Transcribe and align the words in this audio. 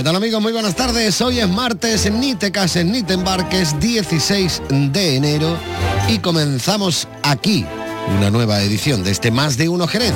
¿Qué 0.00 0.04
tal 0.04 0.16
amigos? 0.16 0.40
Muy 0.40 0.52
buenas 0.52 0.76
tardes. 0.76 1.20
Hoy 1.20 1.40
es 1.40 1.48
martes, 1.50 2.10
ni 2.10 2.34
te 2.34 2.50
cases 2.50 2.86
ni 2.86 3.02
te 3.02 3.12
embarques, 3.12 3.78
16 3.80 4.62
de 4.70 5.16
enero 5.16 5.58
y 6.08 6.20
comenzamos 6.20 7.06
aquí 7.22 7.66
una 8.16 8.30
nueva 8.30 8.62
edición 8.62 9.04
de 9.04 9.10
este 9.10 9.30
Más 9.30 9.58
de 9.58 9.68
Uno 9.68 9.86
Jerez. 9.86 10.14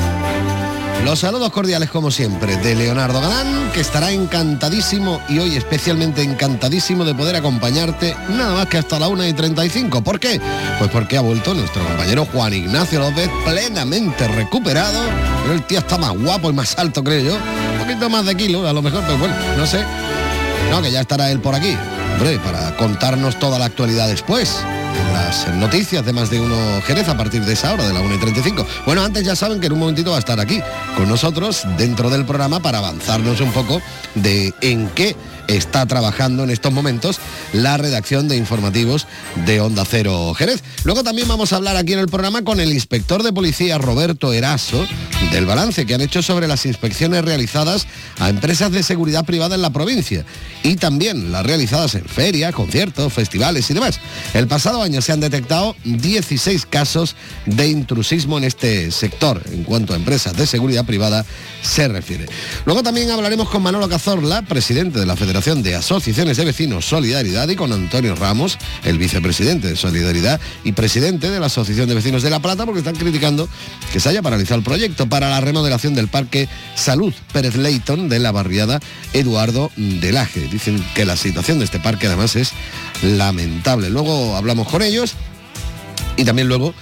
Los 1.04 1.18
saludos 1.18 1.52
cordiales 1.52 1.90
como 1.90 2.10
siempre 2.10 2.56
de 2.56 2.74
Leonardo 2.74 3.20
Galán, 3.20 3.72
que 3.74 3.82
estará 3.82 4.10
encantadísimo 4.10 5.20
y 5.28 5.38
hoy 5.38 5.54
especialmente 5.54 6.22
encantadísimo 6.22 7.04
de 7.04 7.14
poder 7.14 7.36
acompañarte 7.36 8.16
nada 8.30 8.54
más 8.54 8.68
que 8.68 8.78
hasta 8.78 8.98
la 8.98 9.08
1 9.08 9.26
y 9.26 9.34
35. 9.34 10.02
¿Por 10.02 10.18
qué? 10.18 10.40
Pues 10.78 10.90
porque 10.90 11.18
ha 11.18 11.20
vuelto 11.20 11.52
nuestro 11.52 11.84
compañero 11.84 12.24
Juan 12.32 12.54
Ignacio 12.54 13.00
López 13.00 13.28
plenamente 13.44 14.28
recuperado. 14.28 14.98
Pero 15.42 15.52
el 15.52 15.66
tío 15.66 15.80
está 15.80 15.98
más 15.98 16.16
guapo 16.16 16.48
y 16.48 16.54
más 16.54 16.78
alto, 16.78 17.04
creo 17.04 17.22
yo. 17.22 17.63
Poquito 17.84 18.08
más 18.08 18.24
de 18.24 18.34
kilo, 18.34 18.66
a 18.66 18.72
lo 18.72 18.80
mejor, 18.80 19.02
pero 19.02 19.18
bueno, 19.18 19.34
no 19.58 19.66
sé. 19.66 19.84
No, 20.70 20.80
que 20.80 20.90
ya 20.90 21.02
estará 21.02 21.30
él 21.30 21.40
por 21.40 21.54
aquí. 21.54 21.76
Hombre, 22.14 22.38
para 22.38 22.74
contarnos 22.76 23.38
toda 23.38 23.58
la 23.58 23.66
actualidad 23.66 24.08
después 24.08 24.64
las 25.12 25.48
noticias 25.54 26.04
de 26.04 26.12
más 26.12 26.30
de 26.30 26.40
uno 26.40 26.56
Jerez 26.86 27.08
a 27.08 27.16
partir 27.16 27.44
de 27.44 27.52
esa 27.52 27.72
hora, 27.72 27.86
de 27.86 27.92
la 27.92 28.00
1 28.00 28.14
y 28.14 28.18
35. 28.18 28.66
Bueno, 28.86 29.02
antes 29.02 29.24
ya 29.24 29.36
saben 29.36 29.60
que 29.60 29.66
en 29.66 29.72
un 29.72 29.80
momentito 29.80 30.10
va 30.10 30.16
a 30.16 30.18
estar 30.18 30.40
aquí 30.40 30.60
con 30.96 31.08
nosotros 31.08 31.62
dentro 31.76 32.10
del 32.10 32.24
programa 32.24 32.60
para 32.60 32.78
avanzarnos 32.78 33.40
un 33.40 33.52
poco 33.52 33.80
de 34.14 34.54
en 34.60 34.88
qué 34.88 35.14
está 35.48 35.86
trabajando 35.86 36.44
en 36.44 36.50
estos 36.50 36.72
momentos 36.72 37.18
la 37.52 37.76
redacción 37.76 38.28
de 38.28 38.36
informativos 38.36 39.06
de 39.46 39.60
Onda 39.60 39.84
Cero 39.84 40.32
Jerez. 40.34 40.62
Luego 40.84 41.02
también 41.02 41.28
vamos 41.28 41.52
a 41.52 41.56
hablar 41.56 41.76
aquí 41.76 41.92
en 41.92 41.98
el 41.98 42.06
programa 42.06 42.42
con 42.42 42.60
el 42.60 42.72
inspector 42.72 43.22
de 43.22 43.32
policía 43.32 43.78
Roberto 43.78 44.32
Eraso 44.32 44.86
del 45.32 45.46
balance 45.46 45.84
que 45.84 45.94
han 45.94 46.00
hecho 46.00 46.22
sobre 46.22 46.48
las 46.48 46.66
inspecciones 46.66 47.24
realizadas 47.24 47.86
a 48.18 48.28
empresas 48.28 48.72
de 48.72 48.82
seguridad 48.82 49.24
privada 49.24 49.54
en 49.54 49.62
la 49.62 49.70
provincia 49.70 50.24
y 50.62 50.76
también 50.76 51.32
las 51.32 51.44
realizadas 51.44 51.94
en 51.94 52.04
ferias, 52.04 52.54
conciertos, 52.54 53.12
festivales 53.12 53.68
y 53.70 53.74
demás. 53.74 54.00
El 54.32 54.46
pasado 54.46 54.82
año 54.82 55.02
se 55.02 55.12
han 55.12 55.20
detectado 55.20 55.76
16 55.84 56.66
casos 56.66 57.16
de 57.46 57.68
intrusismo 57.68 58.38
en 58.38 58.44
este 58.44 58.90
sector 58.90 59.42
en 59.52 59.64
cuanto 59.64 59.92
a 59.92 59.96
empresas 59.96 60.36
de 60.36 60.46
seguridad 60.46 60.84
privada 60.84 61.26
se 61.62 61.88
refiere. 61.88 62.26
Luego 62.64 62.82
también 62.82 63.10
hablaremos 63.10 63.48
con 63.48 63.62
Manolo 63.62 63.88
Cazorla, 63.88 64.42
presidente 64.42 64.98
de 65.00 65.06
la 65.06 65.16
Federación 65.16 65.33
de 65.34 65.74
Asociaciones 65.74 66.36
de 66.36 66.44
Vecinos 66.44 66.84
Solidaridad 66.84 67.48
y 67.48 67.56
con 67.56 67.72
Antonio 67.72 68.14
Ramos, 68.14 68.56
el 68.84 68.98
vicepresidente 68.98 69.66
de 69.66 69.74
Solidaridad 69.74 70.40
y 70.62 70.70
presidente 70.70 71.28
de 71.28 71.40
la 71.40 71.46
Asociación 71.46 71.88
de 71.88 71.96
Vecinos 71.96 72.22
de 72.22 72.30
La 72.30 72.38
Plata 72.38 72.64
porque 72.64 72.78
están 72.78 72.94
criticando 72.94 73.48
que 73.92 73.98
se 73.98 74.08
haya 74.10 74.22
paralizado 74.22 74.58
el 74.58 74.64
proyecto 74.64 75.08
para 75.08 75.28
la 75.28 75.40
remodelación 75.40 75.96
del 75.96 76.06
Parque 76.06 76.48
Salud 76.76 77.12
Pérez 77.32 77.56
Leighton 77.56 78.08
de 78.08 78.20
la 78.20 78.30
barriada 78.30 78.78
Eduardo 79.12 79.72
Delaje. 79.76 80.48
Dicen 80.52 80.82
que 80.94 81.04
la 81.04 81.16
situación 81.16 81.58
de 81.58 81.64
este 81.64 81.80
parque 81.80 82.06
además 82.06 82.36
es 82.36 82.52
lamentable. 83.02 83.90
Luego 83.90 84.36
hablamos 84.36 84.68
con 84.68 84.82
ellos 84.82 85.14
y 86.16 86.24
también 86.24 86.46
luego 86.46 86.74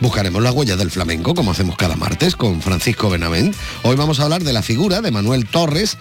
buscaremos 0.00 0.42
las 0.42 0.52
huellas 0.52 0.78
del 0.78 0.90
flamenco, 0.90 1.36
como 1.36 1.52
hacemos 1.52 1.76
cada 1.76 1.94
martes 1.94 2.34
con 2.34 2.60
Francisco 2.60 3.08
Benavent. 3.08 3.54
Hoy 3.84 3.94
vamos 3.94 4.18
a 4.18 4.24
hablar 4.24 4.42
de 4.42 4.52
la 4.52 4.62
figura 4.62 5.00
de 5.00 5.12
Manuel 5.12 5.46
Torres 5.46 5.96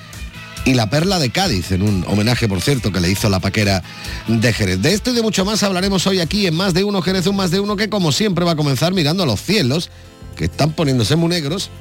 y 0.69 0.75
la 0.75 0.88
perla 0.88 1.18
de 1.18 1.31
Cádiz, 1.31 1.72
en 1.72 1.81
un 1.81 2.06
homenaje, 2.07 2.47
por 2.47 2.62
cierto, 2.62 2.91
que 2.91 3.00
le 3.00 3.09
hizo 3.09 3.28
la 3.28 3.40
paquera 3.40 3.81
de 4.28 4.53
Jerez. 4.53 4.80
De 4.80 4.94
esto 4.94 5.09
y 5.09 5.16
de 5.16 5.24
mucho 5.24 5.44
más 5.44 5.63
hablaremos 5.63 6.06
hoy 6.06 6.19
aquí 6.19 6.46
en 6.46 6.53
Más 6.53 6.75
de 6.75 6.84
Uno 6.84 7.02
Jerez, 7.02 7.25
un 7.25 7.38
Más 7.38 7.50
de 7.50 7.59
Uno 7.59 7.75
que 7.75 7.90
como 7.90 8.12
siempre 8.12 8.46
va 8.46 8.52
a 8.52 8.56
comenzar 8.56 8.94
mirando 8.94 9.24
a 9.24 9.25
los 9.25 9.41
cielos, 9.41 9.90
que 10.35 10.46
están 10.46 10.74
poniéndose 10.74 11.16
muy 11.16 11.30
negros. 11.30 11.72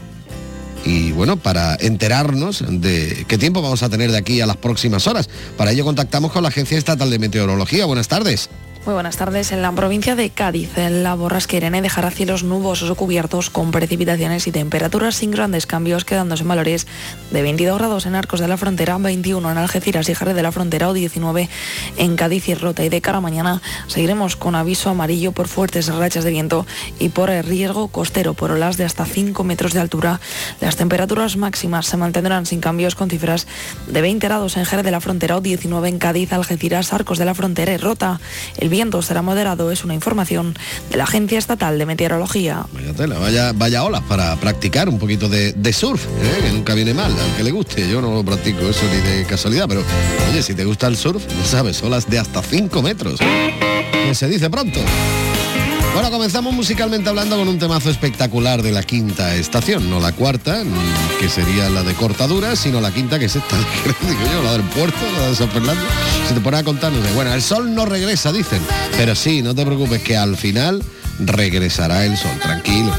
Y 0.86 1.12
bueno, 1.12 1.36
para 1.36 1.76
enterarnos 1.78 2.64
de 2.66 3.26
qué 3.28 3.36
tiempo 3.36 3.60
vamos 3.60 3.82
a 3.82 3.90
tener 3.90 4.10
de 4.10 4.16
aquí 4.16 4.40
a 4.40 4.46
las 4.46 4.56
próximas 4.56 5.06
horas. 5.06 5.28
Para 5.58 5.72
ello 5.72 5.84
contactamos 5.84 6.32
con 6.32 6.42
la 6.42 6.48
Agencia 6.48 6.78
Estatal 6.78 7.10
de 7.10 7.18
Meteorología. 7.18 7.84
Buenas 7.84 8.08
tardes. 8.08 8.48
Muy 8.88 8.94
buenas 8.94 9.18
tardes. 9.18 9.52
En 9.52 9.60
la 9.60 9.70
provincia 9.72 10.16
de 10.16 10.30
Cádiz, 10.30 10.70
la 10.78 11.12
borrasca 11.12 11.58
Irene 11.58 11.82
dejará 11.82 12.10
cielos 12.10 12.42
nubosos 12.42 12.88
o 12.88 12.94
cubiertos 12.94 13.50
con 13.50 13.70
precipitaciones 13.70 14.46
y 14.46 14.50
temperaturas 14.50 15.14
sin 15.16 15.30
grandes 15.30 15.66
cambios, 15.66 16.06
quedándose 16.06 16.44
en 16.44 16.48
valores 16.48 16.86
de 17.30 17.42
22 17.42 17.76
grados 17.76 18.06
en 18.06 18.14
Arcos 18.14 18.40
de 18.40 18.48
la 18.48 18.56
Frontera, 18.56 18.96
21 18.96 19.52
en 19.52 19.58
Algeciras 19.58 20.08
y 20.08 20.14
Jerez 20.14 20.34
de 20.34 20.42
la 20.42 20.52
Frontera 20.52 20.88
o 20.88 20.94
19 20.94 21.50
en 21.98 22.16
Cádiz 22.16 22.48
y 22.48 22.54
Rota. 22.54 22.82
Y 22.82 22.88
de 22.88 23.02
cara 23.02 23.18
a 23.18 23.20
mañana 23.20 23.60
seguiremos 23.88 24.36
con 24.36 24.54
aviso 24.54 24.88
amarillo 24.88 25.32
por 25.32 25.48
fuertes 25.48 25.92
rachas 25.92 26.24
de 26.24 26.30
viento 26.30 26.64
y 26.98 27.10
por 27.10 27.28
riesgo 27.28 27.88
costero 27.88 28.32
por 28.32 28.52
olas 28.52 28.78
de 28.78 28.86
hasta 28.86 29.04
5 29.04 29.44
metros 29.44 29.74
de 29.74 29.80
altura. 29.80 30.18
Las 30.62 30.76
temperaturas 30.76 31.36
máximas 31.36 31.84
se 31.84 31.98
mantendrán 31.98 32.46
sin 32.46 32.60
cambios 32.60 32.94
con 32.94 33.10
cifras 33.10 33.46
de 33.86 34.00
20 34.00 34.26
grados 34.26 34.56
en 34.56 34.64
Jerez 34.64 34.86
de 34.86 34.92
la 34.92 35.02
Frontera 35.02 35.36
o 35.36 35.42
19 35.42 35.90
en 35.90 35.98
Cádiz, 35.98 36.32
Algeciras, 36.32 36.94
Arcos 36.94 37.18
de 37.18 37.26
la 37.26 37.34
Frontera 37.34 37.74
y 37.74 37.76
Rota. 37.76 38.18
El 38.56 38.77
será 39.02 39.22
moderado, 39.22 39.72
es 39.72 39.82
una 39.82 39.94
información 39.94 40.54
de 40.88 40.96
la 40.96 41.02
Agencia 41.02 41.36
Estatal 41.36 41.78
de 41.78 41.84
Meteorología. 41.84 42.64
Vaya 42.72 42.92
tela, 42.92 43.18
vaya, 43.18 43.52
vaya 43.52 43.82
olas 43.82 44.02
para 44.02 44.36
practicar 44.36 44.88
un 44.88 45.00
poquito 45.00 45.28
de, 45.28 45.72
surf, 45.72 46.04
¿eh? 46.06 46.42
que 46.44 46.52
nunca 46.52 46.74
viene 46.74 46.94
mal, 46.94 47.12
aunque 47.20 47.42
le 47.42 47.50
guste. 47.50 47.88
Yo 47.90 48.00
no 48.00 48.14
lo 48.14 48.24
practico 48.24 48.68
eso 48.68 48.84
ni 48.84 49.00
de 49.00 49.24
casualidad, 49.24 49.66
pero 49.68 49.82
oye, 50.30 50.42
si 50.44 50.54
te 50.54 50.64
gusta 50.64 50.86
el 50.86 50.96
surf, 50.96 51.24
ya 51.26 51.44
sabes, 51.44 51.82
olas 51.82 52.08
de 52.08 52.20
hasta 52.20 52.40
5 52.40 52.80
metros. 52.80 53.18
Que 53.18 54.14
se 54.14 54.28
dice 54.28 54.48
pronto. 54.48 54.78
Bueno, 55.98 56.12
comenzamos 56.12 56.54
musicalmente 56.54 57.08
hablando 57.08 57.36
con 57.36 57.48
un 57.48 57.58
temazo 57.58 57.90
espectacular 57.90 58.62
de 58.62 58.70
la 58.70 58.84
quinta 58.84 59.34
estación, 59.34 59.90
no 59.90 59.98
la 59.98 60.12
cuarta, 60.12 60.62
que 61.18 61.28
sería 61.28 61.68
la 61.70 61.82
de 61.82 61.92
cortadura, 61.94 62.54
sino 62.54 62.80
la 62.80 62.92
quinta 62.92 63.18
que 63.18 63.24
es 63.24 63.34
esta, 63.34 63.56
digo 64.02 64.20
yo, 64.32 64.40
la 64.44 64.52
del 64.52 64.62
puerto, 64.62 64.96
la 65.18 65.30
de 65.30 65.34
San 65.34 65.50
Fernando. 65.50 65.82
Si 66.28 66.34
te 66.34 66.40
pones 66.40 66.60
a 66.60 66.62
contarnos, 66.62 67.02
bueno, 67.16 67.34
el 67.34 67.42
sol 67.42 67.74
no 67.74 67.84
regresa, 67.84 68.30
dicen, 68.30 68.62
pero 68.96 69.16
sí, 69.16 69.42
no 69.42 69.56
te 69.56 69.66
preocupes, 69.66 70.00
que 70.00 70.16
al 70.16 70.36
final 70.36 70.84
regresará 71.18 72.04
el 72.04 72.16
sol, 72.16 72.38
tranquilo. 72.40 72.94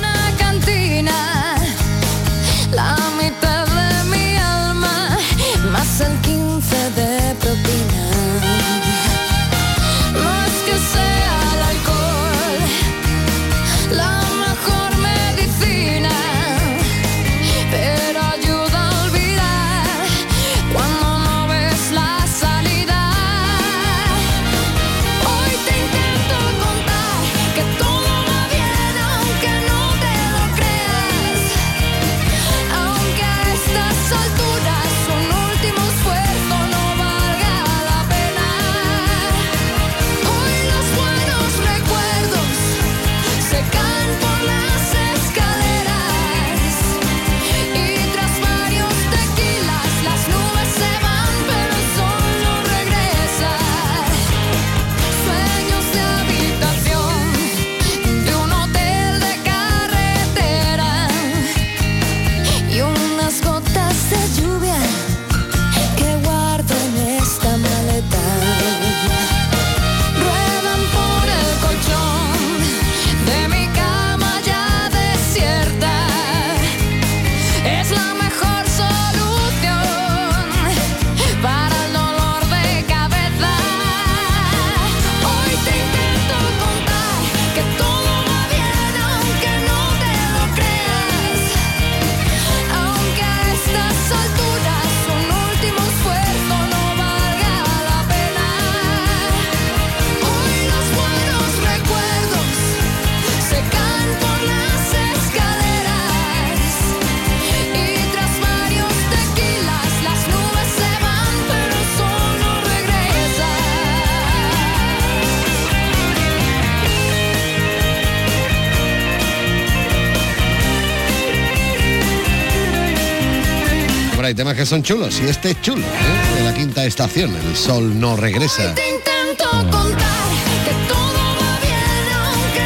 Que 124.59 124.65
son 124.65 124.83
chulos. 124.83 125.21
Y 125.21 125.29
este 125.29 125.51
es 125.51 125.61
chulo, 125.61 125.85
¿eh? 125.85 126.35
de 126.35 126.43
la 126.43 126.53
quinta 126.53 126.83
estación. 126.83 127.33
El 127.33 127.55
sol 127.55 127.97
no 127.97 128.17
regresa. 128.17 128.75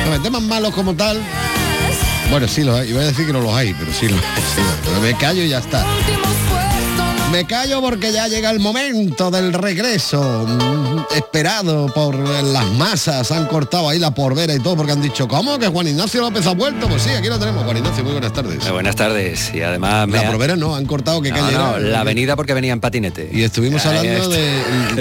No, 0.09 0.21
temas 0.23 0.41
malos 0.41 0.73
como 0.73 0.95
tal. 0.95 1.21
Bueno, 2.31 2.47
sí 2.47 2.63
los 2.63 2.79
hay. 2.79 2.89
Iba 2.89 3.01
a 3.01 3.05
decir 3.05 3.27
que 3.27 3.33
no 3.33 3.41
los 3.41 3.53
hay, 3.53 3.75
pero 3.75 3.93
sí 3.93 4.07
los 4.09 4.19
hay. 4.19 5.01
me 5.03 5.15
callo 5.15 5.43
y 5.43 5.49
ya 5.49 5.59
está. 5.59 5.85
Me 7.31 7.45
callo 7.45 7.79
porque 7.79 8.11
ya 8.11 8.27
llega 8.27 8.49
el 8.49 8.59
momento 8.59 9.29
del 9.29 9.53
regreso 9.53 10.47
esperado 11.15 11.87
por 11.93 12.15
las 12.17 12.65
masas. 12.71 13.31
Han 13.31 13.45
cortado 13.47 13.89
ahí 13.89 13.99
la 13.99 14.11
porvera 14.13 14.53
y 14.53 14.59
todo 14.59 14.75
porque 14.75 14.91
han 14.91 15.01
dicho, 15.01 15.27
¿cómo? 15.27 15.57
¿Que 15.59 15.67
Juan 15.67 15.87
Ignacio 15.87 16.21
López 16.21 16.45
ha 16.47 16.53
vuelto? 16.53 16.87
Pues 16.87 17.03
sí, 17.03 17.09
aquí 17.09 17.27
lo 17.27 17.39
tenemos. 17.39 17.63
Juan 17.63 17.77
Ignacio, 17.77 18.03
muy 18.03 18.13
buenas 18.13 18.33
tardes. 18.33 18.65
Eh, 18.65 18.71
buenas 18.71 18.95
tardes 18.95 19.51
y 19.53 19.61
además 19.61 20.07
me 20.07 20.17
La 20.17 20.27
ha- 20.27 20.31
porvera 20.31 20.55
no, 20.55 20.75
han 20.75 20.85
cortado 20.85 21.21
que 21.21 21.29
No, 21.31 21.37
calle 21.37 21.57
no, 21.57 21.77
era. 21.77 21.79
la 21.79 21.99
avenida 22.01 22.35
porque 22.35 22.53
venía 22.53 22.73
en 22.73 22.79
patinete. 22.79 23.29
Y 23.31 23.43
estuvimos 23.43 23.85
Ahí 23.85 23.97
hablando 23.97 24.29
de... 24.29 24.53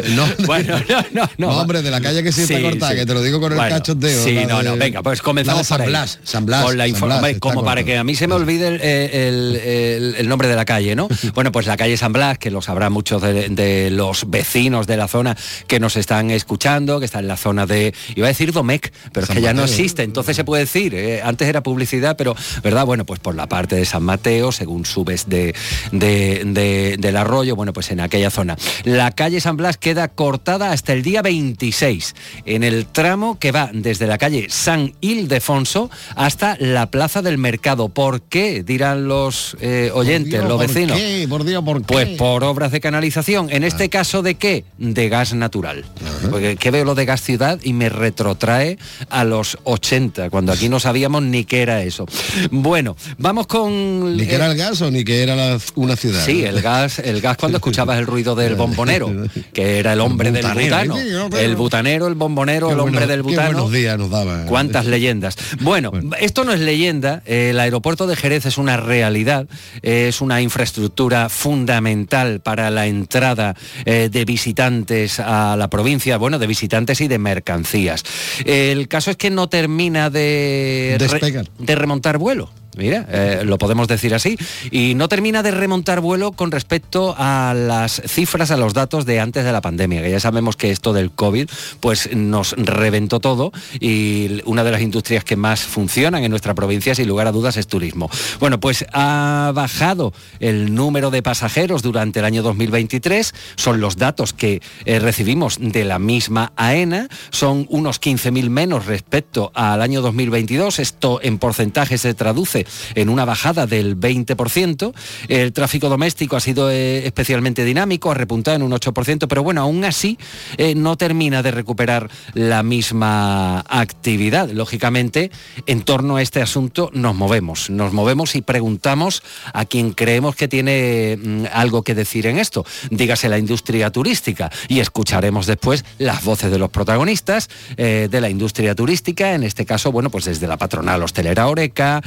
No, 0.17 0.25
Bueno, 0.47 0.77
no, 0.89 1.05
no, 1.13 1.31
no. 1.39 1.49
Hombre, 1.59 1.83
de 1.83 1.91
la 1.91 2.01
calle 2.01 2.23
que 2.23 2.33
sí 2.33 2.43
está 2.43 2.61
cortada, 2.61 2.95
que 2.95 3.07
te 3.07 3.15
lo 3.15 3.23
digo 3.23 3.41
con 3.41 3.53
el 3.53 3.59
Bueno, 3.59 3.77
cachoteo, 3.77 4.25
Sí, 4.25 4.39
no, 4.49 4.59
de- 4.59 4.65
no, 4.65 4.77
venga, 4.77 5.03
pues 5.03 5.23
comenzamos 5.23 5.67
San. 5.67 5.85
Blas, 5.85 6.19
San 6.25 6.47
Blas, 6.47 6.65
Con 6.65 6.77
la 6.79 6.85
San 6.85 6.91
info- 6.91 7.07
Blas, 7.07 7.17
hombre, 7.19 7.31
está 7.33 7.41
como 7.41 7.65
para 7.65 7.85
que 7.85 7.97
a 7.99 8.05
mí 8.05 8.15
se 8.15 8.27
me 8.27 8.35
olvide 8.35 8.69
el, 8.69 8.81
el- 8.81 9.57
el- 9.57 10.15
el 10.19 10.29
nombre 10.29 10.49
de 10.49 10.57
la 10.57 10.65
calle, 10.65 10.95
¿no? 10.95 11.09
Bueno, 11.35 11.51
pues 11.53 11.67
la 11.67 11.77
calle 11.77 11.97
San 11.97 12.13
Blas, 12.13 12.39
que 12.39 12.51
lo 12.51 12.63
sabrán 12.63 12.93
muchos 12.93 13.21
de, 13.23 13.49
de 13.49 13.91
los 13.91 14.29
vecinos 14.31 14.87
de 14.87 14.97
la 14.97 15.09
zona 15.09 15.37
que 15.67 15.81
nos 15.81 15.92
están 15.97 16.31
escuchando, 16.31 16.99
que 16.99 17.05
está 17.07 17.19
en 17.21 17.29
la 17.29 17.37
zona 17.37 17.67
de, 17.67 17.95
iba 18.15 18.27
a 18.27 18.29
decir 18.29 18.53
Domecq, 18.53 18.93
pero 19.13 19.27
San 19.27 19.37
es 19.37 19.41
que 19.41 19.45
ya 19.45 19.55
no 19.55 19.65
existe, 19.65 20.03
entonces 20.03 20.37
se 20.37 20.45
puede 20.45 20.65
decir, 20.65 20.95
eh, 20.95 21.21
antes 21.23 21.49
era 21.49 21.63
publicidad, 21.63 22.17
pero, 22.17 22.35
¿verdad? 22.63 22.85
Bueno, 22.87 23.05
pues 23.05 23.21
por 23.21 23.35
la 23.35 23.49
parte 23.49 23.77
de 23.77 23.85
San 23.85 24.03
Mateo, 24.03 24.53
según 24.53 24.85
subes 24.87 25.29
de, 25.29 25.55
de- 25.93 26.43
de- 26.47 26.97
del 26.99 27.17
arroyo, 27.17 27.57
bueno, 27.57 27.73
pues 27.73 27.91
en 27.91 28.01
aquella 28.01 28.31
zona. 28.31 28.57
La 28.85 29.11
calle 29.13 29.41
San 29.41 29.57
Blas 29.57 29.77
queda 29.77 30.09
cortada 30.09 30.73
hasta 30.73 30.93
el 30.93 31.03
día 31.03 31.23
26, 31.23 32.15
en 32.47 32.63
el 32.65 32.87
tramo 32.87 33.39
que 33.39 33.53
va 33.53 33.71
desde 33.73 34.07
la 34.07 34.19
calle 34.19 34.47
San 34.51 34.95
Ildefonso 35.01 35.91
hasta 36.17 36.57
la 36.59 36.91
Plaza 36.91 37.23
del 37.23 37.39
Mercado. 37.39 37.89
¿Por 37.89 38.23
qué? 38.23 38.63
Dirán 38.63 39.09
los 39.09 39.57
eh, 39.61 39.91
oyentes, 39.95 40.41
Por 40.41 40.41
Dios, 40.41 40.49
los 40.49 40.59
¿por 40.59 40.67
vecinos. 40.75 40.97
qué? 40.99 41.27
Por 41.29 41.45
Dios, 41.45 41.65
¿por 41.65 41.81
qué? 41.81 41.93
Pues 41.93 42.09
por 42.19 42.45
obras 42.45 42.73
de 42.73 42.81
canalización. 42.81 43.49
En 43.51 43.65
Ah. 43.65 43.67
este 43.67 43.89
caso, 43.89 44.23
¿de 44.23 44.35
qué? 44.37 44.65
De 44.79 45.09
gas 45.09 45.35
natural. 45.35 45.82
Porque 46.31 46.57
que 46.57 46.71
veo 46.71 46.85
lo 46.85 46.95
de 46.95 47.05
gas 47.05 47.23
ciudad 47.23 47.59
y 47.63 47.73
me 47.73 47.89
retrotrae 47.89 48.79
a 49.11 49.25
los 49.25 49.59
80, 49.65 50.31
cuando 50.31 50.53
aquí 50.53 50.69
no 50.69 50.81
sabíamos 50.81 51.23
ni 51.23 51.45
qué 51.45 51.63
era 51.63 51.83
eso. 51.83 52.07
Bueno, 52.51 52.97
vamos 53.19 53.47
con... 53.47 54.17
Ni 54.17 54.27
que 54.27 54.35
era 54.35 54.47
el 54.51 54.57
gas 54.57 54.81
o 54.83 54.91
ni 54.91 55.05
que 55.05 55.23
era 55.23 55.37
la- 55.37 55.59
una 55.75 55.97
ciudad. 55.97 56.25
Sí, 56.25 56.45
el 56.45 56.61
gas, 56.63 56.99
el 56.99 57.21
gas 57.21 57.37
cuando 57.37 57.59
escuchabas 57.59 57.99
el 57.99 58.07
ruido 58.07 58.35
del 58.35 58.55
bombonero, 58.57 59.11
que 59.53 59.79
era 59.79 59.93
el 59.93 60.01
hombre 60.01 60.29
El 60.29 60.35
del 60.35 60.47
butano. 60.47 60.95
pero- 61.31 61.39
El 61.39 61.57
butanero, 61.57 62.07
el 62.07 62.15
bombonero, 62.15 62.69
Qué 62.69 62.75
el 62.75 62.81
hombre 62.81 63.07
del 63.07 63.21
qué 63.23 63.29
butano. 63.29 63.53
buenos 63.53 63.73
días 63.73 63.99
nos 63.99 64.11
daba. 64.11 64.45
Cuántas 64.47 64.87
leyendas. 64.87 65.37
Bueno, 65.61 65.91
Bueno. 65.91 66.11
esto 66.21 66.45
no 66.45 66.53
es 66.53 66.61
leyenda. 66.61 67.23
eh, 67.27 67.51
El 67.51 67.61
aeropuerto 67.61 68.07
de 68.07 68.17
Jerez 68.17 68.47
es 68.47 68.59
una 68.59 68.77
realidad. 68.77 69.47
eh, 69.83 70.07
Es 70.09 70.21
una 70.21 70.41
infraestructura 70.41 71.29
fundamental 71.29 72.41
para 72.41 72.71
la 72.71 72.87
entrada 72.87 73.55
eh, 73.85 74.09
de 74.11 74.25
visitantes 74.25 75.21
a 75.21 75.57
la 75.57 75.69
provincia, 75.73 76.19
bueno, 76.19 76.39
de 76.39 76.47
visitantes 76.47 77.01
y 77.01 77.09
de 77.09 77.19
mercancías. 77.19 78.05
El 78.45 78.87
caso 78.87 79.11
es 79.11 79.17
que 79.17 79.31
no 79.31 79.49
termina 79.49 80.11
de, 80.11 80.97
re- 80.99 81.19
de 81.59 81.75
remontar 81.75 82.19
vuelo. 82.19 82.53
Mira, 82.77 83.07
eh, 83.11 83.43
lo 83.45 83.59
podemos 83.59 83.87
decir 83.87 84.15
así. 84.15 84.39
Y 84.71 84.95
no 84.95 85.09
termina 85.09 85.43
de 85.43 85.51
remontar 85.51 86.01
vuelo 86.01 86.33
con 86.33 86.51
respecto 86.51 87.15
a 87.19 87.55
las 87.55 88.01
cifras, 88.07 88.51
a 88.51 88.57
los 88.57 88.73
datos 88.73 89.05
de 89.05 89.21
antes 89.21 89.45
de 89.45 89.53
la 89.53 89.61
pandemia, 89.61 90.03
que 90.03 90.11
ya 90.11 90.21
sabemos 90.21 90.57
que 90.57 90.71
esto 90.71 90.95
del 90.95 91.11
COVID 91.11 91.49
pues 91.81 92.15
nos 92.15 92.53
reventó 92.53 93.21
todo 93.21 93.53
y 93.79 94.41
una 94.47 94.65
de 94.65 94.71
las 94.71 94.81
industrias 94.81 95.23
que 95.25 95.37
más 95.37 95.61
funcionan 95.61 96.25
en 96.25 96.31
nuestra 96.31 96.55
provincia, 96.55 96.95
sin 96.95 97.09
lugar 97.09 97.27
a 97.27 97.33
dudas, 97.33 97.59
es 97.59 97.67
turismo. 97.67 98.11
Bueno, 98.41 98.59
pues 98.59 98.87
ha 98.93 99.53
bajado 99.55 100.15
el 100.41 100.75
número 100.75 101.11
de 101.11 101.23
pasajeros 101.23 101.83
durante 101.83 102.21
el 102.21 102.25
año 102.25 102.43
2023, 102.43 103.35
son 103.57 103.81
los 103.81 103.97
datos 103.97 104.33
que 104.33 104.63
eh, 104.87 104.99
recibimos 104.99 105.59
de 105.61 105.85
la 105.85 105.99
misma 105.99 106.53
AENA, 106.57 107.09
son 107.31 107.67
unos 107.69 108.01
15.000 108.01 108.49
menos 108.49 108.87
respecto 108.87 109.53
al 109.55 109.83
año 109.83 110.01
2022, 110.01 110.79
esto 110.79 111.21
en 111.23 111.39
porcentaje 111.39 111.99
se 111.99 112.15
traduce 112.15 112.62
en 112.95 113.09
una 113.09 113.25
bajada 113.25 113.67
del 113.67 113.99
20%, 113.99 114.93
el 115.29 115.53
tráfico 115.53 115.89
doméstico 115.89 116.37
ha 116.37 116.41
sido 116.41 116.71
eh, 116.71 117.07
especialmente 117.07 117.65
dinámico, 117.65 118.11
ha 118.11 118.15
repuntado 118.15 118.57
en 118.57 118.63
un 118.63 118.73
8%, 118.73 119.27
pero 119.29 119.43
bueno, 119.43 119.63
aún 119.63 119.85
así 119.85 120.19
eh, 120.57 120.75
no 120.75 120.97
termina 120.97 121.43
de 121.43 121.51
recuperar 121.51 122.11
la 122.35 122.63
misma 122.63 123.61
actividad. 123.61 124.51
Lógicamente, 124.51 125.31
en 125.67 125.83
torno 125.83 126.17
a 126.17 126.23
este 126.23 126.43
asunto 126.43 126.91
nos 126.93 127.15
movemos, 127.15 127.71
nos 127.71 127.93
movemos 127.93 128.35
y 128.35 128.43
preguntamos 128.43 129.23
a 129.53 129.65
quien 129.65 129.93
creemos 129.93 130.37
que 130.37 130.49
tiene 130.49 131.19
mm, 131.23 131.45
algo 131.53 131.83
que 131.83 131.95
decir 131.95 132.27
en 132.27 132.39
esto, 132.39 132.65
dígase 132.91 133.29
la 133.29 133.39
industria 133.39 133.91
turística, 133.91 134.51
y 134.69 134.81
escucharemos 134.81 135.47
después 135.47 135.85
las 135.99 136.25
voces 136.25 136.51
de 136.51 136.59
los 136.59 136.71
protagonistas 136.71 137.49
eh, 137.77 138.09
de 138.11 138.21
la 138.21 138.29
industria 138.29 138.75
turística, 138.75 139.35
en 139.35 139.43
este 139.43 139.67
caso, 139.67 139.93
bueno, 139.93 140.11
pues 140.11 140.25
desde 140.25 140.47
la 140.47 140.57
patronal 140.57 141.03
hostelera 141.03 141.49
Oreca, 141.49 142.03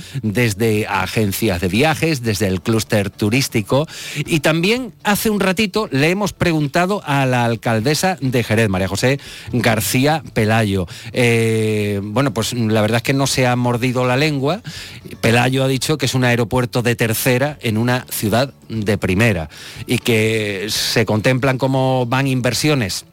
desde 0.45 0.85
agencias 0.85 1.59
de 1.59 1.67
viajes, 1.67 2.21
desde 2.21 2.47
el 2.47 2.61
clúster 2.61 3.09
turístico, 3.09 3.87
y 4.15 4.41
también 4.41 4.93
hace 5.03 5.31
un 5.31 5.39
ratito 5.39 5.89
le 5.91 6.11
hemos 6.11 6.33
preguntado 6.33 7.01
a 7.03 7.25
la 7.25 7.45
alcaldesa 7.45 8.17
de 8.21 8.43
Jerez, 8.43 8.69
María 8.69 8.87
José 8.87 9.19
García 9.51 10.21
Pelayo. 10.33 10.87
Eh, 11.13 11.99
bueno, 12.03 12.31
pues 12.31 12.53
la 12.53 12.81
verdad 12.81 12.97
es 12.97 13.03
que 13.03 13.13
no 13.13 13.25
se 13.25 13.47
ha 13.47 13.55
mordido 13.55 14.05
la 14.05 14.17
lengua. 14.17 14.61
Pelayo 15.19 15.63
ha 15.63 15.67
dicho 15.67 15.97
que 15.97 16.05
es 16.05 16.13
un 16.13 16.23
aeropuerto 16.23 16.83
de 16.83 16.95
tercera 16.95 17.57
en 17.61 17.77
una 17.77 18.05
ciudad 18.11 18.53
de 18.69 18.97
primera 18.99 19.49
y 19.87 19.97
que 19.97 20.67
se 20.69 21.05
contemplan 21.05 21.57
como 21.57 22.05
van 22.05 22.27
inversiones 22.27 23.05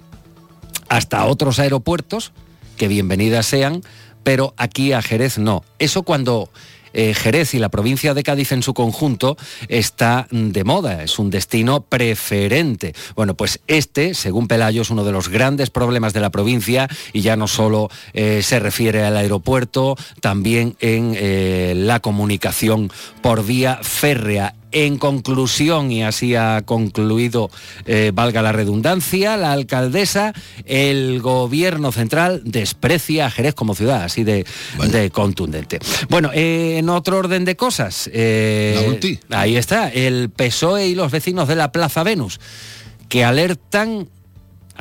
hasta 0.89 1.25
otros 1.25 1.59
aeropuertos, 1.59 2.33
que 2.77 2.89
bienvenidas 2.89 3.47
sean, 3.47 3.81
pero 4.23 4.55
aquí 4.57 4.93
a 4.93 5.03
Jerez 5.03 5.39
no. 5.39 5.65
Eso 5.79 6.03
cuando 6.03 6.51
eh, 6.93 7.15
Jerez 7.15 7.55
y 7.55 7.59
la 7.59 7.69
provincia 7.69 8.15
de 8.15 8.23
Cádiz 8.23 8.53
en 8.53 8.63
su 8.63 8.75
conjunto 8.75 9.37
está 9.69 10.27
de 10.31 10.65
moda, 10.65 11.03
es 11.03 11.19
un 11.19 11.31
destino 11.31 11.83
preferente. 11.83 12.95
Bueno, 13.15 13.35
pues 13.35 13.61
este, 13.67 14.15
según 14.15 14.49
Pelayo, 14.49 14.83
es 14.83 14.91
uno 14.91 15.05
de 15.05 15.13
los 15.13 15.29
grandes 15.29 15.71
problemas 15.71 16.13
de 16.13 16.21
la 16.21 16.31
provincia 16.31 16.89
y 17.13 17.21
ya 17.23 17.37
no 17.37 17.49
solo 17.49 17.91
eh, 18.13 18.43
se 18.43 18.59
refiere 18.59 19.05
al 19.05 19.17
aeropuerto, 19.17 19.97
también 20.21 20.77
en 20.81 21.15
eh, 21.17 21.75
la 21.77 22.01
comunicación 22.01 22.91
por 23.21 23.45
vía 23.45 23.79
férrea. 23.83 24.55
En 24.73 24.97
conclusión, 24.97 25.93
y 25.93 26.03
así 26.03 26.35
ha 26.35 26.63
concluido, 26.65 27.51
eh, 27.85 28.11
valga 28.15 28.41
la 28.41 28.53
redundancia, 28.53 29.37
la 29.37 29.53
alcaldesa, 29.53 30.33
el 30.65 31.21
gobierno 31.21 31.93
central 31.93 32.41
desprecia 32.45 33.27
a 33.27 33.31
Jerez 33.31 33.55
como 33.55 33.75
ciudad, 33.75 34.03
así 34.03 34.25
de, 34.25 34.47
de 34.91 35.11
contundente. 35.11 35.79
Bueno, 36.09 36.31
eh, 36.33 36.79
en 36.79 36.89
otro 36.89 37.19
orden 37.19 37.45
de 37.45 37.55
cosas, 37.55 38.09
eh, 38.13 38.99
ahí 39.31 39.57
está, 39.57 39.89
el 39.89 40.31
PSOE 40.31 40.87
y 40.87 40.95
los 40.95 41.13
vecinos 41.13 41.49
de 41.49 41.57
la 41.57 41.71
Plaza 41.71 42.03
Venus, 42.03 42.41
que 43.09 43.25
alertan 43.25 44.09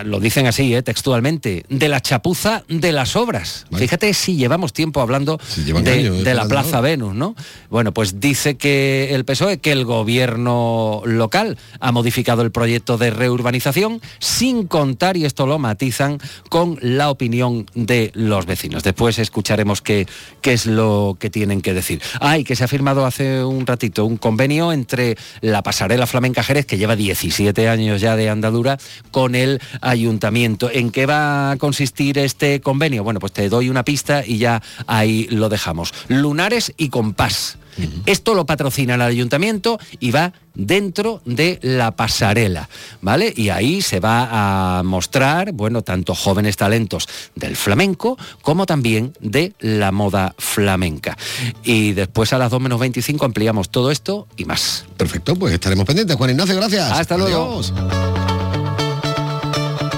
lo 0.04 0.20
dicen 0.20 0.48
así, 0.48 0.74
eh, 0.74 0.82
textualmente, 0.82 1.66
de 1.70 1.90
la 1.90 2.02
chapuza 2.02 2.64
de 2.68 2.92
las 2.92 3.16
obras. 3.16 3.66
Vale. 3.70 3.86
Fíjate 3.86 4.14
si 4.14 4.36
llevamos 4.36 4.74
tiempo 4.74 5.02
hablando 5.02 5.40
Si 5.48 5.64
llevan 5.64 5.84
de, 5.84 5.92
años, 5.92 6.20
eh, 6.20 6.24
de 6.24 6.34
la. 6.34 6.52
Plaza 6.52 6.82
Venus, 6.82 7.16
¿no? 7.16 7.36
Bueno, 7.70 7.94
pues 7.94 8.20
dice 8.20 8.58
que 8.58 9.16
el 9.16 9.24
PSOE, 9.24 9.60
que 9.60 9.72
el 9.72 9.86
gobierno 9.86 11.02
local 11.06 11.58
ha 11.80 11.92
modificado 11.94 12.42
el 12.42 12.52
proyecto 12.52 12.98
de 12.98 13.10
reurbanización 13.10 14.02
sin 14.20 14.68
contar, 14.68 15.16
y 15.16 15.24
esto 15.24 15.48
lo 15.48 15.60
matizan, 15.60 16.20
con 16.50 16.78
la 16.82 17.10
opinión 17.10 17.68
de 17.74 18.12
los 18.16 18.46
vecinos. 18.46 18.84
Después 18.84 19.18
escucharemos 19.18 19.82
qué, 19.82 20.08
qué 20.42 20.54
es 20.54 20.66
lo 20.66 21.16
que 21.18 21.30
tienen 21.30 21.62
que 21.62 21.74
decir. 21.74 22.02
Ay, 22.20 22.44
que 22.44 22.58
se 22.58 22.66
ha 22.66 22.68
firmado 22.68 23.06
hace 23.06 23.46
un 23.46 23.66
ratito 23.66 24.04
un 24.06 24.18
convenio 24.18 24.74
entre 24.74 25.18
la 25.42 25.64
pasarela 25.64 26.06
flamenca 26.06 26.44
Jerez, 26.44 26.66
que 26.66 26.78
lleva 26.78 26.96
17 26.96 27.70
años 27.70 28.02
ya 28.02 28.16
de 28.16 28.30
andadura, 28.30 28.78
con 29.12 29.36
el 29.36 29.62
ayuntamiento. 29.82 30.70
¿En 30.72 30.92
qué 30.92 31.06
va 31.06 31.52
a 31.52 31.58
consistir 31.58 32.18
este 32.18 32.62
convenio? 32.62 33.04
Bueno, 33.04 33.20
pues 33.20 33.34
te 33.34 33.50
doy 33.50 33.70
una 33.70 33.84
pista 33.84 34.26
y 34.26 34.38
ya 34.38 34.62
ahí 34.88 35.28
lo 35.30 35.50
dejamos. 35.50 35.94
Lunares 36.08 36.74
y 36.78 36.90
compás. 36.90 37.58
Esto 38.06 38.34
lo 38.34 38.46
patrocina 38.46 38.96
el 38.96 39.02
ayuntamiento 39.02 39.80
y 40.00 40.12
va 40.12 40.34
dentro 40.54 41.22
de 41.24 41.58
la 41.62 41.92
pasarela, 41.92 42.68
¿vale? 43.02 43.34
Y 43.36 43.50
ahí 43.50 43.82
se 43.82 44.02
va 44.02 44.80
a 44.80 44.84
mostrar, 44.84 45.54
bueno, 45.54 45.82
tanto 45.82 46.14
jóvenes 46.14 46.58
talentos 46.58 47.08
del 47.36 47.56
flamenco 47.56 48.18
como 48.42 48.66
también 48.66 49.14
de 49.22 49.54
la 49.60 49.94
moda 49.94 50.36
flamenca. 50.38 51.18
Y 51.64 51.94
después 51.94 52.34
a 52.34 52.38
las 52.38 52.52
2 52.52 52.62
menos 52.62 52.80
25 52.80 53.24
ampliamos 53.24 53.70
todo 53.70 53.90
esto 53.90 54.28
y 54.36 54.44
más. 54.46 54.86
Perfecto, 54.98 55.36
pues 55.36 55.54
estaremos 55.54 55.86
pendientes. 55.86 56.18
Juan 56.18 56.32
Ignacio, 56.32 56.56
gracias. 56.58 56.92
Hasta 56.92 57.18
luego. 57.18 57.62
Adiós. 57.62 58.21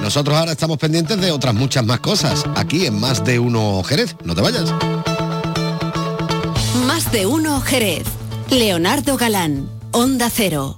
Nosotros 0.03 0.37
ahora 0.37 0.51
estamos 0.51 0.77
pendientes 0.79 1.17
de 1.21 1.31
otras 1.31 1.53
muchas 1.55 1.85
más 1.85 2.01
cosas, 2.01 2.43
aquí 2.57 2.85
en 2.85 2.99
Más 2.99 3.23
de 3.23 3.39
Uno 3.39 3.81
Jerez. 3.83 4.17
No 4.25 4.35
te 4.35 4.41
vayas. 4.41 4.69
Más 6.85 7.09
de 7.13 7.25
uno 7.25 7.61
Jerez. 7.61 8.03
Leonardo 8.49 9.15
Galán. 9.15 9.69
Onda 9.91 10.29
Cero. 10.29 10.77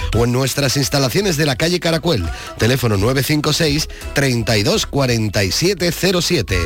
o 0.17 0.25
en 0.25 0.31
nuestras 0.31 0.77
instalaciones 0.77 1.37
de 1.37 1.45
la 1.45 1.55
calle 1.55 1.79
Caracuel. 1.79 2.27
Teléfono 2.57 2.97
956 2.97 3.87
32 4.13 4.85
47 4.85 5.91
07. 5.91 6.57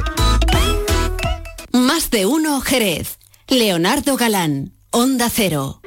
Más 1.72 2.10
de 2.10 2.26
uno 2.26 2.62
Jerez. 2.62 3.18
Leonardo 3.48 4.18
Galán. 4.18 4.74
Onda 4.92 5.30
Cero. 5.30 5.82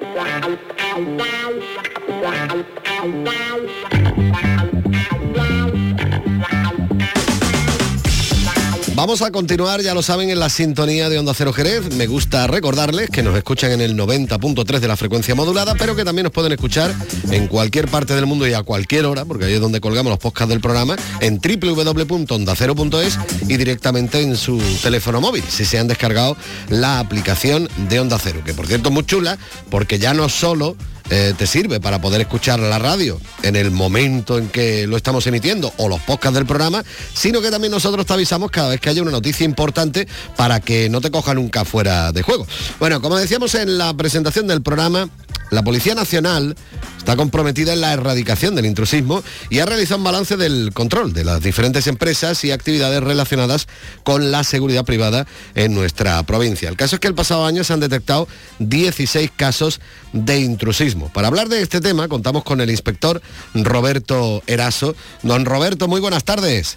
Vamos 8.98 9.22
a 9.22 9.30
continuar, 9.30 9.80
ya 9.80 9.94
lo 9.94 10.02
saben, 10.02 10.28
en 10.28 10.40
la 10.40 10.48
sintonía 10.48 11.08
de 11.08 11.20
Onda 11.20 11.32
Cero 11.32 11.52
Jerez. 11.52 11.94
Me 11.94 12.08
gusta 12.08 12.48
recordarles 12.48 13.08
que 13.10 13.22
nos 13.22 13.36
escuchan 13.36 13.70
en 13.70 13.80
el 13.80 13.96
90.3 13.96 14.80
de 14.80 14.88
la 14.88 14.96
frecuencia 14.96 15.36
modulada, 15.36 15.76
pero 15.76 15.94
que 15.94 16.04
también 16.04 16.24
nos 16.24 16.32
pueden 16.32 16.50
escuchar 16.50 16.92
en 17.30 17.46
cualquier 17.46 17.86
parte 17.86 18.16
del 18.16 18.26
mundo 18.26 18.44
y 18.48 18.54
a 18.54 18.64
cualquier 18.64 19.06
hora, 19.06 19.24
porque 19.24 19.44
ahí 19.44 19.52
es 19.52 19.60
donde 19.60 19.80
colgamos 19.80 20.10
los 20.10 20.18
podcasts 20.18 20.50
del 20.50 20.60
programa, 20.60 20.96
en 21.20 21.38
www.ondacero.es 21.38 23.18
y 23.46 23.56
directamente 23.56 24.20
en 24.20 24.36
su 24.36 24.60
teléfono 24.82 25.20
móvil, 25.20 25.44
si 25.48 25.64
se 25.64 25.78
han 25.78 25.86
descargado 25.86 26.36
la 26.68 26.98
aplicación 26.98 27.68
de 27.88 28.00
Onda 28.00 28.18
Cero, 28.20 28.42
que 28.44 28.52
por 28.52 28.66
cierto 28.66 28.88
es 28.88 28.94
muy 28.96 29.06
chula, 29.06 29.38
porque 29.70 30.00
ya 30.00 30.12
no 30.12 30.28
solo 30.28 30.76
eh, 31.10 31.34
te 31.36 31.46
sirve 31.46 31.80
para 31.80 32.00
poder 32.00 32.20
escuchar 32.20 32.58
la 32.60 32.78
radio 32.78 33.20
en 33.42 33.56
el 33.56 33.70
momento 33.70 34.38
en 34.38 34.48
que 34.48 34.86
lo 34.86 34.96
estamos 34.96 35.26
emitiendo 35.26 35.72
o 35.78 35.88
los 35.88 36.00
podcasts 36.00 36.34
del 36.34 36.46
programa, 36.46 36.84
sino 37.14 37.40
que 37.40 37.50
también 37.50 37.70
nosotros 37.70 38.04
te 38.06 38.12
avisamos 38.12 38.50
cada 38.50 38.68
vez 38.68 38.80
que 38.80 38.90
haya 38.90 39.02
una 39.02 39.10
noticia 39.10 39.44
importante 39.44 40.06
para 40.36 40.60
que 40.60 40.88
no 40.88 41.00
te 41.00 41.10
coja 41.10 41.34
nunca 41.34 41.64
fuera 41.64 42.12
de 42.12 42.22
juego. 42.22 42.46
Bueno, 42.78 43.00
como 43.00 43.16
decíamos 43.16 43.54
en 43.54 43.78
la 43.78 43.94
presentación 43.94 44.46
del 44.46 44.62
programa, 44.62 45.08
la 45.50 45.62
Policía 45.62 45.94
Nacional 45.94 46.56
está 46.98 47.16
comprometida 47.16 47.72
en 47.72 47.80
la 47.80 47.92
erradicación 47.92 48.54
del 48.54 48.66
intrusismo 48.66 49.22
y 49.48 49.60
ha 49.60 49.66
realizado 49.66 49.98
un 49.98 50.04
balance 50.04 50.36
del 50.36 50.72
control 50.74 51.12
de 51.12 51.24
las 51.24 51.42
diferentes 51.42 51.86
empresas 51.86 52.44
y 52.44 52.50
actividades 52.50 53.02
relacionadas 53.02 53.66
con 54.04 54.30
la 54.30 54.44
seguridad 54.44 54.84
privada 54.84 55.26
en 55.54 55.74
nuestra 55.74 56.22
provincia. 56.24 56.68
El 56.68 56.76
caso 56.76 56.96
es 56.96 57.00
que 57.00 57.08
el 57.08 57.14
pasado 57.14 57.46
año 57.46 57.64
se 57.64 57.72
han 57.72 57.80
detectado 57.80 58.28
16 58.58 59.30
casos 59.34 59.80
de 60.12 60.40
intrusismo. 60.40 61.10
Para 61.12 61.28
hablar 61.28 61.48
de 61.48 61.62
este 61.62 61.80
tema 61.80 62.08
contamos 62.08 62.44
con 62.44 62.60
el 62.60 62.70
inspector 62.70 63.22
Roberto 63.54 64.42
Eraso. 64.46 64.94
Don 65.22 65.44
Roberto, 65.44 65.88
muy 65.88 66.00
buenas 66.00 66.24
tardes. 66.24 66.76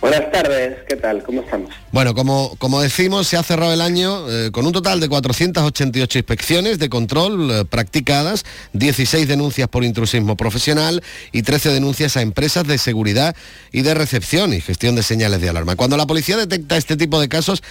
Buenas 0.00 0.30
tardes, 0.30 0.78
¿qué 0.88 0.96
tal? 0.96 1.22
¿Cómo 1.22 1.40
estamos? 1.42 1.70
Bueno, 1.92 2.14
como, 2.14 2.54
como 2.58 2.80
decimos, 2.80 3.26
se 3.26 3.36
ha 3.36 3.42
cerrado 3.42 3.72
el 3.72 3.80
año 3.80 4.30
eh, 4.30 4.50
con 4.52 4.66
un 4.66 4.72
total 4.72 5.00
de 5.00 5.08
488 5.08 6.18
inspecciones 6.18 6.78
de 6.78 6.88
control 6.88 7.50
eh, 7.50 7.64
practicadas, 7.64 8.44
16 8.72 9.26
denuncias 9.26 9.68
por 9.68 9.84
intrusismo 9.84 10.36
profesional 10.36 11.02
y 11.32 11.42
13 11.42 11.70
denuncias 11.70 12.16
a 12.16 12.22
empresas 12.22 12.66
de 12.66 12.78
seguridad 12.78 13.34
y 13.72 13.82
de 13.82 13.94
recepción 13.94 14.52
y 14.52 14.60
gestión 14.60 14.96
de 14.96 15.02
señales 15.02 15.40
de 15.40 15.48
alarma. 15.48 15.76
Cuando 15.76 15.96
la 15.96 16.06
policía 16.06 16.36
detecta 16.36 16.76
este 16.76 16.96
tipo 16.96 17.20
de 17.20 17.28
casos, 17.28 17.62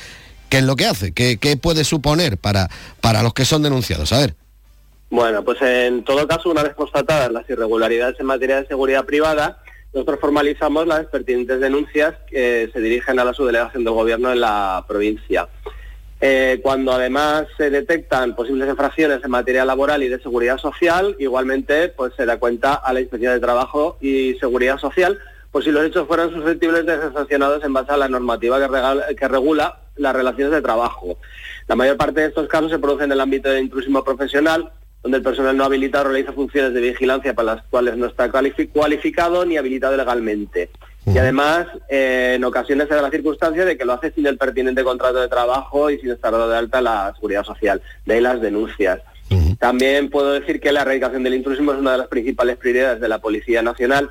¿qué 0.50 0.58
es 0.58 0.64
lo 0.64 0.76
que 0.76 0.86
hace? 0.86 1.12
¿Qué, 1.14 1.38
qué 1.38 1.58
puede 1.58 1.84
suponer 1.84 2.38
para, 2.38 2.70
para 3.02 3.24
los 3.24 3.34
que 3.34 3.46
son 3.46 3.64
denunciados? 3.64 4.12
A 4.14 4.20
ver. 4.20 4.36
Bueno, 5.10 5.44
pues 5.44 5.62
en 5.62 6.04
todo 6.04 6.28
caso, 6.28 6.50
una 6.50 6.64
vez 6.64 6.74
constatadas 6.74 7.32
las 7.32 7.50
irregularidades 7.50 8.20
en 8.20 8.26
materia 8.26 8.62
de 8.62 8.68
seguridad 8.68 9.06
privada, 9.06 9.60
nosotros 9.96 10.20
formalizamos 10.20 10.86
las 10.86 11.06
pertinentes 11.06 11.62
denuncias 11.62 12.16
que 12.30 12.70
se 12.74 12.82
dirigen 12.82 13.18
a 13.18 13.24
la 13.24 13.34
subdelegación 13.34 13.86
del 13.86 13.94
Gobierno 13.94 14.30
en 14.30 14.42
la 14.42 14.84
provincia. 14.86 15.48
Eh, 16.20 16.60
cuando 16.62 16.92
además 16.92 17.46
se 17.58 17.70
detectan 17.70 18.36
posibles 18.36 18.68
infracciones 18.68 19.24
en 19.24 19.32
materia 19.32 19.64
laboral 19.64 20.04
y 20.04 20.10
de 20.10 20.20
seguridad 20.20 20.58
social, 20.58 21.16
igualmente 21.18 21.88
pues 21.88 22.14
se 22.16 22.26
da 22.26 22.38
cuenta 22.38 22.74
a 22.74 22.92
la 22.92 23.00
Inspección 23.00 23.34
de 23.34 23.40
Trabajo 23.40 23.98
y 24.02 24.34
Seguridad 24.34 24.78
Social, 24.80 25.18
pues 25.50 25.64
si 25.64 25.72
los 25.72 25.86
hechos 25.86 26.08
fueran 26.08 26.30
susceptibles 26.30 26.86
de 26.86 26.98
ser 26.98 27.14
sancionados 27.14 27.64
en 27.64 27.72
base 27.72 27.94
a 27.94 27.98
la 27.98 28.10
normativa 28.10 28.60
que, 28.60 29.16
que 29.16 29.28
regula 29.30 29.80
las 29.96 30.14
relaciones 30.14 30.52
de 30.52 30.62
trabajo. 30.62 31.18
La 31.68 31.76
mayor 31.78 31.96
parte 31.96 32.20
de 32.20 32.28
estos 32.28 32.50
casos 32.50 32.70
se 32.70 32.80
producen 32.80 33.06
en 33.06 33.14
el 33.14 33.22
ámbito 33.22 33.50
del 33.50 33.64
intrusismo 33.64 34.04
profesional, 34.04 34.74
donde 35.06 35.20
el 35.20 35.24
personal 35.24 35.56
no 35.56 35.66
habilitado 35.66 36.06
realiza 36.06 36.34
funciones 36.34 36.74
de 36.74 36.82
vigilancia 36.82 37.36
para 37.36 37.54
las 37.58 37.64
cuales 37.66 37.96
no 37.96 38.08
está 38.08 38.28
cualifi- 38.32 38.72
cualificado 38.72 39.46
ni 39.46 39.56
habilitado 39.56 39.96
legalmente. 39.96 40.72
Y 41.06 41.16
además, 41.20 41.68
eh, 41.90 42.34
en 42.38 42.44
ocasiones 42.44 42.88
se 42.88 42.96
da 42.96 43.04
la 43.04 43.12
circunstancia 43.12 43.66
de 43.66 43.78
que 43.78 43.86
lo 43.86 43.94
hace 43.94 44.12
sin 44.14 44.26
el 44.26 44.40
pertinente 44.40 44.84
contrato 44.84 45.20
de 45.22 45.28
trabajo 45.28 45.92
y 45.92 46.00
sin 46.00 46.10
estar 46.10 46.32
dado 46.32 46.50
de 46.50 46.58
alta 46.58 46.82
la 46.82 47.14
seguridad 47.14 47.44
social. 47.44 47.84
De 48.04 48.16
ahí 48.16 48.22
las 48.22 48.42
denuncias. 48.42 49.00
También 49.60 50.10
puedo 50.10 50.34
decir 50.34 50.60
que 50.60 50.72
la 50.72 50.82
erradicación 50.82 51.22
del 51.22 51.36
intrusismo 51.36 51.74
es 51.74 51.78
una 51.78 51.92
de 51.92 52.00
las 52.00 52.08
principales 52.08 52.58
prioridades 52.58 53.00
de 53.00 53.08
la 53.08 53.20
Policía 53.20 53.62
Nacional, 53.62 54.10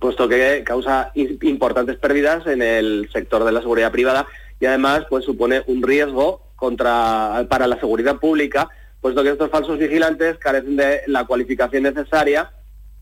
puesto 0.00 0.28
que 0.28 0.62
causa 0.64 1.10
importantes 1.14 1.96
pérdidas 1.96 2.46
en 2.46 2.62
el 2.62 3.10
sector 3.12 3.42
de 3.42 3.50
la 3.50 3.60
seguridad 3.60 3.90
privada 3.90 4.28
y 4.60 4.66
además 4.66 5.02
pues 5.10 5.24
supone 5.24 5.64
un 5.66 5.82
riesgo 5.82 6.46
contra 6.54 7.44
para 7.48 7.66
la 7.66 7.80
seguridad 7.80 8.18
pública, 8.18 8.68
puesto 9.02 9.22
que 9.22 9.30
estos 9.30 9.50
falsos 9.50 9.78
vigilantes 9.78 10.38
carecen 10.38 10.76
de 10.76 11.02
la 11.08 11.24
cualificación 11.24 11.82
necesaria 11.82 12.52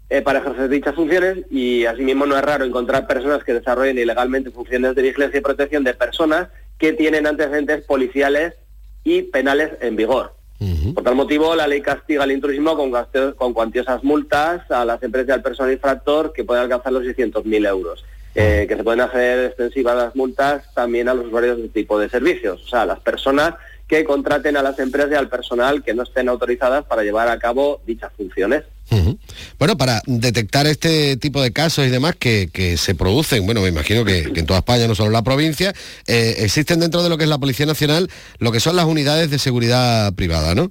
eh, 0.08 0.22
para 0.22 0.40
ejercer 0.40 0.68
dichas 0.68 0.94
funciones 0.94 1.44
y 1.50 1.84
asimismo 1.84 2.26
no 2.26 2.36
es 2.36 2.42
raro 2.42 2.64
encontrar 2.64 3.06
personas 3.06 3.44
que 3.44 3.54
desarrollen 3.54 3.98
ilegalmente 3.98 4.50
funciones 4.50 4.96
de 4.96 5.02
vigilancia 5.02 5.38
y 5.38 5.42
protección 5.42 5.84
de 5.84 5.94
personas 5.94 6.48
que 6.78 6.94
tienen 6.94 7.26
antecedentes 7.26 7.84
policiales 7.84 8.54
y 9.04 9.22
penales 9.22 9.70
en 9.80 9.94
vigor. 9.94 10.34
Por 10.94 11.04
tal 11.04 11.14
motivo, 11.14 11.54
la 11.54 11.66
ley 11.66 11.80
castiga 11.80 12.24
el 12.24 12.32
intrusismo 12.32 12.76
con, 12.76 12.92
con 13.34 13.54
cuantiosas 13.54 14.04
multas 14.04 14.70
a 14.70 14.84
las 14.84 15.02
empresas 15.02 15.28
y 15.28 15.32
al 15.32 15.42
personal 15.42 15.72
infractor 15.72 16.34
que 16.34 16.44
pueden 16.44 16.64
alcanzar 16.64 16.92
los 16.92 17.04
600.000 17.04 17.66
euros. 17.66 18.04
Eh, 18.34 18.66
que 18.68 18.76
se 18.76 18.84
pueden 18.84 19.00
hacer 19.00 19.46
extensivas 19.46 19.96
las 19.96 20.14
multas 20.14 20.72
también 20.72 21.08
a 21.08 21.14
los 21.14 21.26
usuarios 21.26 21.56
de 21.56 21.66
este 21.66 21.80
tipo 21.80 21.98
de 21.98 22.08
servicios, 22.08 22.62
o 22.64 22.68
sea, 22.68 22.82
a 22.82 22.86
las 22.86 23.00
personas 23.00 23.54
que 23.90 24.04
contraten 24.04 24.56
a 24.56 24.62
las 24.62 24.78
empresas 24.78 25.10
y 25.10 25.14
al 25.16 25.28
personal 25.28 25.82
que 25.82 25.94
no 25.94 26.04
estén 26.04 26.28
autorizadas 26.28 26.84
para 26.84 27.02
llevar 27.02 27.26
a 27.26 27.40
cabo 27.40 27.82
dichas 27.84 28.12
funciones. 28.16 28.62
Bueno, 29.58 29.76
para 29.76 30.00
detectar 30.06 30.68
este 30.68 31.16
tipo 31.16 31.42
de 31.42 31.52
casos 31.52 31.84
y 31.86 31.90
demás 31.90 32.14
que, 32.16 32.50
que 32.52 32.76
se 32.76 32.94
producen, 32.94 33.44
bueno, 33.46 33.60
me 33.62 33.68
imagino 33.68 34.04
que, 34.04 34.32
que 34.32 34.40
en 34.40 34.46
toda 34.46 34.60
España, 34.60 34.86
no 34.86 34.94
solo 34.94 35.08
en 35.08 35.14
la 35.14 35.22
provincia, 35.22 35.74
eh, 36.06 36.36
existen 36.38 36.78
dentro 36.78 37.02
de 37.02 37.08
lo 37.08 37.18
que 37.18 37.24
es 37.24 37.30
la 37.30 37.38
Policía 37.38 37.66
Nacional 37.66 38.08
lo 38.38 38.52
que 38.52 38.60
son 38.60 38.76
las 38.76 38.84
unidades 38.84 39.28
de 39.28 39.40
seguridad 39.40 40.12
privada, 40.14 40.54
¿no? 40.54 40.70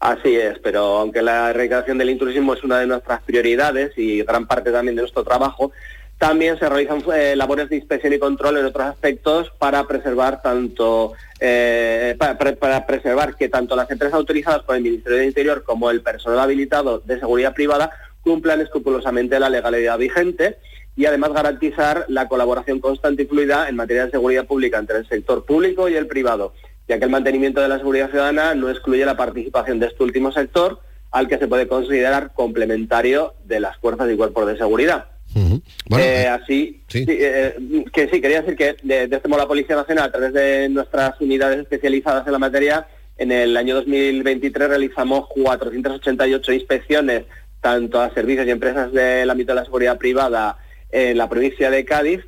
Así 0.00 0.36
es, 0.36 0.58
pero 0.62 0.98
aunque 0.98 1.22
la 1.22 1.48
erradicación 1.48 1.96
del 1.96 2.10
intrusismo 2.10 2.52
es 2.52 2.62
una 2.62 2.78
de 2.78 2.86
nuestras 2.86 3.22
prioridades 3.22 3.96
y 3.96 4.22
gran 4.22 4.46
parte 4.46 4.70
también 4.70 4.96
de 4.96 5.00
nuestro 5.00 5.24
trabajo, 5.24 5.72
también 6.18 6.58
se 6.58 6.68
realizan 6.68 7.02
eh, 7.14 7.34
labores 7.36 7.68
de 7.68 7.76
inspección 7.76 8.12
y 8.12 8.18
control 8.18 8.58
en 8.58 8.66
otros 8.66 8.86
aspectos 8.86 9.52
para 9.58 9.86
preservar 9.86 10.40
tanto 10.42 11.12
eh, 11.40 12.16
para, 12.18 12.86
preservar 12.86 13.36
que 13.36 13.48
tanto 13.48 13.76
las 13.76 13.90
empresas 13.90 14.14
autorizadas 14.14 14.62
por 14.62 14.76
el 14.76 14.82
Ministerio 14.82 15.18
del 15.18 15.28
Interior 15.28 15.64
como 15.64 15.90
el 15.90 16.02
personal 16.02 16.40
habilitado 16.40 17.00
de 17.00 17.18
seguridad 17.18 17.54
privada 17.54 17.90
cumplan 18.22 18.60
escrupulosamente 18.60 19.38
la 19.38 19.50
legalidad 19.50 19.98
vigente 19.98 20.56
y 20.96 21.06
además 21.06 21.32
garantizar 21.32 22.06
la 22.08 22.28
colaboración 22.28 22.80
constante 22.80 23.24
y 23.24 23.26
fluida 23.26 23.68
en 23.68 23.76
materia 23.76 24.06
de 24.06 24.12
seguridad 24.12 24.46
pública 24.46 24.78
entre 24.78 24.98
el 24.98 25.08
sector 25.08 25.44
público 25.44 25.88
y 25.88 25.96
el 25.96 26.06
privado, 26.06 26.54
ya 26.88 26.98
que 26.98 27.04
el 27.04 27.10
mantenimiento 27.10 27.60
de 27.60 27.68
la 27.68 27.78
seguridad 27.78 28.10
ciudadana 28.10 28.54
no 28.54 28.70
excluye 28.70 29.04
la 29.04 29.16
participación 29.16 29.80
de 29.80 29.86
este 29.86 30.02
último 30.04 30.30
sector, 30.30 30.80
al 31.10 31.28
que 31.28 31.38
se 31.38 31.48
puede 31.48 31.68
considerar 31.68 32.32
complementario 32.32 33.34
de 33.44 33.60
las 33.60 33.76
fuerzas 33.78 34.10
y 34.10 34.16
cuerpos 34.16 34.46
de 34.46 34.56
seguridad. 34.56 35.13
Bueno, 35.34 36.04
Eh, 36.04 36.22
eh, 36.22 36.28
así, 36.28 36.80
sí. 36.88 37.04
eh, 37.08 37.56
que 37.92 38.08
sí, 38.08 38.20
quería 38.20 38.40
decir 38.42 38.56
que 38.56 38.76
de, 38.82 39.08
de 39.08 39.16
este 39.16 39.28
modo 39.28 39.40
la 39.40 39.48
Policía 39.48 39.76
Nacional, 39.76 40.04
a 40.08 40.12
través 40.12 40.32
de 40.32 40.68
nuestras 40.68 41.20
unidades 41.20 41.58
especializadas 41.60 42.26
en 42.26 42.32
la 42.32 42.38
materia, 42.38 42.86
en 43.18 43.32
el 43.32 43.56
año 43.56 43.74
2023 43.76 44.68
realizamos 44.68 45.26
488 45.28 46.52
inspecciones, 46.52 47.24
tanto 47.60 48.00
a 48.00 48.12
servicios 48.12 48.46
y 48.46 48.50
empresas 48.50 48.92
del 48.92 49.28
ámbito 49.30 49.52
de 49.52 49.60
la 49.60 49.64
seguridad 49.64 49.98
privada 49.98 50.58
en 50.90 51.16
la 51.18 51.28
provincia 51.28 51.70
de 51.70 51.84
Cádiz, 51.84 52.20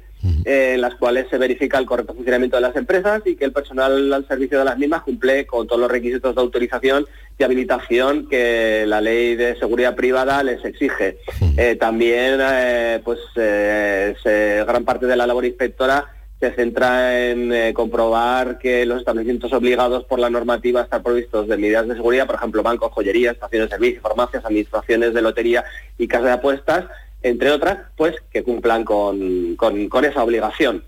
eh, 0.44 0.72
en 0.74 0.80
las 0.80 0.94
cuales 0.96 1.26
se 1.30 1.38
verifica 1.38 1.78
el 1.78 1.86
correcto 1.86 2.14
funcionamiento 2.14 2.56
de 2.56 2.62
las 2.62 2.74
empresas 2.74 3.22
y 3.26 3.36
que 3.36 3.44
el 3.44 3.52
personal 3.52 4.12
al 4.12 4.26
servicio 4.26 4.58
de 4.58 4.64
las 4.64 4.76
mismas 4.78 5.02
cumple 5.02 5.46
con 5.46 5.66
todos 5.68 5.80
los 5.80 5.90
requisitos 5.90 6.34
de 6.34 6.40
autorización 6.40 7.06
y 7.38 7.44
habilitación 7.44 8.28
que 8.28 8.84
la 8.86 9.00
ley 9.00 9.36
de 9.36 9.58
seguridad 9.58 9.94
privada 9.94 10.42
les 10.42 10.64
exige. 10.64 11.18
Eh, 11.56 11.76
también, 11.76 12.38
eh, 12.40 13.00
pues, 13.04 13.18
eh, 13.36 14.14
se- 14.22 14.64
gran 14.66 14.84
parte 14.84 15.06
de 15.06 15.16
la 15.16 15.26
labor 15.26 15.44
inspectora 15.44 16.06
se 16.40 16.50
centra 16.54 17.28
en 17.30 17.72
comprobar 17.72 18.58
que 18.58 18.84
los 18.84 18.98
establecimientos 18.98 19.52
obligados 19.54 20.04
por 20.04 20.18
la 20.18 20.28
normativa 20.28 20.80
a 20.80 20.84
estar 20.84 21.02
provistos 21.02 21.48
de 21.48 21.56
medidas 21.56 21.88
de 21.88 21.94
seguridad, 21.94 22.26
por 22.26 22.36
ejemplo, 22.36 22.62
bancos, 22.62 22.92
joyerías, 22.92 23.34
estaciones 23.34 23.68
de 23.70 23.76
servicio, 23.76 24.00
farmacias, 24.02 24.44
administraciones 24.44 25.14
de 25.14 25.22
lotería 25.22 25.64
y 25.96 26.06
casas 26.06 26.26
de 26.26 26.32
apuestas, 26.32 26.84
entre 27.22 27.50
otras, 27.50 27.78
pues 27.96 28.14
que 28.30 28.42
cumplan 28.42 28.84
con, 28.84 29.56
con- 29.56 29.88
con 29.88 30.04
esa 30.04 30.22
obligación. 30.22 30.84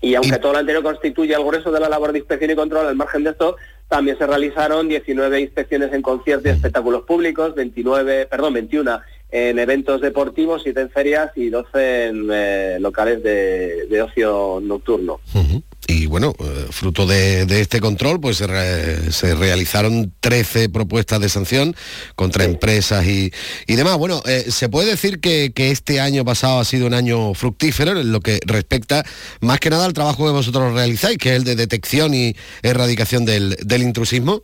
Y 0.00 0.14
aunque 0.14 0.36
Y- 0.36 0.40
todo 0.40 0.52
lo 0.52 0.58
anterior 0.58 0.82
constituye 0.82 1.34
el 1.34 1.44
grueso 1.44 1.70
de 1.70 1.78
la 1.80 1.88
labor 1.88 2.10
de 2.12 2.18
inspección 2.18 2.50
y 2.50 2.54
control, 2.56 2.86
al 2.88 2.96
margen 2.96 3.22
de 3.24 3.30
esto, 3.30 3.56
también 3.90 4.16
se 4.16 4.26
realizaron 4.26 4.88
19 4.88 5.40
inspecciones 5.40 5.92
en 5.92 6.00
conciertos 6.00 6.46
y 6.46 6.50
espectáculos 6.50 7.02
públicos, 7.02 7.56
29, 7.56 8.26
perdón, 8.26 8.54
21 8.54 9.00
en 9.32 9.58
eventos 9.58 10.00
deportivos, 10.00 10.62
7 10.62 10.80
en 10.80 10.90
ferias 10.90 11.32
y 11.34 11.50
12 11.50 12.06
en 12.06 12.28
eh, 12.32 12.78
locales 12.80 13.20
de, 13.22 14.00
ocio 14.00 14.60
nocturno. 14.62 15.18
Y 15.92 16.06
bueno, 16.06 16.34
eh, 16.38 16.66
fruto 16.70 17.04
de, 17.04 17.46
de 17.46 17.60
este 17.60 17.80
control, 17.80 18.20
pues 18.20 18.36
se, 18.36 18.46
re- 18.46 19.10
se 19.10 19.34
realizaron 19.34 20.12
13 20.20 20.68
propuestas 20.68 21.20
de 21.20 21.28
sanción 21.28 21.74
contra 22.14 22.44
empresas 22.44 23.04
y, 23.06 23.32
y 23.66 23.74
demás. 23.74 23.98
Bueno, 23.98 24.22
eh, 24.24 24.44
se 24.50 24.68
puede 24.68 24.90
decir 24.90 25.18
que, 25.18 25.52
que 25.52 25.72
este 25.72 25.98
año 25.98 26.24
pasado 26.24 26.60
ha 26.60 26.64
sido 26.64 26.86
un 26.86 26.94
año 26.94 27.34
fructífero 27.34 27.98
en 27.98 28.12
lo 28.12 28.20
que 28.20 28.38
respecta 28.46 29.04
más 29.40 29.58
que 29.58 29.68
nada 29.68 29.84
al 29.84 29.92
trabajo 29.92 30.24
que 30.26 30.30
vosotros 30.30 30.72
realizáis, 30.74 31.18
que 31.18 31.30
es 31.30 31.36
el 31.38 31.44
de 31.44 31.56
detección 31.56 32.14
y 32.14 32.36
erradicación 32.62 33.24
del, 33.24 33.56
del 33.60 33.82
intrusismo. 33.82 34.42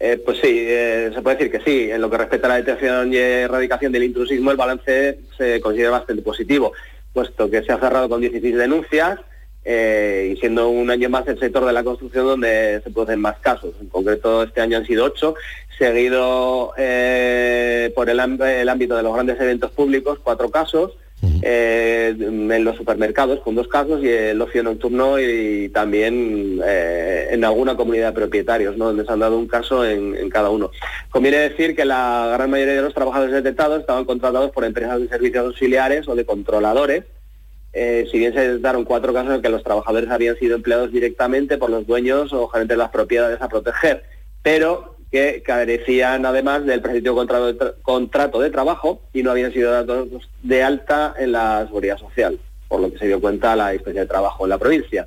Eh, 0.00 0.18
pues 0.24 0.38
sí, 0.38 0.48
eh, 0.48 1.10
se 1.14 1.20
puede 1.20 1.36
decir 1.36 1.52
que 1.52 1.60
sí. 1.70 1.90
En 1.90 2.00
lo 2.00 2.08
que 2.08 2.16
respecta 2.16 2.46
a 2.46 2.50
la 2.50 2.56
detección 2.62 3.12
y 3.12 3.18
erradicación 3.18 3.92
del 3.92 4.04
intrusismo, 4.04 4.50
el 4.52 4.56
balance 4.56 5.18
se 5.36 5.60
considera 5.60 5.90
bastante 5.90 6.22
positivo, 6.22 6.72
puesto 7.12 7.50
que 7.50 7.62
se 7.62 7.72
ha 7.72 7.78
cerrado 7.78 8.08
con 8.08 8.22
16 8.22 8.56
denuncias 8.56 9.20
eh, 9.68 10.32
y 10.32 10.36
siendo 10.38 10.68
un 10.68 10.88
año 10.90 11.10
más 11.10 11.26
el 11.26 11.40
sector 11.40 11.64
de 11.64 11.72
la 11.72 11.82
construcción 11.82 12.24
donde 12.24 12.80
se 12.84 12.90
producen 12.90 13.20
más 13.20 13.36
casos. 13.38 13.74
En 13.80 13.88
concreto, 13.88 14.44
este 14.44 14.60
año 14.60 14.78
han 14.78 14.86
sido 14.86 15.04
ocho, 15.04 15.34
seguido 15.76 16.72
eh, 16.78 17.92
por 17.96 18.08
el, 18.08 18.20
ámbito 18.20 18.96
de 18.96 19.02
los 19.02 19.12
grandes 19.12 19.40
eventos 19.40 19.72
públicos, 19.72 20.20
cuatro 20.22 20.50
casos. 20.50 20.92
eh, 21.42 22.14
en 22.16 22.64
los 22.64 22.76
supermercados 22.76 23.40
con 23.40 23.54
dos 23.54 23.66
casos 23.68 24.04
y 24.04 24.08
el 24.08 24.40
ocio 24.40 24.62
nocturno 24.62 25.18
y 25.18 25.70
también 25.70 26.60
en 26.62 27.44
alguna 27.44 27.74
comunidad 27.74 28.08
de 28.08 28.20
propietarios, 28.20 28.76
¿no? 28.76 28.86
donde 28.86 29.04
se 29.04 29.12
han 29.12 29.20
dado 29.20 29.36
un 29.38 29.48
caso 29.48 29.84
en, 29.84 30.14
en 30.14 30.28
cada 30.28 30.50
uno. 30.50 30.70
Conviene 31.10 31.38
decir 31.38 31.74
que 31.74 31.84
la 31.84 32.30
gran 32.34 32.50
mayoría 32.50 32.74
de 32.74 32.82
los 32.82 32.94
trabajadores 32.94 33.34
detectados 33.34 33.80
estaban 33.80 34.04
contratados 34.04 34.52
por 34.52 34.64
empresas 34.64 35.00
de 35.00 35.08
servicios 35.08 35.46
auxiliares 35.46 36.06
o 36.06 36.14
de 36.14 36.26
controladores, 36.26 37.04
eh, 37.72 38.06
si 38.10 38.18
bien 38.18 38.32
se 38.32 38.40
detectaron 38.40 38.84
cuatro 38.84 39.12
casos 39.12 39.34
en 39.34 39.42
que 39.42 39.48
los 39.48 39.62
trabajadores 39.62 40.10
habían 40.10 40.36
sido 40.38 40.56
empleados 40.56 40.90
directamente 40.92 41.58
por 41.58 41.70
los 41.70 41.86
dueños 41.86 42.32
o 42.32 42.48
gerentes 42.48 42.76
de 42.76 42.82
las 42.82 42.90
propiedades 42.90 43.40
a 43.42 43.48
proteger, 43.48 44.04
pero 44.42 44.96
que 45.10 45.42
carecían 45.44 46.26
además 46.26 46.64
del 46.66 46.80
prescriptivo 46.80 47.14
contrato 47.16 47.46
de, 47.46 47.58
tra- 47.58 47.74
contrato 47.82 48.40
de 48.40 48.50
trabajo 48.50 49.02
y 49.12 49.22
no 49.22 49.30
habían 49.30 49.52
sido 49.52 49.70
dados 49.70 50.08
de 50.42 50.62
alta 50.62 51.14
en 51.18 51.32
la 51.32 51.64
seguridad 51.66 51.98
social, 51.98 52.38
por 52.68 52.80
lo 52.80 52.90
que 52.90 52.98
se 52.98 53.06
dio 53.06 53.20
cuenta 53.20 53.54
la 53.54 53.72
inspección 53.74 54.04
de 54.04 54.08
trabajo 54.08 54.44
en 54.44 54.50
la 54.50 54.58
provincia. 54.58 55.06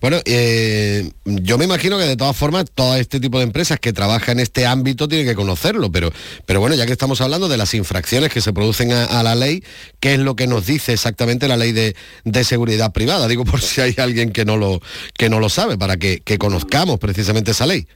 Bueno, 0.00 0.18
eh, 0.24 1.10
yo 1.24 1.58
me 1.58 1.64
imagino 1.64 1.98
que 1.98 2.04
de 2.04 2.16
todas 2.16 2.36
formas 2.36 2.66
todo 2.74 2.96
este 2.96 3.20
tipo 3.20 3.38
de 3.38 3.44
empresas 3.44 3.78
que 3.78 3.92
trabajan 3.92 4.38
en 4.38 4.42
este 4.42 4.66
ámbito 4.66 5.08
tienen 5.08 5.26
que 5.26 5.34
conocerlo, 5.34 5.90
pero, 5.90 6.10
pero 6.46 6.60
bueno, 6.60 6.74
ya 6.74 6.86
que 6.86 6.92
estamos 6.92 7.20
hablando 7.20 7.48
de 7.48 7.56
las 7.56 7.74
infracciones 7.74 8.32
que 8.32 8.40
se 8.40 8.52
producen 8.52 8.92
a, 8.92 9.04
a 9.04 9.22
la 9.22 9.34
ley, 9.34 9.62
¿qué 10.00 10.14
es 10.14 10.18
lo 10.18 10.36
que 10.36 10.46
nos 10.46 10.66
dice 10.66 10.92
exactamente 10.92 11.48
la 11.48 11.56
ley 11.56 11.72
de, 11.72 11.94
de 12.24 12.44
seguridad 12.44 12.92
privada? 12.92 13.28
Digo 13.28 13.44
por 13.54 13.60
si 13.60 13.80
hay 13.80 13.94
alguien 13.98 14.32
que 14.32 14.44
no 14.44 14.56
lo, 14.56 14.80
que 15.16 15.28
no 15.28 15.40
lo 15.40 15.48
sabe, 15.48 15.78
para 15.78 15.96
que, 15.96 16.20
que 16.20 16.38
conozcamos 16.38 16.98
precisamente 16.98 17.52
esa 17.52 17.66
ley. 17.66 17.86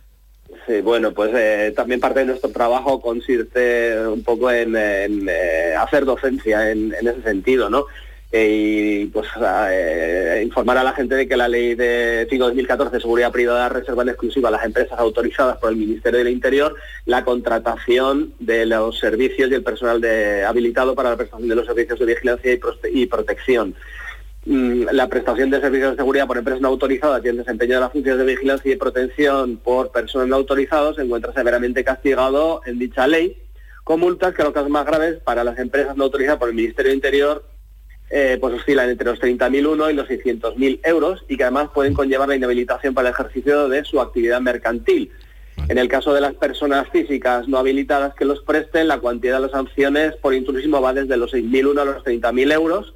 Sí, 0.66 0.82
bueno, 0.82 1.12
pues 1.14 1.30
eh, 1.34 1.72
también 1.74 1.98
parte 1.98 2.20
de 2.20 2.26
nuestro 2.26 2.50
trabajo 2.50 3.00
consiste 3.00 4.06
un 4.06 4.22
poco 4.22 4.50
en, 4.50 4.76
en, 4.76 5.26
eh, 5.26 5.74
hacer 5.78 6.04
docencia 6.04 6.70
en, 6.70 6.94
en 7.00 7.08
ese 7.08 7.22
sentido, 7.22 7.70
¿no? 7.70 7.86
Eh, 8.30 9.00
y 9.04 9.06
pues 9.06 9.26
eh, 9.70 10.42
informar 10.44 10.76
a 10.76 10.84
la 10.84 10.92
gente 10.92 11.14
de 11.14 11.26
que 11.26 11.36
la 11.36 11.48
ley 11.48 11.74
de 11.74 12.28
5-2014 12.30 12.90
de 12.90 13.00
seguridad 13.00 13.32
privada 13.32 13.70
reserva 13.70 14.02
en 14.02 14.10
exclusiva 14.10 14.50
a 14.50 14.52
las 14.52 14.64
empresas 14.66 14.98
autorizadas 14.98 15.56
por 15.56 15.70
el 15.70 15.76
Ministerio 15.76 16.18
del 16.18 16.28
Interior 16.28 16.74
la 17.06 17.24
contratación 17.24 18.34
de 18.38 18.66
los 18.66 18.98
servicios 18.98 19.50
y 19.50 19.54
el 19.54 19.62
personal 19.62 20.02
de- 20.02 20.44
habilitado 20.44 20.94
para 20.94 21.10
la 21.10 21.16
prestación 21.16 21.48
de 21.48 21.54
los 21.54 21.64
servicios 21.66 21.98
de 21.98 22.04
vigilancia 22.04 22.58
y 22.92 23.06
protección. 23.06 23.74
Mm, 24.44 24.84
la 24.92 25.08
prestación 25.08 25.48
de 25.50 25.60
servicios 25.62 25.92
de 25.92 25.96
seguridad 25.96 26.26
por 26.26 26.36
empresas 26.36 26.60
no 26.60 26.68
autorizadas 26.68 27.24
y 27.24 27.28
el 27.28 27.38
desempeño 27.38 27.74
de 27.76 27.80
las 27.80 27.92
funciones 27.92 28.18
de 28.26 28.32
vigilancia 28.34 28.72
y 28.72 28.76
protección 28.76 29.56
por 29.56 29.90
personas 29.90 30.28
no 30.28 30.36
autorizadas 30.36 30.96
se 30.96 31.02
encuentra 31.02 31.32
severamente 31.32 31.82
castigado 31.82 32.60
en 32.66 32.78
dicha 32.78 33.06
ley, 33.06 33.36
con 33.84 34.00
multas 34.00 34.34
que 34.34 34.42
en 34.42 34.46
los 34.46 34.54
casos 34.54 34.68
más 34.70 34.84
graves 34.84 35.16
para 35.24 35.44
las 35.44 35.58
empresas 35.58 35.96
no 35.96 36.04
autorizadas 36.04 36.38
por 36.38 36.50
el 36.50 36.54
Ministerio 36.54 36.90
del 36.90 36.96
Interior 36.96 37.42
eh, 38.10 38.38
pues 38.40 38.54
oscilan 38.54 38.88
entre 38.88 39.10
los 39.10 39.20
30.001 39.20 39.90
y 39.90 39.94
los 39.94 40.08
600.000 40.08 40.80
euros 40.84 41.24
y 41.28 41.36
que 41.36 41.44
además 41.44 41.68
pueden 41.74 41.94
conllevar 41.94 42.28
la 42.28 42.36
inhabilitación 42.36 42.94
para 42.94 43.08
el 43.08 43.14
ejercicio 43.14 43.68
de 43.68 43.84
su 43.84 44.00
actividad 44.00 44.40
mercantil. 44.40 45.10
En 45.68 45.76
el 45.76 45.88
caso 45.88 46.14
de 46.14 46.20
las 46.20 46.34
personas 46.34 46.88
físicas 46.90 47.48
no 47.48 47.58
habilitadas 47.58 48.14
que 48.14 48.24
los 48.24 48.40
presten, 48.42 48.88
la 48.88 49.00
cuantía 49.00 49.34
de 49.34 49.40
las 49.40 49.50
sanciones 49.50 50.14
por 50.16 50.32
intrusismo 50.32 50.80
va 50.80 50.94
desde 50.94 51.16
los 51.16 51.34
6.001 51.34 51.80
a 51.80 51.84
los 51.84 52.04
30.000 52.04 52.52
euros 52.52 52.94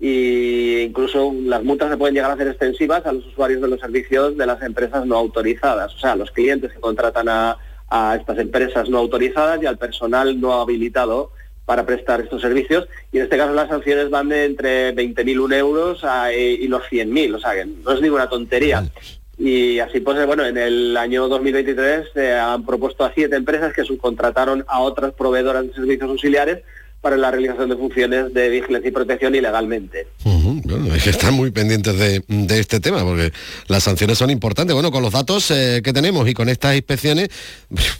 y 0.00 0.78
incluso 0.82 1.34
las 1.42 1.64
multas 1.64 1.90
se 1.90 1.96
pueden 1.96 2.14
llegar 2.14 2.30
a 2.30 2.34
hacer 2.34 2.48
extensivas 2.48 3.04
a 3.04 3.12
los 3.12 3.26
usuarios 3.26 3.60
de 3.60 3.68
los 3.68 3.80
servicios 3.80 4.36
de 4.36 4.46
las 4.46 4.62
empresas 4.62 5.04
no 5.04 5.16
autorizadas, 5.16 5.94
o 5.94 5.98
sea, 5.98 6.12
a 6.12 6.16
los 6.16 6.30
clientes 6.30 6.72
que 6.72 6.80
contratan 6.80 7.28
a, 7.28 7.58
a 7.88 8.16
estas 8.16 8.38
empresas 8.38 8.88
no 8.88 8.98
autorizadas 8.98 9.60
y 9.62 9.66
al 9.66 9.76
personal 9.76 10.40
no 10.40 10.54
habilitado 10.60 11.32
para 11.68 11.84
prestar 11.84 12.22
estos 12.22 12.40
servicios. 12.40 12.88
Y 13.12 13.18
en 13.18 13.24
este 13.24 13.36
caso 13.36 13.52
las 13.52 13.68
sanciones 13.68 14.08
van 14.08 14.30
de 14.30 14.46
entre 14.46 14.94
20.001 14.94 15.54
euros 15.54 16.02
a, 16.02 16.32
eh, 16.32 16.52
y 16.52 16.66
los 16.66 16.82
100.000, 16.84 17.34
o 17.34 17.38
sea, 17.38 17.52
que 17.52 17.66
no 17.66 17.92
es 17.92 18.00
ninguna 18.00 18.26
tontería. 18.26 18.88
Y 19.36 19.78
así 19.78 20.00
pues, 20.00 20.18
eh, 20.18 20.24
bueno, 20.24 20.46
en 20.46 20.56
el 20.56 20.96
año 20.96 21.28
2023 21.28 22.08
se 22.14 22.32
han 22.32 22.64
propuesto 22.64 23.04
a 23.04 23.12
siete 23.12 23.36
empresas 23.36 23.74
que 23.74 23.84
subcontrataron 23.84 24.64
a 24.66 24.80
otras 24.80 25.12
proveedoras 25.12 25.66
de 25.66 25.74
servicios 25.74 26.08
auxiliares 26.08 26.62
para 27.00 27.16
la 27.16 27.30
realización 27.30 27.68
de 27.68 27.76
funciones 27.76 28.34
de 28.34 28.48
vigilancia 28.48 28.88
y 28.88 28.92
protección 28.92 29.34
ilegalmente. 29.34 30.08
Bueno, 30.24 30.92
hay 30.92 31.00
que 31.00 31.10
estar 31.10 31.30
muy 31.32 31.50
pendientes 31.50 31.96
de, 31.98 32.24
de 32.26 32.58
este 32.58 32.80
tema 32.80 33.04
porque 33.04 33.32
las 33.68 33.84
sanciones 33.84 34.18
son 34.18 34.30
importantes. 34.30 34.74
Bueno, 34.74 34.90
con 34.90 35.02
los 35.02 35.12
datos 35.12 35.50
eh, 35.50 35.80
que 35.84 35.92
tenemos 35.92 36.28
y 36.28 36.34
con 36.34 36.48
estas 36.48 36.74
inspecciones 36.74 37.28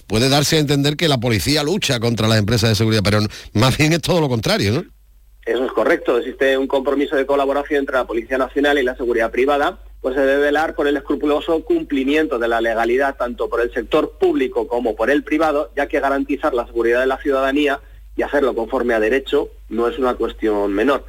puede 0.06 0.28
darse 0.28 0.56
a 0.56 0.60
entender 0.60 0.96
que 0.96 1.08
la 1.08 1.18
policía 1.18 1.62
lucha 1.62 2.00
contra 2.00 2.26
las 2.26 2.38
empresas 2.38 2.70
de 2.70 2.74
seguridad, 2.74 3.02
pero 3.04 3.20
más 3.52 3.76
bien 3.76 3.92
es 3.92 4.02
todo 4.02 4.20
lo 4.20 4.28
contrario, 4.28 4.72
¿no? 4.72 4.84
Eso 5.46 5.64
es 5.64 5.72
correcto. 5.72 6.18
Existe 6.18 6.58
un 6.58 6.66
compromiso 6.66 7.16
de 7.16 7.24
colaboración 7.24 7.80
entre 7.80 7.96
la 7.96 8.06
Policía 8.06 8.36
Nacional 8.36 8.78
y 8.78 8.82
la 8.82 8.96
seguridad 8.96 9.30
privada, 9.30 9.78
pues 10.02 10.14
se 10.14 10.20
debe 10.20 10.42
velar 10.42 10.74
por 10.74 10.86
el 10.86 10.96
escrupuloso 10.96 11.64
cumplimiento 11.64 12.38
de 12.38 12.48
la 12.48 12.60
legalidad 12.60 13.16
tanto 13.16 13.48
por 13.48 13.62
el 13.62 13.72
sector 13.72 14.18
público 14.20 14.68
como 14.68 14.94
por 14.94 15.10
el 15.10 15.24
privado, 15.24 15.72
ya 15.74 15.86
que 15.86 16.00
garantizar 16.00 16.52
la 16.52 16.66
seguridad 16.66 17.00
de 17.00 17.06
la 17.06 17.18
ciudadanía 17.18 17.80
y 18.18 18.22
hacerlo 18.22 18.54
conforme 18.54 18.92
a 18.92 19.00
derecho 19.00 19.48
no 19.70 19.88
es 19.88 19.98
una 19.98 20.14
cuestión 20.14 20.74
menor. 20.74 21.06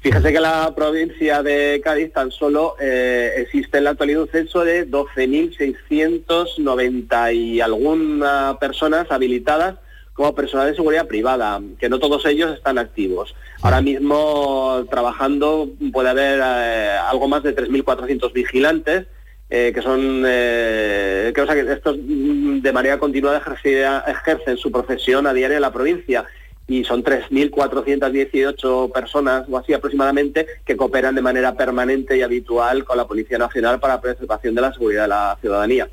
Fíjese 0.00 0.30
que 0.30 0.36
en 0.36 0.42
la 0.42 0.72
provincia 0.76 1.42
de 1.42 1.80
Cádiz 1.82 2.12
tan 2.12 2.30
solo 2.30 2.76
eh, 2.80 3.32
existe 3.38 3.78
en 3.78 3.84
la 3.84 3.90
actualidad 3.90 4.22
un 4.22 4.28
censo 4.28 4.62
de 4.64 4.88
12.690 4.88 7.34
y 7.34 7.60
algunas 7.60 8.56
personas 8.58 9.06
habilitadas 9.10 9.76
como 10.14 10.34
personal 10.34 10.68
de 10.68 10.74
seguridad 10.76 11.06
privada, 11.06 11.60
que 11.78 11.88
no 11.88 11.98
todos 12.00 12.26
ellos 12.26 12.52
están 12.56 12.78
activos. 12.78 13.34
Ahora 13.62 13.80
mismo 13.80 14.84
trabajando 14.90 15.68
puede 15.92 16.08
haber 16.08 16.40
eh, 16.42 16.96
algo 17.08 17.28
más 17.28 17.42
de 17.44 17.54
3.400 17.54 18.32
vigilantes, 18.32 19.06
eh, 19.50 19.70
que 19.74 19.80
son 19.80 20.24
eh, 20.26 21.32
que, 21.34 21.40
o 21.40 21.46
sea, 21.46 21.54
que 21.54 21.72
estos 21.72 21.96
mm, 21.98 22.58
de 22.60 22.72
manera 22.72 22.98
continuada 22.98 23.40
ejerce- 23.40 24.02
ejercen 24.08 24.56
su 24.58 24.70
profesión 24.72 25.26
a 25.26 25.32
diario 25.32 25.56
en 25.56 25.62
la 25.62 25.72
provincia 25.72 26.24
y 26.68 26.84
son 26.84 27.02
3.418 27.02 28.92
personas 28.92 29.46
o 29.50 29.56
así 29.56 29.72
aproximadamente 29.72 30.46
que 30.66 30.76
cooperan 30.76 31.14
de 31.14 31.22
manera 31.22 31.56
permanente 31.56 32.18
y 32.18 32.22
habitual 32.22 32.84
con 32.84 32.98
la 32.98 33.06
Policía 33.06 33.38
Nacional 33.38 33.80
para 33.80 33.94
la 33.94 34.00
preservación 34.02 34.54
de 34.54 34.60
la 34.60 34.72
seguridad 34.74 35.02
de 35.02 35.08
la 35.08 35.38
ciudadanía. 35.40 35.88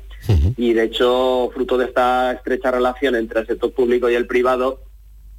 Y 0.56 0.74
de 0.74 0.84
hecho, 0.84 1.50
fruto 1.54 1.78
de 1.78 1.86
esta 1.86 2.32
estrecha 2.32 2.70
relación 2.70 3.14
entre 3.14 3.40
el 3.40 3.46
sector 3.46 3.72
público 3.72 4.10
y 4.10 4.14
el 4.14 4.26
privado, 4.26 4.80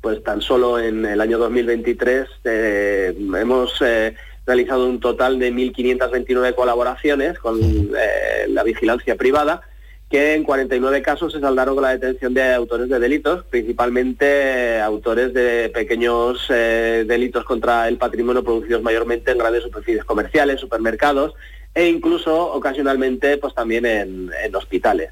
pues 0.02 0.23
tan 0.23 0.41
solo 0.41 0.80
en 0.80 1.06
el 1.06 1.21
año 1.21 1.38
2023 1.38 2.28
eh, 2.45 3.13
hemos 3.17 3.80
eh, 3.82 4.15
realizado 4.45 4.88
un 4.88 5.00
total 5.00 5.38
de 5.38 5.52
1.529 5.54 6.56
colaboraciones 6.56 7.38
con 7.38 7.60
eh, 7.62 8.47
la 8.47 8.63
vigilancia 8.63 9.15
privada, 9.15 9.62
que 10.09 10.35
en 10.35 10.43
49 10.43 11.01
casos 11.01 11.33
se 11.33 11.39
saldaron 11.39 11.75
con 11.75 11.83
la 11.83 11.91
detención 11.91 12.33
de 12.33 12.53
autores 12.53 12.87
de 12.87 12.99
delitos, 12.99 13.43
principalmente 13.45 14.79
autores 14.79 15.33
de 15.33 15.69
pequeños 15.69 16.45
eh, 16.49 17.03
delitos 17.05 17.43
contra 17.43 17.87
el 17.89 17.97
patrimonio 17.97 18.43
producidos 18.43 18.81
mayormente 18.81 19.31
en 19.31 19.37
grandes 19.37 19.63
superficies 19.63 20.05
comerciales, 20.05 20.61
supermercados 20.61 21.33
e 21.75 21.89
incluso 21.89 22.53
ocasionalmente 22.53 23.37
pues 23.37 23.53
también 23.53 23.85
en, 23.85 24.55
hospitales. 24.55 25.09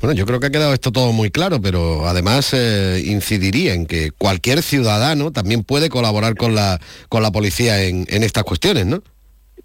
Bueno, 0.00 0.14
yo 0.14 0.26
creo 0.26 0.40
que 0.40 0.48
ha 0.48 0.50
quedado 0.50 0.74
esto 0.74 0.90
todo 0.90 1.12
muy 1.12 1.30
claro, 1.30 1.62
pero 1.62 2.06
además 2.06 2.52
eh, 2.52 3.02
incidiría 3.06 3.72
en 3.72 3.86
que 3.86 4.10
cualquier 4.10 4.62
ciudadano 4.62 5.32
también 5.32 5.62
puede 5.62 5.88
colaborar 5.88 6.34
con 6.34 6.54
la, 6.54 6.80
con 7.08 7.22
la 7.22 7.30
policía 7.30 7.84
en, 7.84 8.04
en 8.10 8.22
estas 8.22 8.42
cuestiones, 8.42 8.84
¿no? 8.84 9.02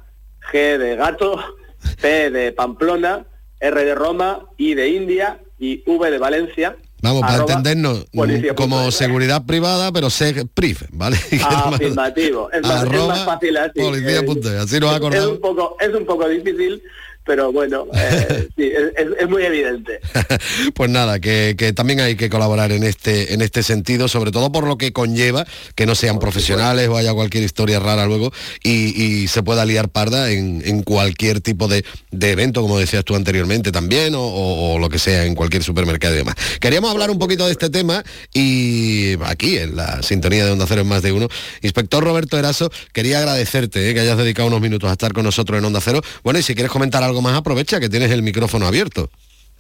G 0.53 0.79
de 0.79 0.97
gato, 0.97 1.39
P 2.01 2.31
de 2.31 2.53
Pamplona, 2.53 3.27
R 3.61 3.85
de 3.85 3.95
Roma, 3.95 4.47
I 4.57 4.75
de 4.75 4.89
India 4.89 5.41
y 5.59 5.83
V 5.87 6.11
de 6.11 6.19
Valencia. 6.19 6.77
Vamos, 7.03 7.21
para 7.21 7.37
entendernos, 7.37 8.07
mm, 8.13 8.17
policía 8.17 8.55
como 8.55 8.91
seguridad 8.91 9.45
privada, 9.45 9.93
pero 9.93 10.09
SEGPRIF, 10.09 10.85
¿vale? 10.93 11.19
Afirmativo. 11.45 12.51
Es 12.51 12.63
más, 12.63 12.83
es 12.83 12.89
Arroba 12.91 13.09
más 13.09 13.25
fácil 13.27 13.57
así. 13.59 13.79
policía.es, 13.81 14.47
Eh, 14.47 14.59
así 14.59 14.81
nos. 14.81 15.15
Es 15.15 15.27
un 15.27 15.41
poco, 15.41 15.77
es 15.81 15.95
un 15.95 16.07
poco 16.07 16.27
difícil, 16.29 16.83
pero 17.25 17.53
bueno, 17.53 17.87
eh, 17.95 18.49
sí, 18.57 18.71
es, 19.19 19.29
muy 19.29 19.43
evidente. 19.45 20.01
pues 20.75 20.91
nada, 20.91 21.19
que, 21.21 21.55
que 21.57 21.73
también 21.73 22.01
hay 22.01 22.17
que 22.17 22.29
colaborar 22.31 22.73
en 22.73 22.83
este, 22.83 23.33
en 23.35 23.43
este 23.43 23.63
sentido, 23.63 24.09
sobre 24.09 24.31
todo 24.31 24.53
por 24.53 24.67
lo 24.67 24.77
que 24.79 24.93
conlleva 24.93 25.47
que 25.75 25.87
no 25.87 25.95
sean 25.95 26.19
profesionales 26.19 26.89
o 26.89 26.97
haya 26.97 27.13
cualquier 27.15 27.45
historia 27.45 27.79
rara 27.81 28.07
luego 28.07 28.33
y, 28.63 29.03
y 29.03 29.29
se 29.29 29.43
pueda 29.43 29.65
liar 29.65 29.89
parda 29.89 30.31
en, 30.31 30.63
en 30.65 30.83
cualquier 30.83 31.41
tipo 31.41 31.69
de, 31.69 31.85
de 32.11 32.31
evento, 32.31 32.61
como 32.63 32.79
decías 32.79 33.05
tú 33.05 33.15
anteriormente 33.17 33.73
también, 33.73 34.15
o, 34.15 34.21
o- 34.23 34.75
o 34.75 34.79
lo 34.79 34.89
que 34.89 34.99
sea, 34.99 35.25
en 35.25 35.35
cualquier 35.35 35.63
supermercado 35.63 36.15
y 36.15 36.19
demás. 36.19 36.35
Queríamos 36.61 36.91
hablar 36.91 37.11
un 37.11 37.19
poquito 37.19 37.47
de 37.47 37.53
este 37.53 37.71
tema 37.71 38.03
y 38.33 39.15
aquí, 39.25 39.57
en 39.59 39.77
la 39.77 40.03
sintonía 40.03 40.45
de 40.45 40.53
Onda 40.53 40.67
Cero 40.69 40.83
en 40.83 40.89
más 40.89 41.03
de 41.03 41.13
uno, 41.13 41.29
Inspector 41.63 42.03
Roberto 42.05 42.39
Eraso, 42.39 42.71
quería 42.93 43.19
agradecerte 43.19 43.89
eh, 43.91 43.95
que 43.95 44.01
hayas 44.01 44.19
dedicado 44.19 44.49
unos 44.49 44.61
minutos 44.61 44.89
a 44.91 44.93
estar 44.93 45.13
con 45.13 45.25
nosotros 45.25 45.59
en 45.59 45.65
Onda 45.65 45.81
Cero. 45.81 46.01
Bueno, 46.23 46.39
y 46.39 46.43
si 46.43 46.55
quieres 46.55 46.71
comentar 46.71 47.03
algo 47.03 47.14
más, 47.23 47.37
aprovecha 47.37 47.81
que 47.81 47.89
tienes 47.89 48.11
el 48.11 48.23
micrófono 48.23 48.67
abierto. 48.67 49.11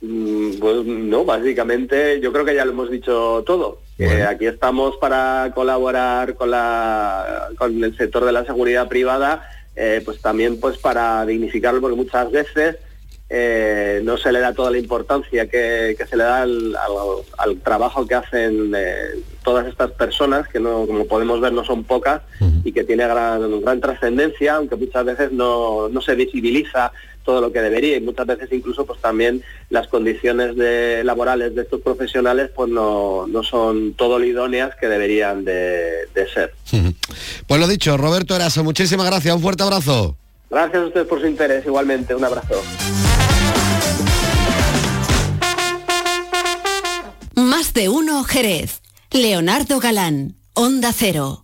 Mm, 0.00 0.58
Pues 0.60 0.84
no, 0.84 1.24
básicamente 1.24 2.20
yo 2.20 2.32
creo 2.32 2.44
que 2.44 2.54
ya 2.54 2.64
lo 2.64 2.72
hemos 2.72 2.90
dicho 2.90 3.42
todo. 3.46 3.80
Aquí 4.28 4.46
estamos 4.46 4.96
para 4.96 5.52
colaborar 5.54 6.34
con, 6.34 6.50
la, 6.50 7.48
con 7.58 7.82
el 7.84 7.96
sector 7.96 8.24
de 8.24 8.32
la 8.32 8.44
seguridad 8.44 8.88
privada, 8.88 9.48
eh, 9.76 10.00
pues 10.04 10.20
también 10.20 10.58
pues 10.60 10.78
para 10.78 11.24
dignificarlo, 11.26 11.80
porque 11.80 11.96
muchas 11.96 12.30
veces 12.32 12.76
eh, 13.30 14.00
no 14.04 14.16
se 14.18 14.30
le 14.32 14.40
da 14.40 14.52
toda 14.52 14.70
la 14.70 14.78
importancia 14.78 15.46
que, 15.48 15.94
que 15.96 16.06
se 16.06 16.16
le 16.16 16.24
da 16.24 16.42
al, 16.42 16.76
al- 16.76 17.22
al 17.38 17.56
trabajo 17.60 18.06
que 18.06 18.14
hacen 18.14 18.72
eh, 18.76 19.20
todas 19.42 19.66
estas 19.66 19.90
personas, 19.92 20.48
que 20.48 20.60
no, 20.60 20.86
como 20.86 21.06
podemos 21.06 21.40
ver 21.40 21.52
no 21.52 21.64
son 21.64 21.84
pocas, 21.84 22.20
y 22.64 22.72
que 22.72 22.84
tiene 22.84 23.06
gran, 23.06 23.60
gran 23.60 23.80
trascendencia, 23.80 24.56
aunque 24.56 24.76
muchas 24.76 25.04
veces 25.04 25.32
no, 25.32 25.88
no 25.88 26.00
se 26.00 26.14
visibiliza 26.14 26.92
todo 27.24 27.40
lo 27.40 27.52
que 27.52 27.60
debería 27.60 27.96
y 27.96 28.00
muchas 28.00 28.26
veces 28.26 28.52
incluso 28.52 28.86
pues 28.86 29.00
también 29.00 29.42
las 29.70 29.88
condiciones 29.88 30.56
de, 30.56 31.02
laborales 31.04 31.54
de 31.54 31.62
estos 31.62 31.80
profesionales 31.80 32.50
pues 32.54 32.70
no, 32.70 33.26
no 33.26 33.42
son 33.42 33.94
todo 33.94 34.18
lo 34.18 34.24
idóneas 34.24 34.76
que 34.76 34.86
deberían 34.86 35.44
de, 35.44 36.06
de 36.14 36.28
ser. 36.32 36.54
Pues 37.46 37.60
lo 37.60 37.66
dicho, 37.66 37.96
Roberto 37.96 38.36
Eraso, 38.36 38.62
muchísimas 38.62 39.06
gracias, 39.06 39.34
un 39.34 39.42
fuerte 39.42 39.62
abrazo. 39.62 40.16
Gracias 40.50 40.82
a 40.82 40.86
ustedes 40.86 41.06
por 41.06 41.20
su 41.20 41.26
interés, 41.26 41.66
igualmente, 41.66 42.14
un 42.14 42.24
abrazo. 42.24 42.62
Más 47.34 47.74
de 47.74 47.88
uno 47.88 48.22
Jerez. 48.24 48.80
Leonardo 49.10 49.78
Galán, 49.78 50.34
Onda 50.54 50.92
Cero. 50.92 51.43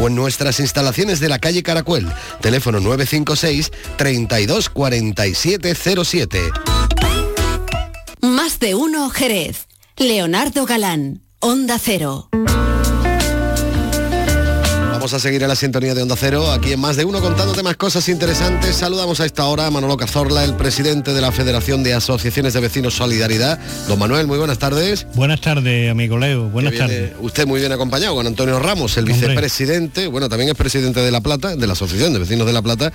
o 0.00 0.08
en 0.08 0.14
nuestras 0.14 0.60
instalaciones 0.60 1.20
de 1.20 1.28
la 1.28 1.38
calle 1.38 1.62
Caracuel. 1.62 2.06
Teléfono 2.40 2.80
956 2.80 3.72
32 3.96 4.68
47 4.70 5.74
07. 5.74 6.40
Más 8.20 8.58
de 8.58 8.74
uno 8.74 9.08
Jerez. 9.10 9.66
Leonardo 9.96 10.64
Galán, 10.64 11.22
Onda 11.40 11.78
Cero. 11.78 12.28
Vamos 15.08 15.24
a 15.24 15.26
seguir 15.26 15.42
en 15.42 15.48
la 15.48 15.56
sintonía 15.56 15.94
de 15.94 16.02
Onda 16.02 16.16
Cero, 16.18 16.52
aquí 16.52 16.72
en 16.72 16.80
Más 16.80 16.96
de 16.96 17.06
Uno 17.06 17.22
contándote 17.22 17.62
más 17.62 17.78
cosas 17.78 18.10
interesantes. 18.10 18.76
Saludamos 18.76 19.20
a 19.20 19.24
esta 19.24 19.46
hora 19.46 19.64
a 19.64 19.70
Manolo 19.70 19.96
Cazorla, 19.96 20.44
el 20.44 20.54
presidente 20.54 21.14
de 21.14 21.22
la 21.22 21.32
Federación 21.32 21.82
de 21.82 21.94
Asociaciones 21.94 22.52
de 22.52 22.60
Vecinos 22.60 22.92
Solidaridad. 22.92 23.58
Don 23.88 23.98
Manuel, 23.98 24.26
muy 24.26 24.36
buenas 24.36 24.58
tardes. 24.58 25.06
Buenas 25.14 25.40
tardes, 25.40 25.90
amigo 25.90 26.18
Leo. 26.18 26.50
Buenas 26.50 26.74
tardes. 26.74 27.12
Usted 27.20 27.46
muy 27.46 27.58
bien 27.58 27.72
acompañado 27.72 28.16
con 28.16 28.26
Antonio 28.26 28.58
Ramos, 28.58 28.98
el 28.98 29.04
Hombre. 29.04 29.14
vicepresidente, 29.14 30.08
bueno, 30.08 30.28
también 30.28 30.50
es 30.50 30.56
presidente 30.56 31.00
de 31.00 31.10
La 31.10 31.22
Plata, 31.22 31.56
de 31.56 31.66
la 31.66 31.72
Asociación 31.72 32.12
de 32.12 32.18
Vecinos 32.18 32.46
de 32.46 32.52
La 32.52 32.60
Plata. 32.60 32.92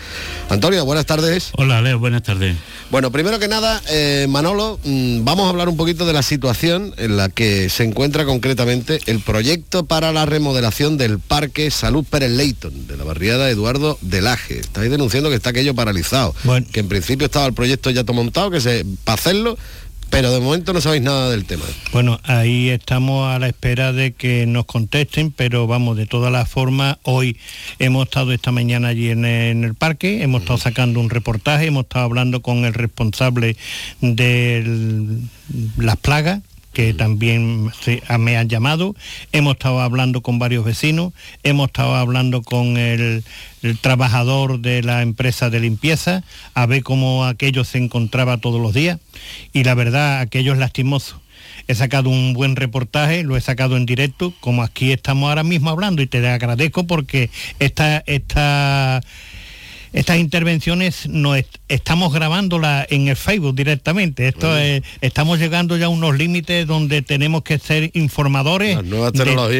Antonio, 0.49 0.85
buenas 0.85 1.07
tardes. 1.07 1.49
Hola, 1.57 1.81
Leo. 1.81 1.97
Buenas 1.97 2.21
tardes. 2.21 2.55
Bueno, 2.91 3.11
primero 3.11 3.39
que 3.39 3.47
nada, 3.47 3.81
eh, 3.89 4.27
Manolo, 4.29 4.79
mm, 4.83 5.25
vamos 5.25 5.47
a 5.47 5.49
hablar 5.49 5.67
un 5.67 5.77
poquito 5.77 6.05
de 6.05 6.13
la 6.13 6.21
situación 6.21 6.93
en 6.97 7.17
la 7.17 7.29
que 7.29 7.69
se 7.69 7.83
encuentra 7.83 8.23
concretamente 8.23 8.99
el 9.07 9.19
proyecto 9.19 9.87
para 9.87 10.11
la 10.11 10.27
remodelación 10.27 10.99
del 10.99 11.17
Parque 11.17 11.71
Salud 11.71 12.02
Jesús 12.03 12.09
Pérez 12.09 12.31
Leighton, 12.31 12.87
de 12.87 12.97
la 12.97 13.03
barriada 13.03 13.49
Eduardo 13.49 13.97
Delaje. 14.01 14.59
Estáis 14.59 14.91
denunciando 14.91 15.29
que 15.29 15.35
está 15.35 15.51
aquello 15.51 15.73
paralizado. 15.75 16.35
Que 16.71 16.81
en 16.81 16.87
principio 16.87 17.25
estaba 17.25 17.45
el 17.45 17.53
proyecto 17.53 17.89
ya 17.89 18.03
todo 18.03 18.13
montado, 18.13 18.51
que 18.51 18.61
se 18.61 18.85
para 19.03 19.15
hacerlo, 19.15 19.57
pero 20.09 20.31
de 20.31 20.39
momento 20.39 20.73
no 20.73 20.81
sabéis 20.81 21.01
nada 21.01 21.29
del 21.31 21.45
tema. 21.45 21.63
Bueno, 21.91 22.19
ahí 22.23 22.69
estamos 22.69 23.33
a 23.33 23.39
la 23.39 23.47
espera 23.47 23.93
de 23.93 24.13
que 24.13 24.45
nos 24.45 24.65
contesten, 24.65 25.31
pero 25.31 25.65
vamos, 25.65 25.97
de 25.97 26.05
todas 26.05 26.31
las 26.31 26.49
formas, 26.49 26.97
hoy 27.03 27.37
hemos 27.79 28.05
estado 28.05 28.31
esta 28.31 28.51
mañana 28.51 28.89
allí 28.89 29.09
en 29.09 29.25
el 29.25 29.73
parque, 29.73 30.21
hemos 30.23 30.41
estado 30.41 30.59
sacando 30.59 30.99
un 30.99 31.09
reportaje, 31.09 31.67
hemos 31.67 31.83
estado 31.83 32.05
hablando 32.05 32.41
con 32.41 32.65
el 32.65 32.73
responsable 32.73 33.55
de 34.01 35.19
las 35.77 35.97
plagas, 35.97 36.41
que 36.73 36.93
también 36.93 37.69
se- 37.81 38.03
a- 38.07 38.17
me 38.17 38.35
han 38.37 38.49
llamado, 38.49 38.95
hemos 39.31 39.53
estado 39.53 39.79
hablando 39.81 40.21
con 40.21 40.39
varios 40.39 40.65
vecinos, 40.65 41.13
hemos 41.43 41.67
estado 41.67 41.95
hablando 41.95 42.41
con 42.41 42.77
el, 42.77 43.23
el 43.61 43.77
trabajador 43.79 44.59
de 44.59 44.81
la 44.83 45.01
empresa 45.01 45.49
de 45.49 45.59
limpieza, 45.59 46.23
a 46.53 46.65
ver 46.65 46.83
cómo 46.83 47.25
aquello 47.25 47.63
se 47.63 47.77
encontraba 47.77 48.37
todos 48.37 48.59
los 48.61 48.73
días, 48.73 48.99
y 49.53 49.63
la 49.63 49.75
verdad, 49.75 50.19
aquello 50.19 50.53
es 50.53 50.59
lastimoso. 50.59 51.21
He 51.67 51.75
sacado 51.75 52.09
un 52.09 52.33
buen 52.33 52.55
reportaje, 52.57 53.23
lo 53.23 53.37
he 53.37 53.41
sacado 53.41 53.77
en 53.77 53.85
directo, 53.85 54.33
como 54.41 54.63
aquí 54.63 54.91
estamos 54.91 55.29
ahora 55.29 55.43
mismo 55.43 55.69
hablando, 55.69 56.01
y 56.01 56.07
te 56.07 56.25
agradezco 56.27 56.85
porque 56.87 57.29
esta, 57.59 58.03
esta, 58.05 59.01
estas 59.93 60.17
intervenciones 60.17 61.07
no 61.07 61.35
est- 61.35 61.57
estamos 61.69 62.11
grabándolas 62.13 62.87
en 62.89 63.07
el 63.07 63.15
Facebook 63.15 63.55
directamente. 63.55 64.27
Esto 64.27 64.57
es- 64.57 64.83
estamos 65.01 65.39
llegando 65.39 65.77
ya 65.77 65.85
a 65.85 65.89
unos 65.89 66.17
límites 66.17 66.67
donde 66.67 67.01
tenemos 67.01 67.43
que 67.43 67.59
ser 67.59 67.91
informadores 67.93 68.75
de- 69.11 69.19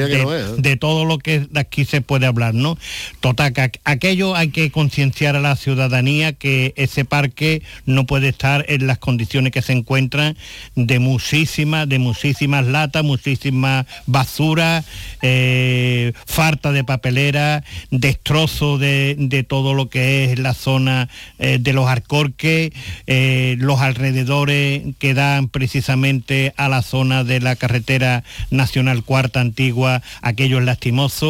que 0.10 0.18
no 0.24 0.36
¿eh? 0.36 0.44
de 0.58 0.76
todo 0.78 1.06
lo 1.06 1.20
que 1.20 1.40
de 1.42 1.60
aquí 1.60 1.86
se 1.86 2.02
puede 2.02 2.26
hablar, 2.26 2.54
¿no? 2.54 2.78
Total, 3.20 3.54
que 3.54 3.62
aqu- 3.62 3.80
aquello 3.84 4.36
hay 4.36 4.50
que 4.50 4.72
concienciar 4.72 5.36
a 5.36 5.40
la 5.40 5.56
ciudadanía 5.56 6.34
que 6.34 6.74
ese 6.78 7.06
parque 7.06 7.62
no 7.86 8.06
puede 8.06 8.30
estar 8.30 8.66
en 8.68 8.88
las 8.88 8.98
condiciones 8.98 9.52
que 9.54 9.62
se 9.62 9.74
encuentran 9.74 10.36
de 10.76 11.00
muchísimas, 11.00 11.88
de 11.88 12.00
muchísimas 12.00 12.66
latas, 12.66 13.04
muchísimas 13.04 13.86
basura, 14.08 14.84
eh, 15.22 16.14
falta 16.26 16.72
de 16.72 16.84
papelera, 16.84 17.64
destrozo 17.92 18.78
de, 18.78 19.16
de 19.18 19.44
todo 19.44 19.74
lo 19.74 19.90
que 19.90 20.23
es 20.23 20.23
la 20.38 20.54
zona 20.54 21.10
eh, 21.40 21.58
de 21.60 21.74
los 21.74 21.88
arcorques, 21.88 22.72
eh, 23.08 23.56
los 23.60 23.80
alrededores 23.82 24.84
que 25.00 25.14
dan 25.14 25.48
precisamente 25.48 26.54
a 26.58 26.70
la 26.70 26.82
zona 26.82 27.24
de 27.24 27.40
la 27.40 27.56
carretera 27.56 28.24
nacional 28.50 29.04
cuarta 29.04 29.42
antigua, 29.42 30.02
aquello 30.22 30.60
es 30.60 31.24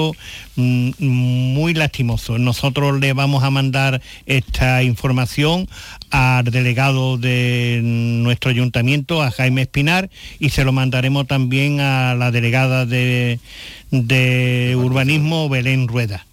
mm, 0.56 0.91
muy 0.99 1.73
lastimoso. 1.73 2.38
Nosotros 2.38 2.99
le 2.99 3.13
vamos 3.13 3.43
a 3.43 3.49
mandar 3.49 4.01
esta 4.25 4.84
información 4.84 5.67
al 6.12 6.45
delegado 6.45 7.17
de 7.17 7.82
nuestro 7.84 8.51
ayuntamiento, 8.51 9.21
a 9.21 9.32
Jaime 9.32 9.63
Espinar, 9.63 10.10
y 10.39 10.49
se 10.49 10.63
lo 10.63 10.71
mandaremos 10.71 11.27
también 11.27 11.79
a 11.79 12.15
la 12.15 12.32
delegada 12.32 12.86
de, 12.86 13.39
de 13.91 14.75
urbanismo, 14.77 15.49
Belén 15.49 15.88
Rueda 15.88 16.25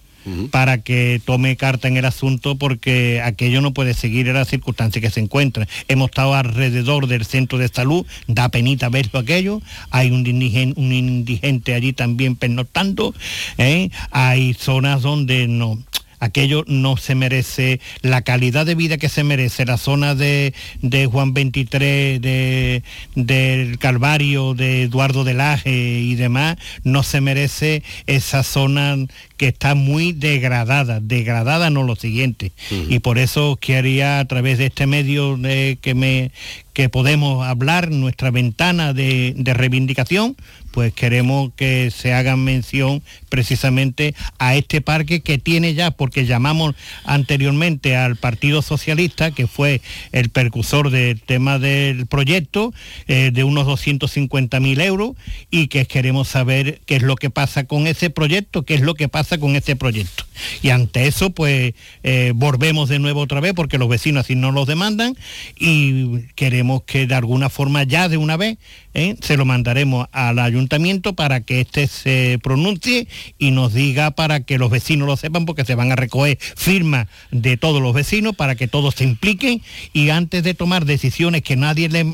para 0.50 0.78
que 0.78 1.20
tome 1.24 1.56
carta 1.56 1.88
en 1.88 1.96
el 1.96 2.04
asunto 2.04 2.56
porque 2.56 3.20
aquello 3.22 3.60
no 3.60 3.72
puede 3.72 3.94
seguir 3.94 4.28
en 4.28 4.34
las 4.34 4.48
circunstancias 4.48 5.02
que 5.02 5.10
se 5.10 5.20
encuentran. 5.20 5.68
Hemos 5.88 6.10
estado 6.10 6.34
alrededor 6.34 7.06
del 7.06 7.24
centro 7.24 7.58
de 7.58 7.68
salud, 7.68 8.06
da 8.26 8.48
penita 8.48 8.88
verlo 8.88 9.18
aquello, 9.20 9.62
hay 9.90 10.10
un 10.10 10.26
indigente, 10.26 10.80
un 10.80 10.92
indigente 10.92 11.74
allí 11.74 11.92
también 11.92 12.36
pernoctando, 12.36 13.14
¿eh? 13.58 13.90
hay 14.10 14.54
zonas 14.54 15.02
donde 15.02 15.48
no 15.48 15.78
aquello 16.20 16.64
no 16.66 16.96
se 16.96 17.14
merece 17.14 17.80
la 18.02 18.22
calidad 18.22 18.66
de 18.66 18.74
vida 18.74 18.98
que 18.98 19.08
se 19.08 19.24
merece 19.24 19.64
la 19.64 19.78
zona 19.78 20.14
de, 20.14 20.54
de 20.82 21.06
Juan 21.06 21.34
23 21.34 22.20
de, 22.20 22.82
del 23.14 23.78
Calvario 23.78 24.54
de 24.54 24.82
Eduardo 24.82 25.24
de 25.24 25.34
Laje 25.34 26.00
y 26.00 26.14
demás 26.14 26.56
no 26.84 27.02
se 27.02 27.20
merece 27.20 27.82
esa 28.06 28.42
zona 28.42 28.96
que 29.36 29.48
está 29.48 29.74
muy 29.74 30.12
degradada 30.12 31.00
degradada 31.00 31.70
no 31.70 31.82
lo 31.82 31.96
siguiente. 31.96 32.52
Y 32.70 32.98
por 33.00 33.18
eso 33.18 33.56
quería 33.60 34.20
a 34.20 34.24
través 34.26 34.58
de 34.58 34.66
este 34.66 34.86
medio 34.86 35.36
de 35.36 35.78
que 35.80 35.94
me 35.94 36.30
que 36.72 36.88
podemos 36.88 37.46
hablar 37.46 37.90
nuestra 37.90 38.30
ventana 38.30 38.92
de, 38.92 39.34
de 39.36 39.54
reivindicación 39.54 40.36
pues 40.70 40.92
queremos 40.92 41.50
que 41.56 41.90
se 41.90 42.12
haga 42.12 42.36
mención 42.36 43.02
precisamente 43.28 44.14
a 44.38 44.54
este 44.54 44.80
parque 44.80 45.20
que 45.20 45.38
tiene 45.38 45.74
ya, 45.74 45.90
porque 45.90 46.26
llamamos 46.26 46.74
anteriormente 47.04 47.96
al 47.96 48.16
Partido 48.16 48.62
Socialista, 48.62 49.30
que 49.30 49.46
fue 49.46 49.80
el 50.12 50.30
percursor 50.30 50.90
del 50.90 51.20
tema 51.20 51.58
del 51.58 52.06
proyecto, 52.06 52.72
eh, 53.08 53.30
de 53.32 53.44
unos 53.44 53.66
250.000 53.66 54.80
euros, 54.82 55.16
y 55.50 55.68
que 55.68 55.86
queremos 55.86 56.28
saber 56.28 56.80
qué 56.86 56.96
es 56.96 57.02
lo 57.02 57.16
que 57.16 57.30
pasa 57.30 57.64
con 57.64 57.86
ese 57.86 58.10
proyecto, 58.10 58.64
qué 58.64 58.74
es 58.74 58.80
lo 58.80 58.94
que 58.94 59.08
pasa 59.08 59.38
con 59.38 59.56
ese 59.56 59.76
proyecto. 59.76 60.24
Y 60.62 60.70
ante 60.70 61.06
eso, 61.06 61.30
pues 61.30 61.74
eh, 62.02 62.32
volvemos 62.34 62.88
de 62.88 62.98
nuevo 62.98 63.20
otra 63.20 63.40
vez, 63.40 63.52
porque 63.54 63.78
los 63.78 63.88
vecinos 63.88 64.24
así 64.24 64.34
no 64.34 64.52
los 64.52 64.66
demandan, 64.66 65.16
y 65.58 66.22
queremos 66.34 66.82
que 66.84 67.06
de 67.06 67.14
alguna 67.14 67.48
forma 67.50 67.82
ya 67.84 68.08
de 68.08 68.16
una 68.16 68.36
vez 68.36 68.58
¿eh? 68.94 69.16
se 69.20 69.36
lo 69.36 69.44
mandaremos 69.44 70.08
al 70.12 70.38
ayuntamiento 70.38 71.14
para 71.14 71.40
que 71.40 71.60
éste 71.60 71.86
se 71.86 72.38
pronuncie 72.42 73.06
y 73.38 73.50
nos 73.50 73.72
diga 73.74 74.10
para 74.10 74.40
que 74.40 74.58
los 74.58 74.70
vecinos 74.70 75.06
lo 75.06 75.16
sepan 75.16 75.46
porque 75.46 75.64
se 75.64 75.74
van 75.74 75.92
a 75.92 75.96
recoger 75.96 76.38
firmas 76.56 77.06
de 77.30 77.56
todos 77.56 77.80
los 77.82 77.94
vecinos 77.94 78.34
para 78.36 78.54
que 78.54 78.68
todos 78.68 78.94
se 78.94 79.04
impliquen 79.04 79.62
y 79.92 80.10
antes 80.10 80.42
de 80.42 80.54
tomar 80.54 80.84
decisiones 80.84 81.42
que 81.42 81.56
nadie 81.56 81.88
le, 81.88 82.04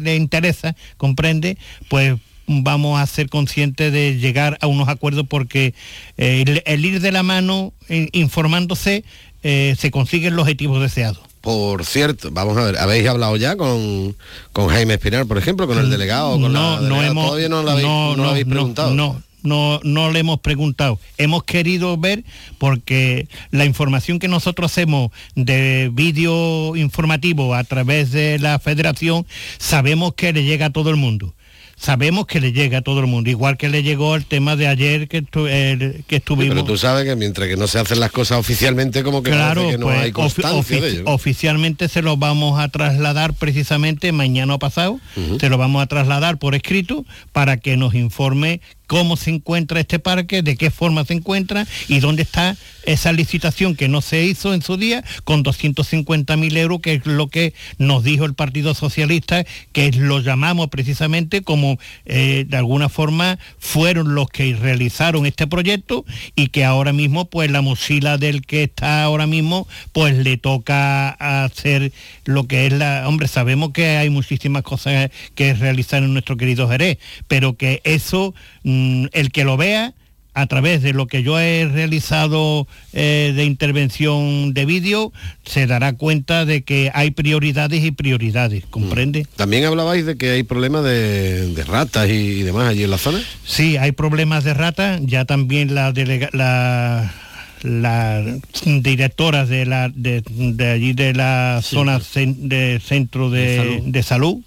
le- 0.00 0.16
interesa, 0.16 0.76
comprende, 0.96 1.58
pues 1.88 2.14
vamos 2.46 3.00
a 3.00 3.06
ser 3.06 3.28
conscientes 3.28 3.92
de 3.92 4.18
llegar 4.18 4.56
a 4.60 4.66
unos 4.66 4.88
acuerdos 4.88 5.26
porque 5.28 5.74
eh, 6.16 6.62
el, 6.64 6.84
ir 6.84 7.00
de 7.00 7.12
la 7.12 7.22
mano 7.22 7.72
eh, 7.88 8.08
informándose 8.12 9.04
se 9.42 9.90
consiguen 9.92 10.34
los 10.34 10.42
objetivos 10.42 10.82
deseados. 10.82 11.20
Por 11.46 11.84
cierto, 11.84 12.30
vamos 12.32 12.58
a 12.58 12.64
ver, 12.64 12.76
¿habéis 12.76 13.06
hablado 13.06 13.36
ya 13.36 13.54
con, 13.56 14.16
con 14.52 14.66
Jaime 14.66 14.94
Espinar, 14.94 15.26
por 15.26 15.38
ejemplo, 15.38 15.68
con 15.68 15.78
el 15.78 15.88
delegado? 15.90 16.32
Con 16.32 16.42
la 16.42 16.48
no, 16.48 16.70
no 16.80 16.80
delegada? 16.80 17.06
hemos, 17.06 17.26
Todavía 17.26 17.48
no 17.48 17.62
lo 17.62 17.70
habéis, 17.70 17.86
no 17.86 18.16
lo 18.16 18.28
habéis 18.30 18.46
preguntado. 18.46 18.94
No, 18.94 19.22
no, 19.44 19.78
no 19.84 20.10
le 20.10 20.18
hemos 20.18 20.40
preguntado. 20.40 20.98
Hemos 21.18 21.44
querido 21.44 21.96
ver 21.98 22.24
porque 22.58 23.28
la 23.52 23.64
información 23.64 24.18
que 24.18 24.26
nosotros 24.26 24.72
hacemos 24.72 25.12
de 25.36 25.88
vídeo 25.92 26.74
informativo 26.74 27.54
a 27.54 27.62
través 27.62 28.10
de 28.10 28.40
la 28.40 28.58
federación, 28.58 29.24
sabemos 29.58 30.14
que 30.14 30.32
le 30.32 30.42
llega 30.42 30.66
a 30.66 30.70
todo 30.70 30.90
el 30.90 30.96
mundo. 30.96 31.32
Sabemos 31.78 32.26
que 32.26 32.40
le 32.40 32.52
llega 32.52 32.78
a 32.78 32.82
todo 32.82 33.00
el 33.00 33.06
mundo, 33.06 33.28
igual 33.28 33.58
que 33.58 33.68
le 33.68 33.82
llegó 33.82 34.16
el 34.16 34.24
tema 34.24 34.56
de 34.56 34.66
ayer 34.66 35.08
que, 35.08 35.22
estu- 35.22 35.46
el- 35.48 36.04
que 36.06 36.16
Sí, 36.16 36.16
estuvimos. 36.16 36.54
pero 36.54 36.64
tú 36.64 36.78
sabes 36.78 37.04
que 37.04 37.14
mientras 37.16 37.48
que 37.48 37.56
no 37.56 37.66
se 37.66 37.78
hacen 37.78 38.00
las 38.00 38.10
cosas 38.10 38.38
oficialmente, 38.38 39.02
como 39.02 39.22
que 39.22 39.30
Claro, 39.30 39.68
que 39.68 39.76
no 39.76 39.86
pues, 39.86 39.98
hay 40.00 40.10
ofi- 40.10 40.12
constancia 40.14 40.80
de 40.80 40.82
ofici- 40.88 40.94
ello. 40.94 41.02
oficialmente 41.06 41.88
se 41.88 42.00
lo 42.00 42.16
vamos 42.16 42.58
a 42.58 42.68
trasladar 42.68 43.34
precisamente 43.34 44.10
mañana 44.12 44.54
o 44.54 44.58
pasado, 44.58 44.98
se 45.38 45.48
lo 45.50 45.58
vamos 45.58 45.82
a 45.82 45.86
trasladar 45.86 46.38
por 46.38 46.54
escrito 46.54 47.04
para 47.32 47.58
que 47.58 47.76
nos 47.76 47.94
informe 47.94 48.62
cómo 48.86 49.16
se 49.16 49.30
encuentra 49.30 49.80
este 49.80 49.98
parque, 49.98 50.42
de 50.42 50.56
qué 50.56 50.70
forma 50.70 51.04
se 51.04 51.14
encuentra 51.14 51.66
y 51.88 52.00
dónde 52.00 52.22
está 52.22 52.56
esa 52.84 53.12
licitación 53.12 53.74
que 53.74 53.88
no 53.88 54.00
se 54.00 54.24
hizo 54.24 54.54
en 54.54 54.62
su 54.62 54.76
día 54.76 55.04
con 55.24 55.42
250.000 55.44 56.56
euros, 56.56 56.80
que 56.80 56.94
es 56.94 57.06
lo 57.06 57.28
que 57.28 57.52
nos 57.78 58.04
dijo 58.04 58.24
el 58.24 58.34
Partido 58.34 58.74
Socialista, 58.74 59.44
que 59.72 59.90
lo 59.92 60.20
llamamos 60.20 60.68
precisamente 60.68 61.42
como 61.42 61.78
eh, 62.04 62.44
de 62.48 62.56
alguna 62.56 62.88
forma 62.88 63.38
fueron 63.58 64.14
los 64.14 64.28
que 64.28 64.54
realizaron 64.54 65.26
este 65.26 65.46
proyecto 65.46 66.04
y 66.34 66.48
que 66.48 66.64
ahora 66.64 66.92
mismo 66.92 67.24
pues 67.26 67.50
la 67.50 67.60
mochila 67.60 68.18
del 68.18 68.42
que 68.42 68.64
está 68.64 69.02
ahora 69.02 69.26
mismo 69.26 69.66
pues 69.92 70.16
le 70.16 70.36
toca 70.36 71.10
hacer 71.10 71.92
lo 72.24 72.46
que 72.46 72.66
es 72.66 72.72
la... 72.72 73.08
Hombre, 73.08 73.28
sabemos 73.28 73.72
que 73.72 73.96
hay 73.96 74.10
muchísimas 74.10 74.62
cosas 74.62 75.10
que 75.34 75.54
realizar 75.54 76.02
en 76.02 76.12
nuestro 76.12 76.36
querido 76.36 76.68
Jerez, 76.68 76.98
pero 77.28 77.56
que 77.56 77.80
eso, 77.84 78.34
mm, 78.76 79.06
el 79.12 79.30
que 79.32 79.44
lo 79.44 79.56
vea, 79.56 79.92
a 80.34 80.46
través 80.48 80.82
de 80.82 80.92
lo 80.92 81.06
que 81.06 81.22
yo 81.22 81.40
he 81.40 81.64
realizado 81.66 82.68
eh, 82.92 83.32
de 83.34 83.44
intervención 83.46 84.52
de 84.52 84.66
vídeo, 84.66 85.10
se 85.46 85.66
dará 85.66 85.94
cuenta 85.94 86.44
de 86.44 86.62
que 86.62 86.90
hay 86.92 87.10
prioridades 87.10 87.82
y 87.82 87.90
prioridades, 87.90 88.64
¿comprende? 88.68 89.26
También 89.36 89.64
hablabais 89.64 90.04
de 90.04 90.16
que 90.18 90.30
hay 90.32 90.42
problemas 90.42 90.84
de, 90.84 91.54
de 91.54 91.64
ratas 91.64 92.10
y, 92.10 92.12
y 92.12 92.42
demás 92.42 92.68
allí 92.68 92.82
en 92.84 92.90
la 92.90 92.98
zona. 92.98 93.22
Sí, 93.46 93.78
hay 93.78 93.92
problemas 93.92 94.44
de 94.44 94.52
rata, 94.52 94.98
ya 95.02 95.24
también 95.24 95.74
la 95.74 95.92
delega- 95.92 96.28
la 96.34 97.14
la 97.62 98.22
directora 98.64 99.46
de 99.46 99.64
la 99.64 99.88
de, 99.88 100.22
de 100.28 100.70
allí 100.70 100.92
de 100.92 101.14
la 101.14 101.60
zona 101.62 101.98
cen- 102.00 102.36
de 102.36 102.80
centro 102.84 103.30
de, 103.30 103.80
de 103.84 104.02
salud 104.02 104.42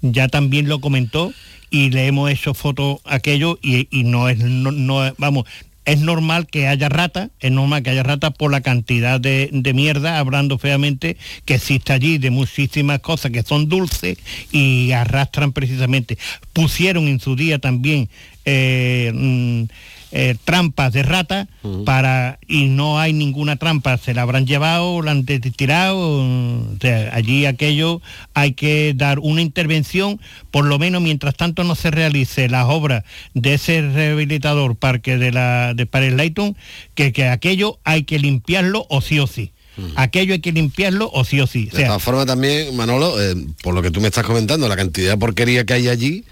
ya 0.00 0.28
también 0.28 0.68
lo 0.68 0.80
comentó 0.80 1.32
y 1.74 1.90
le 1.90 2.06
hemos 2.06 2.30
hecho 2.30 2.54
foto 2.54 3.00
aquello 3.04 3.58
y, 3.60 3.88
no 4.04 4.28
es 4.28 4.38
no, 4.38 4.70
no 4.70 5.12
vamos 5.18 5.44
es 5.84 6.00
normal 6.00 6.46
que 6.46 6.68
haya 6.68 6.88
rata, 6.88 7.30
es 7.40 7.50
normal 7.50 7.82
que 7.82 7.90
haya 7.90 8.04
rata 8.04 8.30
por 8.30 8.52
la 8.52 8.60
cantidad 8.60 9.20
de, 9.20 9.50
de 9.52 9.74
mierda, 9.74 10.18
hablando 10.18 10.56
feamente, 10.56 11.16
que 11.44 11.56
existe 11.56 11.92
allí 11.92 12.16
de 12.18 12.30
muchísimas 12.30 13.00
cosas 13.00 13.32
que 13.32 13.42
son 13.42 13.68
dulces 13.68 14.16
y 14.50 14.92
arrastran 14.92 15.52
precisamente. 15.52 16.16
Pusieron 16.52 17.06
en 17.08 17.20
su 17.20 17.36
día 17.36 17.58
también 17.58 18.08
eh, 18.46 19.12
mm, 19.14 19.64
eh, 20.12 20.36
trampas 20.44 20.92
de 20.92 21.02
rata 21.02 21.48
para 21.84 22.38
y 22.46 22.66
no 22.66 23.00
hay 23.00 23.12
ninguna 23.12 23.56
trampa, 23.56 23.96
se 23.98 24.14
la 24.14 24.22
habrán 24.22 24.46
llevado, 24.46 25.02
la 25.02 25.10
han 25.10 25.24
tirado, 25.24 25.98
o 25.98 26.76
sea, 26.80 27.10
allí 27.14 27.46
aquello 27.46 28.00
hay 28.34 28.52
que 28.52 28.92
dar 28.94 29.18
una 29.18 29.40
intervención, 29.40 30.20
por 30.50 30.64
lo 30.66 30.78
menos 30.78 31.02
mientras 31.02 31.34
tanto 31.34 31.64
no 31.64 31.74
se 31.74 31.90
realice 31.90 32.48
las 32.48 32.66
obras 32.68 33.04
de 33.34 33.54
ese 33.54 33.82
rehabilitador 33.82 34.76
parque 34.76 35.16
de 35.16 35.32
la 35.32 35.74
de 35.74 35.86
Paris 35.86 36.12
Layton, 36.12 36.56
que, 36.94 37.12
que 37.12 37.28
aquello 37.28 37.78
hay 37.84 38.04
que 38.04 38.18
limpiarlo 38.18 38.86
o 38.88 39.00
sí 39.00 39.18
o 39.18 39.26
sí. 39.26 39.52
Aquello 39.96 40.34
hay 40.34 40.40
que 40.40 40.52
limpiarlo 40.52 41.10
o 41.12 41.24
sí 41.24 41.40
o 41.40 41.46
sí. 41.46 41.68
O 41.72 41.76
De 41.76 41.84
todas 41.84 42.02
formas 42.02 42.26
también, 42.26 42.76
Manolo, 42.76 43.20
eh, 43.20 43.34
por 43.62 43.74
lo 43.74 43.82
que 43.82 43.90
tú 43.90 44.00
me 44.00 44.08
estás 44.08 44.24
comentando, 44.24 44.68
la 44.68 44.76
cantidad 44.76 45.12
de 45.12 45.18
porquería 45.18 45.64
que 45.64 45.72
hay 45.72 45.88
allí, 45.88 46.24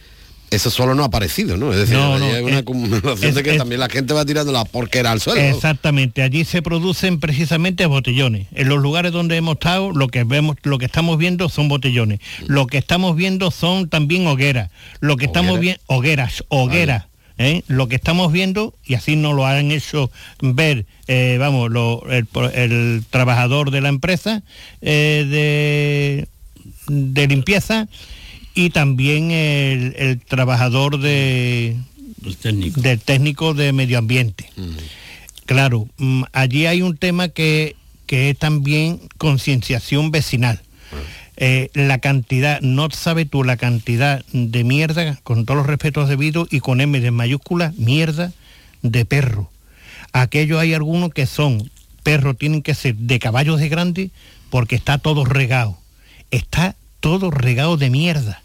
eso 0.52 0.70
solo 0.70 0.94
no 0.94 1.02
ha 1.02 1.06
aparecido, 1.06 1.56
¿no? 1.56 1.72
Es 1.72 1.78
decir, 1.80 1.96
No, 1.96 2.14
allí 2.14 2.26
no, 2.28 2.34
hay 2.34 2.42
una 2.42 2.52
es- 2.52 2.58
acumulación 2.62 3.28
es- 3.30 3.34
de 3.34 3.42
que 3.42 3.50
es- 3.52 3.58
también 3.58 3.80
la 3.80 3.88
gente 3.88 4.14
va 4.14 4.24
tirando 4.24 4.52
la 4.52 4.64
porquera 4.64 5.10
al 5.10 5.20
suelo. 5.20 5.40
Exactamente, 5.40 6.22
allí 6.22 6.44
se 6.44 6.62
producen 6.62 7.20
precisamente 7.20 7.86
botellones. 7.86 8.46
En 8.52 8.68
los 8.68 8.80
lugares 8.80 9.12
donde 9.12 9.36
hemos 9.36 9.54
estado, 9.54 9.92
lo 9.92 10.08
que 10.08 10.24
vemos, 10.24 10.56
lo 10.62 10.78
que 10.78 10.84
estamos 10.86 11.18
viendo 11.18 11.48
son 11.48 11.68
botellones. 11.68 12.20
Lo 12.46 12.66
que 12.66 12.78
estamos 12.78 13.16
viendo 13.16 13.50
son 13.50 13.88
también 13.88 14.26
hogueras. 14.26 14.70
Lo 15.00 15.16
que 15.16 15.24
estamos 15.26 15.58
viendo, 15.58 15.80
hogueras, 15.86 16.44
hogueras. 16.48 17.04
¿eh? 17.38 17.62
Lo 17.66 17.88
que 17.88 17.96
estamos 17.96 18.30
viendo, 18.30 18.74
y 18.84 18.94
así 18.94 19.16
nos 19.16 19.34
lo 19.34 19.46
han 19.46 19.72
hecho 19.72 20.10
ver, 20.40 20.84
eh, 21.08 21.38
vamos, 21.40 21.70
lo- 21.70 22.04
el, 22.10 22.28
el 22.54 23.02
trabajador 23.10 23.70
de 23.70 23.80
la 23.80 23.88
empresa 23.88 24.42
eh, 24.82 25.26
de, 25.28 26.28
de 26.94 27.26
limpieza 27.26 27.88
y 28.54 28.70
también 28.70 29.30
el, 29.30 29.94
el 29.96 30.20
trabajador 30.20 30.98
de, 30.98 31.76
del 32.76 33.00
técnico 33.00 33.54
de 33.54 33.72
medio 33.72 33.98
ambiente. 33.98 34.50
Claro, 35.46 35.88
mm, 35.98 36.24
allí 36.32 36.66
hay 36.66 36.82
un 36.82 36.96
tema 36.96 37.28
que, 37.28 37.76
que 38.06 38.30
es 38.30 38.38
también 38.38 39.00
concienciación 39.18 40.10
vecinal. 40.10 40.60
Eh, 41.38 41.70
la 41.72 41.98
cantidad, 41.98 42.60
no 42.60 42.88
sabes 42.90 43.28
tú 43.28 43.42
la 43.42 43.56
cantidad 43.56 44.22
de 44.32 44.64
mierda, 44.64 45.18
con 45.22 45.46
todos 45.46 45.58
los 45.58 45.66
respetos 45.66 46.08
debidos 46.08 46.46
y 46.50 46.60
con 46.60 46.80
M 46.80 47.00
de 47.00 47.10
mayúscula, 47.10 47.72
mierda 47.76 48.32
de 48.82 49.04
perro. 49.04 49.50
Aquellos 50.12 50.60
hay 50.60 50.74
algunos 50.74 51.10
que 51.10 51.26
son 51.26 51.70
perros, 52.02 52.36
tienen 52.36 52.62
que 52.62 52.74
ser 52.74 52.94
de 52.96 53.18
caballos 53.18 53.60
de 53.60 53.68
grande 53.70 54.10
porque 54.50 54.76
está 54.76 54.98
todo 54.98 55.24
regado. 55.24 55.78
Está 56.30 56.76
todo 57.00 57.30
regado 57.30 57.76
de 57.76 57.90
mierda. 57.90 58.41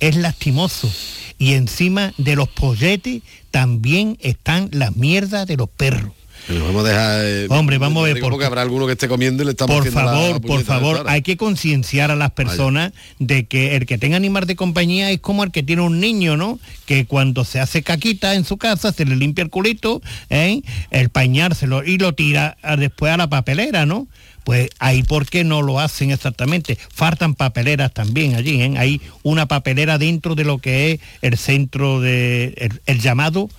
Es 0.00 0.16
lastimoso. 0.16 0.90
Y 1.38 1.54
encima 1.54 2.12
de 2.18 2.36
los 2.36 2.48
polletes 2.48 3.22
también 3.50 4.16
están 4.20 4.68
las 4.72 4.96
mierdas 4.96 5.46
de 5.46 5.56
los 5.56 5.68
perros. 5.68 6.12
Pero 6.46 6.64
vamos 6.64 6.84
a 6.84 6.88
dejar... 6.88 7.20
eh, 7.24 7.46
Hombre, 7.50 7.76
vamos 7.78 8.00
a 8.02 8.06
ver, 8.06 8.14
digo 8.14 8.24
por- 8.26 8.32
porque 8.32 8.46
habrá 8.46 8.62
alguno 8.62 8.86
que 8.86 8.92
esté 8.92 9.06
comiendo 9.06 9.42
y 9.42 9.46
le 9.46 9.50
estamos 9.52 9.76
Por 9.76 9.84
la 9.86 9.92
favor, 9.92 10.40
por 10.40 10.62
favor, 10.64 11.04
hay 11.06 11.20
que 11.20 11.36
concienciar 11.36 12.10
a 12.10 12.16
las 12.16 12.30
personas 12.30 12.92
de 13.18 13.44
que 13.46 13.76
el 13.76 13.84
que 13.86 13.98
tenga 13.98 14.16
animal 14.16 14.46
de 14.46 14.56
compañía 14.56 15.10
es 15.10 15.20
como 15.20 15.44
el 15.44 15.50
que 15.50 15.62
tiene 15.62 15.82
un 15.82 16.00
niño, 16.00 16.36
¿no? 16.38 16.58
Que 16.86 17.04
cuando 17.04 17.44
se 17.44 17.60
hace 17.60 17.82
caquita 17.82 18.34
en 18.34 18.44
su 18.44 18.56
casa, 18.56 18.92
se 18.92 19.04
le 19.04 19.16
limpia 19.16 19.42
el 19.42 19.50
culito, 19.50 20.00
¿eh? 20.30 20.62
el 20.90 21.10
pañárselo 21.10 21.84
y 21.84 21.98
lo 21.98 22.14
tira 22.14 22.56
a- 22.62 22.76
después 22.76 23.12
a 23.12 23.16
la 23.18 23.28
papelera, 23.28 23.84
¿no? 23.84 24.06
Pues 24.48 24.70
ahí 24.78 25.02
por 25.02 25.26
qué 25.26 25.44
no 25.44 25.60
lo 25.60 25.78
hacen 25.78 26.10
exactamente. 26.10 26.78
Faltan 26.90 27.34
papeleras 27.34 27.92
también 27.92 28.34
allí, 28.34 28.62
¿eh? 28.62 28.72
Hay 28.78 29.02
una 29.22 29.44
papelera 29.44 29.98
dentro 29.98 30.34
de 30.34 30.44
lo 30.44 30.56
que 30.56 30.92
es 30.92 31.00
el 31.20 31.36
centro 31.36 32.00
de 32.00 32.70
el- 32.86 32.98
llamado 32.98 33.50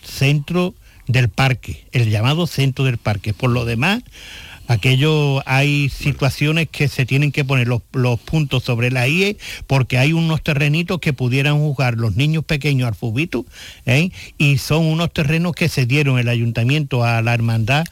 centro 0.00 0.76
del 1.08 1.28
parque, 1.28 1.86
el 1.90 2.08
llamado 2.08 2.46
centro 2.46 2.84
del 2.84 2.98
parque. 2.98 3.34
Por 3.34 3.50
lo 3.50 3.64
demás, 3.64 4.04
aquello 4.68 5.42
hay 5.44 5.88
situaciones 5.88 6.68
que 6.70 6.86
se 6.86 7.04
tienen 7.04 7.32
que 7.32 7.44
poner 7.44 7.66
los, 7.66 7.82
los 7.92 8.20
puntos 8.20 8.62
sobre 8.62 8.92
la 8.92 9.08
IE 9.08 9.38
porque 9.66 9.98
hay 9.98 10.12
unos 10.12 10.44
terrenitos 10.44 11.00
que 11.00 11.12
pudieran 11.12 11.58
jugar 11.58 11.96
los 11.96 12.14
niños 12.14 12.44
pequeños 12.44 12.86
al 12.86 12.94
fubito 12.94 13.44
¿eh? 13.86 14.10
y 14.36 14.58
son 14.58 14.84
unos 14.84 15.12
terrenos 15.12 15.52
que 15.56 15.68
se 15.68 15.84
dieron 15.84 16.16
el 16.20 16.28
ayuntamiento 16.28 17.02
a 17.02 17.22
la 17.22 17.34
hermandad 17.34 17.86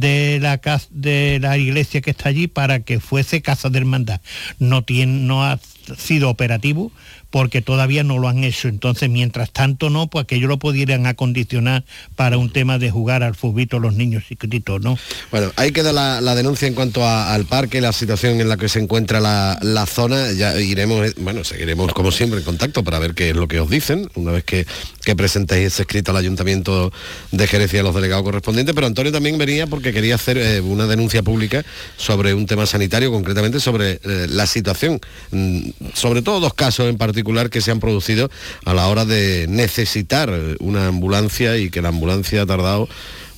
de 0.00 0.38
la 0.40 0.60
de 0.90 1.38
la 1.40 1.58
iglesia 1.58 2.00
que 2.00 2.10
está 2.10 2.28
allí 2.28 2.46
para 2.46 2.80
que 2.80 3.00
fuese 3.00 3.42
casa 3.42 3.70
de 3.70 3.78
hermandad. 3.78 4.20
No 4.58 4.82
tiene, 4.82 5.20
no 5.20 5.44
ha 5.44 5.58
sido 5.96 6.30
operativo 6.30 6.92
porque 7.30 7.62
todavía 7.62 8.04
no 8.04 8.18
lo 8.18 8.28
han 8.28 8.44
hecho. 8.44 8.68
Entonces, 8.68 9.10
mientras 9.10 9.50
tanto 9.50 9.90
no, 9.90 10.06
pues 10.06 10.26
que 10.26 10.36
ellos 10.36 10.48
lo 10.48 10.58
pudieran 10.58 11.06
acondicionar 11.06 11.84
para 12.14 12.38
un 12.38 12.52
tema 12.52 12.78
de 12.78 12.90
jugar 12.90 13.22
al 13.22 13.34
fubito 13.34 13.78
los 13.78 13.94
niños 13.94 14.24
chiquititos, 14.28 14.80
¿no? 14.80 14.98
Bueno, 15.30 15.52
ahí 15.56 15.72
queda 15.72 15.92
la, 15.92 16.34
denuncia 16.34 16.68
en 16.68 16.74
cuanto 16.74 17.06
al 17.06 17.46
parque, 17.46 17.80
la 17.80 17.92
situación 17.92 18.40
en 18.40 18.48
la 18.48 18.56
que 18.56 18.68
se 18.68 18.78
encuentra 18.78 19.20
la, 19.20 19.58
la 19.62 19.86
zona. 19.86 20.32
Ya 20.32 20.58
iremos, 20.60 21.06
eh, 21.06 21.14
bueno, 21.18 21.44
seguiremos 21.44 21.92
como 21.92 22.12
siempre 22.12 22.38
en 22.38 22.44
contacto 22.44 22.84
para 22.84 22.98
ver 22.98 23.14
qué 23.14 23.30
es 23.30 23.36
lo 23.36 23.48
que 23.48 23.60
os 23.60 23.70
dicen, 23.70 24.08
una 24.14 24.32
vez 24.32 24.44
que, 24.44 24.66
que 25.04 25.16
presentéis 25.16 25.66
ese 25.66 25.82
escrito 25.82 26.12
al 26.12 26.18
Ayuntamiento 26.18 26.92
de 27.32 27.46
Jerez 27.46 27.72
y 27.74 27.78
a 27.78 27.82
los 27.82 27.94
delegados 27.94 28.24
correspondientes. 28.24 28.74
Pero 28.74 28.86
Antonio 28.86 29.12
también 29.12 29.38
venía 29.38 29.66
porque 29.66 29.92
quería 29.92 30.14
hacer 30.14 30.38
eh, 30.38 30.60
una 30.60 30.86
denuncia 30.86 31.22
pública 31.22 31.64
sobre 31.96 32.34
un 32.34 32.46
tema 32.46 32.66
sanitario, 32.66 33.10
concretamente 33.10 33.60
sobre 33.60 34.00
eh, 34.02 34.26
la 34.28 34.46
situación, 34.46 35.00
mm, 35.30 35.70
sobre 35.94 36.22
todo 36.22 36.40
dos 36.40 36.54
casos 36.54 36.88
en 36.88 36.96
particular 36.96 37.15
que 37.50 37.60
se 37.60 37.70
han 37.70 37.80
producido 37.80 38.30
a 38.64 38.74
la 38.74 38.88
hora 38.88 39.04
de 39.04 39.46
necesitar 39.48 40.32
una 40.60 40.88
ambulancia 40.88 41.56
y 41.58 41.70
que 41.70 41.82
la 41.82 41.88
ambulancia 41.88 42.42
ha 42.42 42.46
tardado, 42.46 42.88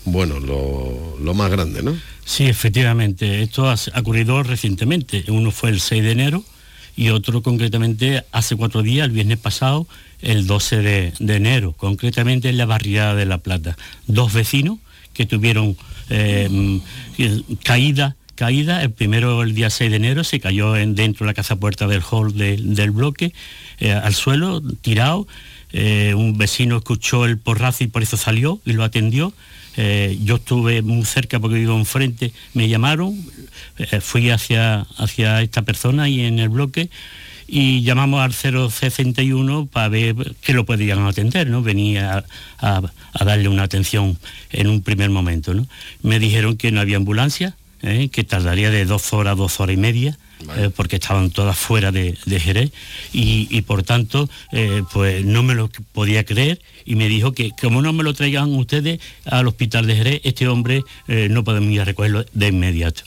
bueno, 0.05 0.41
lo, 0.41 1.35
más 1.35 1.51
grande, 1.51 1.83
¿no? 1.83 1.97
Sí, 2.25 2.47
efectivamente. 2.47 3.43
Esto 3.43 3.69
ha 3.69 3.77
ocurrido 3.97 4.43
recientemente. 4.43 5.25
Uno 5.29 5.51
fue 5.51 5.71
el 5.71 5.81
6 5.81 6.03
de 6.03 6.11
enero 6.11 6.45
y 6.97 7.11
otro 7.11 7.43
concretamente 7.43 8.25
hace 8.33 8.57
cuatro 8.57 8.83
días, 8.83 9.07
el 9.07 9.13
viernes 9.13 9.39
pasado, 9.39 9.87
el 10.21 10.47
12 10.47 10.77
de, 10.79 11.13
de 11.19 11.37
enero, 11.37 11.73
concretamente 11.77 12.49
en 12.49 12.59
la 12.59 12.67
barriada 12.67 13.15
de 13.15 13.25
La 13.25 13.39
Plata. 13.39 13.77
Dos 14.07 14.33
vecinos 14.33 14.79
que 15.15 15.27
tuvieron 15.27 15.77
eh, 16.11 16.49
mm, 16.51 16.79
caída, 17.65 18.17
caída, 18.39 18.83
el 18.83 18.93
primero 18.93 19.43
el 19.43 19.53
día 19.53 19.69
6 19.69 19.91
de 19.91 19.97
enero 19.97 20.23
se 20.23 20.39
cayó 20.39 20.77
en, 20.77 20.95
dentro 20.95 21.25
de 21.27 21.31
la 21.31 21.35
casa 21.35 21.57
puerta 21.57 21.89
del 21.89 22.03
hall 22.09 22.37
del- 22.37 22.91
bloque, 22.93 23.33
eh, 23.81 23.93
al 23.93 24.15
suelo, 24.15 24.63
tirado. 24.81 25.27
Eh, 25.73 26.15
un 26.17 26.39
vecino 26.39 26.77
escuchó 26.79 27.25
el 27.27 27.37
porrazo 27.37 27.83
y 27.85 27.89
por 27.89 28.03
eso 28.03 28.17
salió 28.17 28.61
y 28.65 28.73
lo 28.75 28.85
atendió. 28.85 29.33
Eh, 29.77 30.17
yo 30.23 30.37
estuve 30.37 30.83
muy 30.83 31.05
cerca 31.05 31.41
porque 31.41 31.57
vivo 31.59 31.77
enfrente, 31.77 32.33
me 32.55 32.69
llamaron, 32.69 33.15
fui 34.01 34.31
hacia, 34.31 34.87
hacia 34.97 35.43
esta 35.43 35.63
persona 35.63 36.09
y 36.09 36.21
en 36.23 36.39
el 36.39 36.49
bloque 36.49 36.91
y 37.51 37.83
llamamos 37.83 38.21
al 38.21 38.33
061 38.35 39.67
para 39.67 39.89
ver 39.89 40.35
que 40.43 40.53
lo 40.53 40.65
podían 40.65 41.01
atender, 41.07 41.49
¿no? 41.49 41.63
Venía 41.63 42.25
a- 42.61 42.83
a 43.13 43.25
darle 43.25 43.49
una 43.49 43.63
atención 43.65 44.19
en 44.51 44.67
un 44.69 44.83
primer 44.83 45.11
momento, 45.11 45.55
¿no? 45.55 45.67
Me 46.03 46.19
dijeron 46.19 46.57
que 46.57 46.71
no 46.73 46.81
había 46.81 46.97
ambulancia, 46.99 47.57
¿eh? 47.83 48.09
que 48.11 48.25
tardaría 48.25 48.71
de 48.71 48.85
dos 48.85 49.13
horas, 49.13 49.37
dos 49.37 49.61
horas 49.61 49.75
y 49.75 49.77
media, 49.79 50.19
eh, 50.57 50.71
porque 50.75 50.97
estaban 50.97 51.31
todas 51.31 51.59
fuera 51.59 51.91
de, 51.93 52.17
de 52.27 52.41
Jerez 52.41 52.71
y, 53.13 53.49
y 53.51 53.63
por 53.63 53.83
tanto 53.83 54.29
eh, 54.53 54.83
pues 54.93 55.25
no 55.25 55.43
me 55.43 55.55
lo 55.55 55.69
podía 55.93 56.25
creer 56.25 56.61
y 56.85 56.95
me 56.95 57.09
dijo 57.09 57.33
que 57.33 57.51
como 57.61 57.83
no 57.83 57.93
me 57.93 58.03
lo 58.05 58.15
traigan 58.15 58.55
ustedes 58.55 59.01
al 59.25 59.49
hospital 59.49 59.87
de 59.87 59.97
Jerez, 59.97 60.21
este 60.25 60.47
hombre 60.49 60.83
no 61.09 61.43
podemos 61.45 61.71
ir 61.73 61.81
a 61.81 61.85
recogerlo 61.85 62.25
de 62.33 62.49
inmediato. 62.49 63.03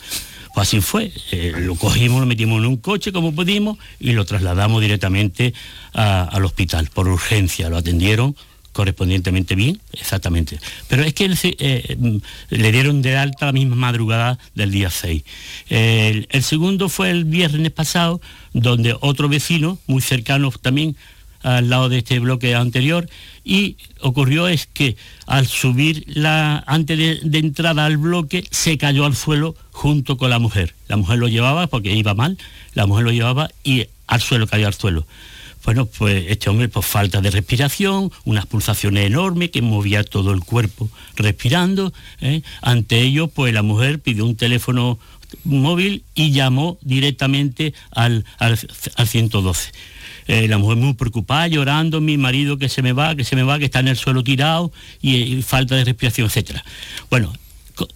Pues 0.53 0.67
así 0.67 0.81
fue, 0.81 1.13
lo 1.61 1.75
cogimos, 1.75 2.19
lo 2.19 2.25
metimos 2.25 2.59
en 2.59 2.65
un 2.65 2.75
coche 2.75 3.13
como 3.13 3.33
pudimos 3.33 3.77
y 4.01 4.11
lo 4.11 4.25
trasladamos 4.25 4.81
directamente 4.81 5.53
a- 5.93 6.23
al 6.25 6.43
hospital 6.43 6.89
por 6.93 7.07
urgencia, 7.07 7.69
lo 7.69 7.77
atendieron 7.77 8.35
correspondientemente 8.71 9.55
bien, 9.55 9.79
exactamente. 9.93 10.59
Pero 10.87 11.03
es 11.03 11.13
que 11.13 11.29
eh, 11.43 11.95
mm, 11.97 12.17
le 12.49 12.71
dieron 12.71 13.01
de 13.01 13.17
alta 13.17 13.47
la 13.47 13.51
misma 13.51 13.75
madrugada 13.75 14.39
del 14.55 14.71
día 14.71 14.89
6. 14.89 15.23
El, 15.69 16.27
segundo 16.41 16.89
fue 16.89 17.09
el 17.09 17.25
viernes 17.25 17.71
pasado, 17.71 18.21
donde 18.53 18.95
otro 18.99 19.29
vecino, 19.29 19.79
muy 19.87 20.01
cercano 20.01 20.51
también 20.51 20.95
al 21.43 21.69
lado 21.69 21.89
de 21.89 21.97
este 21.97 22.19
bloque 22.19 22.53
anterior, 22.53 23.09
y 23.43 23.77
ocurrió 23.99 24.47
es 24.47 24.67
que 24.67 24.95
al 25.25 25.47
subir 25.47 26.03
la, 26.07 26.63
antes 26.67 27.19
de 27.23 27.39
entrada 27.39 27.85
al 27.85 27.97
bloque, 27.97 28.43
se 28.51 28.77
cayó 28.77 29.05
al 29.05 29.15
suelo 29.15 29.55
junto 29.71 30.17
con 30.17 30.29
la 30.29 30.37
mujer. 30.37 30.75
La 30.87 30.97
mujer 30.97 31.17
lo 31.17 31.27
llevaba 31.27 31.67
porque 31.67 31.95
iba 31.95 32.13
mal, 32.13 32.37
la 32.75 32.85
mujer 32.85 33.05
lo 33.05 33.11
llevaba 33.11 33.49
y 33.63 33.87
al 34.05 34.21
suelo 34.21 34.45
cayó 34.45 34.67
al 34.67 34.73
suelo 34.75 35.05
Bueno, 35.63 35.85
pues 35.85 36.25
este 36.27 36.49
hombre, 36.49 36.69
por 36.69 36.83
falta 36.83 37.21
de 37.21 37.29
respiración, 37.31 38.11
unas 38.25 38.45
pulsaciones 38.47 39.05
enormes 39.05 39.51
que 39.51 39.61
movía 39.61 40.03
todo 40.03 40.31
el 40.33 40.41
cuerpo 40.41 40.89
respirando. 41.15 41.93
¿eh? 42.19 42.41
Ante 42.61 42.99
ello, 43.01 43.27
pues 43.27 43.53
la 43.53 43.61
mujer 43.61 43.99
pidió 43.99 44.25
un 44.25 44.35
teléfono 44.35 44.97
móvil 45.43 46.03
y 46.15 46.31
llamó 46.31 46.77
directamente 46.81 47.73
al, 47.91 48.25
al, 48.39 48.59
al 48.95 49.07
112. 49.07 49.71
Eh, 50.27 50.47
la 50.47 50.57
mujer 50.57 50.77
muy 50.77 50.93
preocupada, 50.93 51.47
llorando, 51.47 52.01
mi 52.01 52.17
marido 52.17 52.57
que 52.57 52.67
se 52.69 52.81
me 52.81 52.93
va, 52.93 53.15
que 53.15 53.23
se 53.23 53.35
me 53.35 53.43
va, 53.43 53.59
que 53.59 53.65
está 53.65 53.79
en 53.79 53.87
el 53.87 53.97
suelo 53.97 54.23
tirado 54.23 54.71
y, 55.01 55.41
falta 55.41 55.75
de 55.75 55.85
respiración, 55.85 56.27
etcétera. 56.27 56.63
Bueno, 57.09 57.33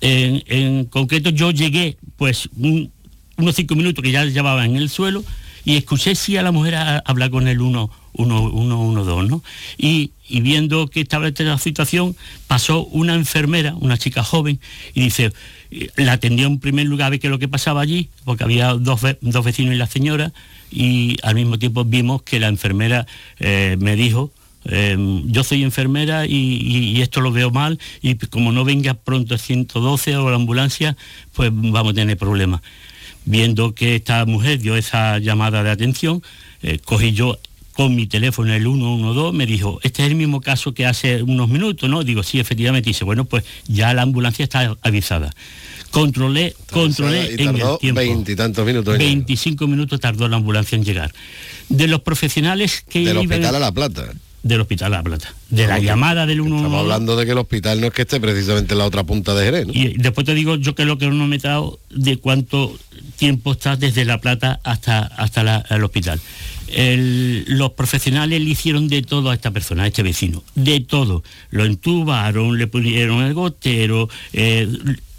en, 0.02 0.86
concreto 0.86 1.30
yo 1.30 1.52
llegué 1.52 1.98
pues 2.18 2.50
un- 2.58 2.92
unos 3.38 3.56
cinco 3.56 3.76
minutos 3.76 4.04
que 4.04 4.12
ya 4.12 4.24
llevaba 4.26 4.66
en 4.66 4.76
el 4.78 4.90
suelo 4.90 5.24
y 5.66 5.76
escuché 5.78 6.16
sí 6.16 6.38
a 6.38 6.44
la 6.44 6.52
mujer 6.52 6.76
a- 6.76 7.00
hablar 7.00 7.32
con 7.32 7.48
el 7.48 7.58
112, 7.58 9.28
¿no? 9.30 9.44
Y, 9.78 10.12
y 10.30 10.42
viendo 10.42 10.88
que 10.88 11.02
estaba 11.02 11.28
esta 11.28 11.58
situación, 11.58 12.16
pasó 12.48 12.86
una 12.86 13.16
enfermera, 13.16 13.76
una 13.76 13.98
chica 13.98 14.24
joven, 14.24 14.60
y 14.94 15.02
dice, 15.02 15.34
eh, 15.72 15.90
la 15.98 16.14
atendió 16.14 16.48
en 16.48 16.60
primer 16.60 16.86
lugar 16.86 17.08
a 17.08 17.10
ver 17.10 17.20
qué 17.20 17.28
es 17.28 17.32
lo 17.32 17.40
que 17.40 17.48
pasaba 17.48 17.82
allí, 17.82 18.10
porque 18.24 18.44
había 18.44 18.74
dos, 18.74 19.02
dos 19.22 19.46
vecinos 19.46 19.74
y 19.74 19.78
la 19.78 19.88
señora, 19.88 20.32
y 20.72 21.18
al 21.24 21.36
mismo 21.36 21.60
tiempo 21.60 21.84
vimos 21.84 22.22
que 22.24 22.40
la 22.40 22.48
enfermera 22.48 23.06
eh, 23.40 23.76
me 23.80 23.96
dijo, 23.96 24.32
eh, 24.68 24.98
yo 25.26 25.44
soy 25.44 25.62
enfermera 25.64 26.26
y 26.26 27.00
esto 27.00 27.22
lo 27.22 27.32
veo 27.32 27.52
mal 27.52 27.78
y 28.02 28.16
como 28.16 28.52
no 28.52 28.64
venga 28.66 28.96
pronto 28.96 29.36
el 29.36 29.40
112 29.40 30.18
o 30.18 30.28
la 30.32 30.38
ambulancia, 30.38 30.98
pues 31.34 31.52
vamos 31.54 31.92
a 31.92 31.96
tener 31.96 32.18
problemas. 32.18 32.62
Viendo 33.26 33.74
que 33.74 33.96
esta 33.96 34.26
mujer 34.26 34.60
dio 34.60 34.76
esa 34.76 35.18
llamada 35.20 35.64
de 35.64 35.72
atención, 35.72 36.22
eh, 36.62 36.80
cogí 36.84 37.12
yo 37.14 37.38
con 37.74 37.94
mi 37.96 38.08
teléfono 38.08 38.54
el 38.54 38.64
112, 38.64 39.36
me 39.36 39.46
dijo, 39.46 39.80
este 39.84 40.04
es 40.04 40.10
el 40.10 40.16
mismo 40.16 40.40
caso 40.40 40.74
que 40.74 40.86
hace 40.86 41.22
unos 41.24 41.50
minutos, 41.50 41.90
¿no? 41.90 42.04
Digo, 42.04 42.24
sí, 42.24 42.40
efectivamente. 42.40 42.90
Dice, 42.90 43.04
bueno, 43.04 43.26
pues 43.26 43.44
ya 43.68 43.94
la 43.94 44.04
ambulancia 44.04 44.44
está 44.44 44.78
avisada. 44.82 45.34
Controlé, 45.92 46.56
controlé 46.72 47.32
Y 47.38 47.42
en 47.44 47.50
el 47.50 47.56
tardó 47.60 47.78
tiempo. 47.78 48.00
veintitantos 48.00 48.66
minutos. 48.66 48.98
25 48.98 49.68
minutos 49.68 50.00
tardó 50.00 50.28
la 50.30 50.38
ambulancia 50.38 50.76
en 50.78 50.84
llegar. 50.86 51.14
De 51.68 51.88
los 51.88 52.02
profesionales 52.02 52.84
que 52.88 53.00
Del 53.00 53.18
iban- 53.18 53.26
hospital 53.32 53.56
a 53.56 53.60
La 53.60 53.72
Plata. 53.72 54.14
Del 54.46 54.62
hospital 54.62 54.94
a 54.94 54.98
La 54.98 55.04
Plata. 55.04 55.34
De 55.50 55.66
la 55.66 55.80
llamada 55.80 56.28
del 56.28 56.38
112. 56.38 56.66
Estamos 56.66 56.80
hablando 56.84 57.16
de 57.16 57.26
que 57.26 57.32
el 57.32 57.38
hospital 57.40 57.82
no 57.82 57.88
es 57.88 57.94
que 57.94 58.04
esté 58.04 58.20
precisamente 58.20 58.74
en 58.74 58.78
la 58.78 58.86
otra 58.86 59.04
punta 59.04 59.34
de 59.34 59.44
Jerez, 59.44 59.66
¿no? 59.66 59.74
Y 59.74 59.96
después 59.98 60.24
te 60.26 60.36
digo 60.36 60.56
yo 60.56 60.76
que 60.76 60.86
lo 60.86 61.00
que 61.00 61.08
no 61.08 61.26
me 61.26 61.38
he 61.38 61.40
dado 61.40 61.80
de 61.90 62.18
cuánto 62.18 62.78
tiempo 63.18 63.54
está 63.54 63.76
desde 63.76 64.06
La 64.06 64.20
Plata 64.22 64.60
hasta, 64.64 65.00
hasta 65.00 65.44
la- 65.44 65.66
el 65.72 65.84
hospital. 65.84 66.20
El- 66.68 67.46
los 67.48 67.72
profesionales 67.72 68.40
le 68.40 68.50
hicieron 68.52 68.88
de 68.88 69.02
todo 69.02 69.32
a 69.32 69.34
esta 69.34 69.50
persona, 69.50 69.84
a 69.84 69.88
este 69.88 70.04
vecino, 70.04 70.44
de 70.54 70.80
todo. 70.80 71.24
Lo 71.50 71.66
entubaron, 71.66 72.58
le 72.60 72.68
pusieron 72.68 73.24
el 73.24 73.34
gotero, 73.34 74.10
eh, 74.34 74.68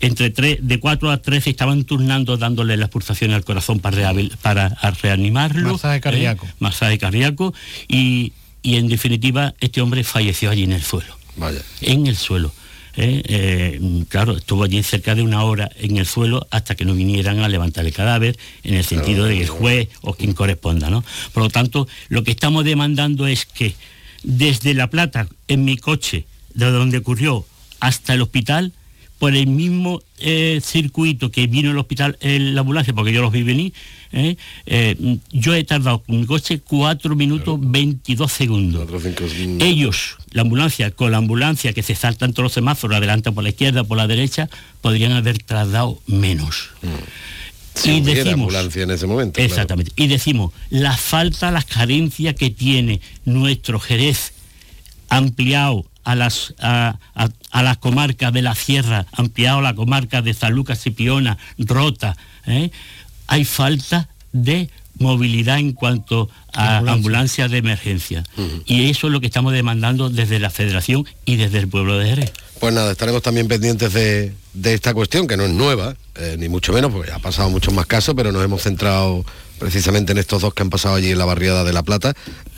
entre 0.01 0.31
tres, 0.31 0.59
de 0.61 0.79
4 0.79 1.11
a 1.11 1.17
13 1.23 1.51
estaban 1.51 1.83
turnando 1.85 2.37
dándole 2.37 2.77
las 2.77 2.91
pulsaciones 2.91 3.35
al 3.37 3.45
corazón 3.45 3.81
para, 3.81 4.13
para 4.43 4.69
reanimarlo. 5.03 5.73
Masaje 5.73 5.97
¿eh? 5.97 6.01
cardíaco. 6.01 6.47
masaje 6.61 6.99
cardíaco 6.99 7.55
y, 7.89 8.33
y 8.67 8.79
en 8.79 8.89
definitiva 8.89 9.55
este 9.61 9.81
hombre 9.81 10.03
falleció 10.03 10.51
allí 10.51 10.65
en 10.65 10.73
el 10.73 10.83
suelo 10.83 11.17
Vaya. 11.37 11.63
en 11.83 12.09
el 12.09 12.17
suelo. 12.17 12.53
¿eh? 12.97 13.23
Eh, 13.25 14.05
claro, 14.09 14.37
estuvo 14.37 14.65
allí 14.65 14.83
cerca 14.83 15.15
de 15.15 15.23
una 15.23 15.45
hora 15.45 15.71
en 15.77 15.97
el 15.99 16.05
suelo 16.05 16.49
hasta 16.51 16.75
que 16.75 16.85
no 16.85 16.93
vinieran 16.93 17.39
a 17.39 17.49
levantar 17.49 17.87
el 17.87 17.93
cadáver, 17.93 18.37
en 18.65 18.75
el 18.75 18.85
sentido 18.85 19.27
de 19.27 19.37
que 19.37 19.43
el 19.43 19.49
juez 19.49 19.89
o 20.01 20.15
quien 20.15 20.33
corresponda, 20.33 20.91
¿no? 20.91 21.05
Por 21.33 21.45
lo 21.45 21.49
tanto, 21.49 21.87
lo 22.09 22.25
que 22.25 22.33
estamos 22.33 22.65
demandando 22.65 23.29
es 23.29 23.47
que 23.47 23.77
desde 24.25 24.75
La 24.75 24.91
Plata, 24.91 25.29
en 25.47 25.65
mi 25.65 25.77
coche, 25.77 26.27
de 26.55 26.69
donde 26.73 26.99
ocurrió, 26.99 27.47
hasta 27.79 28.15
el 28.15 28.23
hospital, 28.23 28.73
por 29.19 29.35
el 29.35 29.47
mismo 29.47 30.03
eh, 30.19 30.61
circuito 30.63 31.31
que 31.31 31.47
vino 31.47 31.71
el 31.71 31.79
hospital, 31.79 32.19
en 32.21 32.55
la 32.55 32.61
ambulancia, 32.61 32.93
porque 32.93 33.13
yo 33.13 33.23
los 33.23 33.33
vi 33.33 33.43
venir, 33.43 33.73
¿eh? 34.13 34.37
Eh, 34.67 35.19
yo 35.33 35.55
he 35.55 35.65
tardado 35.65 36.03
con 36.03 36.21
mi 36.21 36.27
coche 36.27 36.61
4 36.61 37.17
minutos 37.17 37.59
22 37.61 38.31
segundos. 38.31 38.89
Mm, 38.89 39.63
Ellos, 39.63 40.17
la 40.33 40.43
ambulancia, 40.43 40.91
con 40.91 41.11
la 41.11 41.19
ambulancia 41.19 41.73
que 41.73 41.83
se 41.83 41.95
saltan 41.95 42.33
todos 42.33 42.45
los 42.45 42.53
semáforos, 42.53 42.97
adelante 42.97 43.33
por 43.33 43.43
la 43.43 43.51
izquierda, 43.51 43.85
por 43.85 43.97
la 43.97 44.07
derecha, 44.07 44.51
podrían 44.83 45.13
haber 45.13 45.39
tardado 45.39 45.99
menos. 46.07 46.71
si 47.75 47.93
y 47.93 48.01
decimos, 48.03 48.33
ambulancia 48.33 48.83
en 48.83 48.91
ese 48.91 49.07
momento. 49.07 49.35
claro. 49.35 49.49
Exactamente. 49.49 49.93
Y 49.97 50.09
decimos, 50.09 50.53
la 50.69 50.97
falta, 50.97 51.51
las 51.51 51.65
carencias 51.65 52.35
que 52.35 52.51
tiene 52.51 53.01
nuestro 53.25 53.81
Jerez 53.81 54.33
ampliado 55.09 55.87
a 56.07 56.15
las, 56.15 56.55
a, 56.61 56.99
a- 57.17 57.29
a 57.51 57.63
las 57.63 57.79
comarcas 57.79 58.33
de 58.33 58.41
la 58.43 58.55
sierra, 58.55 59.07
ampliado 59.13 59.61
la 59.61 59.75
comarca 59.75 60.23
de 60.23 60.33
San 60.35 60.53
Lucas, 60.55 60.81
Cipiona, 60.81 61.37
Rota, 61.59 62.17
¿eh? 62.47 62.71
hay 63.27 63.45
falta 63.45 64.09
de 64.33 64.71
movilidad 64.99 65.59
en 65.59 65.73
cuanto 65.73 66.31
a 66.55 66.77
Ambulancia. 66.79 66.93
ambulancias 66.95 67.51
de 67.51 67.59
emergencia. 67.59 68.25
Y 68.65 68.89
eso 68.89 69.09
es 69.09 69.13
lo 69.13 69.21
que 69.21 69.27
estamos 69.27 69.53
demandando 69.53 70.09
desde 70.09 70.39
la 70.39 70.49
Federación 70.51 71.05
y 71.27 71.37
desde 71.37 71.59
el 71.59 71.69
pueblo 71.69 71.99
de 71.99 72.09
Jerez. 72.09 72.33
Pues 72.61 72.73
nada, 72.73 72.93
estaremos 72.93 73.21
también 73.23 73.49
pendientes 73.49 73.93
de, 73.93 74.33
de 74.55 74.75
esta 74.75 74.95
cuestión, 74.95 75.27
que 75.27 75.37
no 75.37 75.43
es 75.45 75.51
nueva, 75.51 75.97
eh, 76.15 76.37
ni 76.39 76.49
mucho 76.49 76.73
menos, 76.73 76.93
porque 76.93 77.13
ha 77.13 77.19
pasado 77.19 77.51
muchos 77.51 77.75
más 77.75 77.85
casos, 77.87 78.15
pero 78.17 78.33
nos 78.33 78.43
hemos 78.45 78.63
centrado 78.63 79.25
precisamente 79.59 80.13
en 80.13 80.19
estos 80.19 80.41
dos 80.43 80.55
que 80.55 80.63
han 80.63 80.71
pasado 80.71 80.95
allí 80.95 81.11
en 81.11 81.19
la 81.19 81.25
barriada 81.27 81.65
de 81.65 81.73
La 81.75 81.83
Plata. 81.83 82.15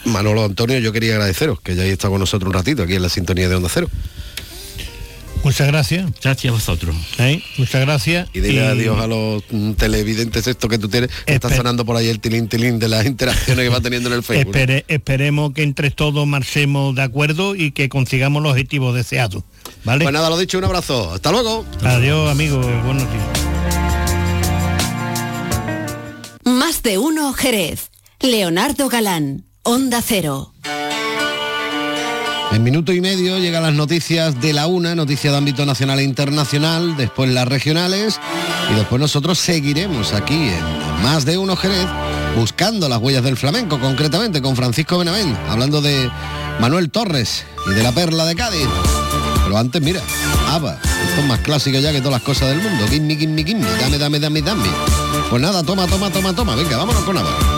Manolo 0.08 0.44
Antonio, 0.44 0.78
yo 0.78 0.92
quería 0.92 1.12
agradeceros 1.14 1.60
que 1.60 1.72
hayáis 1.72 1.92
estado 1.92 2.12
con 2.12 2.20
nosotros 2.20 2.48
un 2.48 2.54
ratito 2.54 2.82
aquí 2.82 2.94
en 2.94 3.02
la 3.02 3.08
sintonía 3.08 3.48
de 3.48 3.54
Onda 3.54 3.68
Cero. 3.72 3.88
Muchas 5.44 5.68
gracias. 5.68 6.10
Gracias 6.20 6.50
a 6.50 6.54
vosotros. 6.54 6.96
¿eh? 7.18 7.40
Muchas 7.58 7.80
gracias. 7.82 8.28
Y 8.34 8.40
dile 8.40 8.66
adiós 8.66 8.98
a 9.00 9.06
los 9.06 9.44
mm, 9.50 9.72
televidentes 9.74 10.46
esto 10.48 10.68
que 10.68 10.78
tú 10.78 10.88
tienes. 10.88 11.10
que 11.26 11.34
Está 11.34 11.54
sonando 11.54 11.84
por 11.84 11.96
ahí 11.96 12.08
el 12.08 12.18
tilín 12.18 12.48
tilín 12.48 12.80
de 12.80 12.88
las 12.88 13.06
interacciones 13.06 13.64
que 13.64 13.68
va 13.68 13.80
teniendo 13.80 14.08
en 14.08 14.16
el 14.16 14.22
Facebook. 14.24 14.52
Espere- 14.54 14.84
esperemos 14.88 15.52
que 15.52 15.62
entre 15.62 15.92
todos 15.92 16.26
marchemos 16.26 16.94
de 16.96 17.02
acuerdo 17.02 17.54
y 17.54 17.70
que 17.70 17.88
consigamos 17.88 18.42
los 18.42 18.50
objetivos 18.52 18.94
deseados. 18.96 19.44
¿Vale? 19.84 20.04
Pues 20.04 20.12
nada, 20.12 20.28
lo 20.28 20.36
dicho, 20.38 20.58
un 20.58 20.64
abrazo. 20.64 21.12
Hasta 21.14 21.30
luego. 21.30 21.64
Adiós, 21.82 22.30
amigos. 22.32 22.66
Buenos 22.84 23.04
días. 23.12 23.24
Más 26.44 26.82
de 26.82 26.98
uno 26.98 27.32
Jerez. 27.32 27.90
Leonardo 28.20 28.88
Galán. 28.88 29.44
Onda 29.70 30.00
Cero. 30.00 30.54
En 32.52 32.62
minuto 32.62 32.90
y 32.94 33.02
medio 33.02 33.38
llegan 33.38 33.62
las 33.62 33.74
noticias 33.74 34.40
de 34.40 34.54
la 34.54 34.66
una, 34.66 34.94
noticias 34.94 35.30
de 35.30 35.36
ámbito 35.36 35.66
nacional 35.66 35.98
e 35.98 36.04
internacional, 36.04 36.96
después 36.96 37.30
las 37.30 37.46
regionales 37.46 38.18
y 38.72 38.76
después 38.76 38.98
nosotros 38.98 39.38
seguiremos 39.38 40.14
aquí 40.14 40.48
en 40.48 41.02
Más 41.02 41.26
de 41.26 41.36
Uno 41.36 41.54
Jerez 41.54 41.86
buscando 42.34 42.88
las 42.88 42.98
huellas 42.98 43.22
del 43.22 43.36
flamenco, 43.36 43.78
concretamente 43.78 44.40
con 44.40 44.56
Francisco 44.56 44.96
Benavent, 44.96 45.36
hablando 45.50 45.82
de 45.82 46.10
Manuel 46.60 46.90
Torres 46.90 47.44
y 47.70 47.74
de 47.74 47.82
la 47.82 47.92
perla 47.92 48.24
de 48.24 48.36
Cádiz. 48.36 48.68
Pero 49.44 49.58
antes, 49.58 49.82
mira, 49.82 50.00
ABBA, 50.48 50.80
esto 50.82 51.20
es 51.20 51.26
más 51.26 51.40
clásico 51.40 51.78
ya 51.78 51.92
que 51.92 51.98
todas 51.98 52.12
las 52.12 52.22
cosas 52.22 52.48
del 52.48 52.62
mundo. 52.62 52.88
Gimme, 52.88 53.16
gimme, 53.16 53.44
gimme, 53.44 53.66
dame, 53.78 53.98
dame, 53.98 54.18
dame, 54.18 54.40
dame. 54.40 54.68
Pues 55.28 55.42
nada, 55.42 55.62
toma, 55.62 55.86
toma, 55.86 56.10
toma, 56.10 56.34
toma. 56.34 56.54
Venga, 56.54 56.78
vámonos 56.78 57.02
con 57.02 57.18
ABBA. 57.18 57.57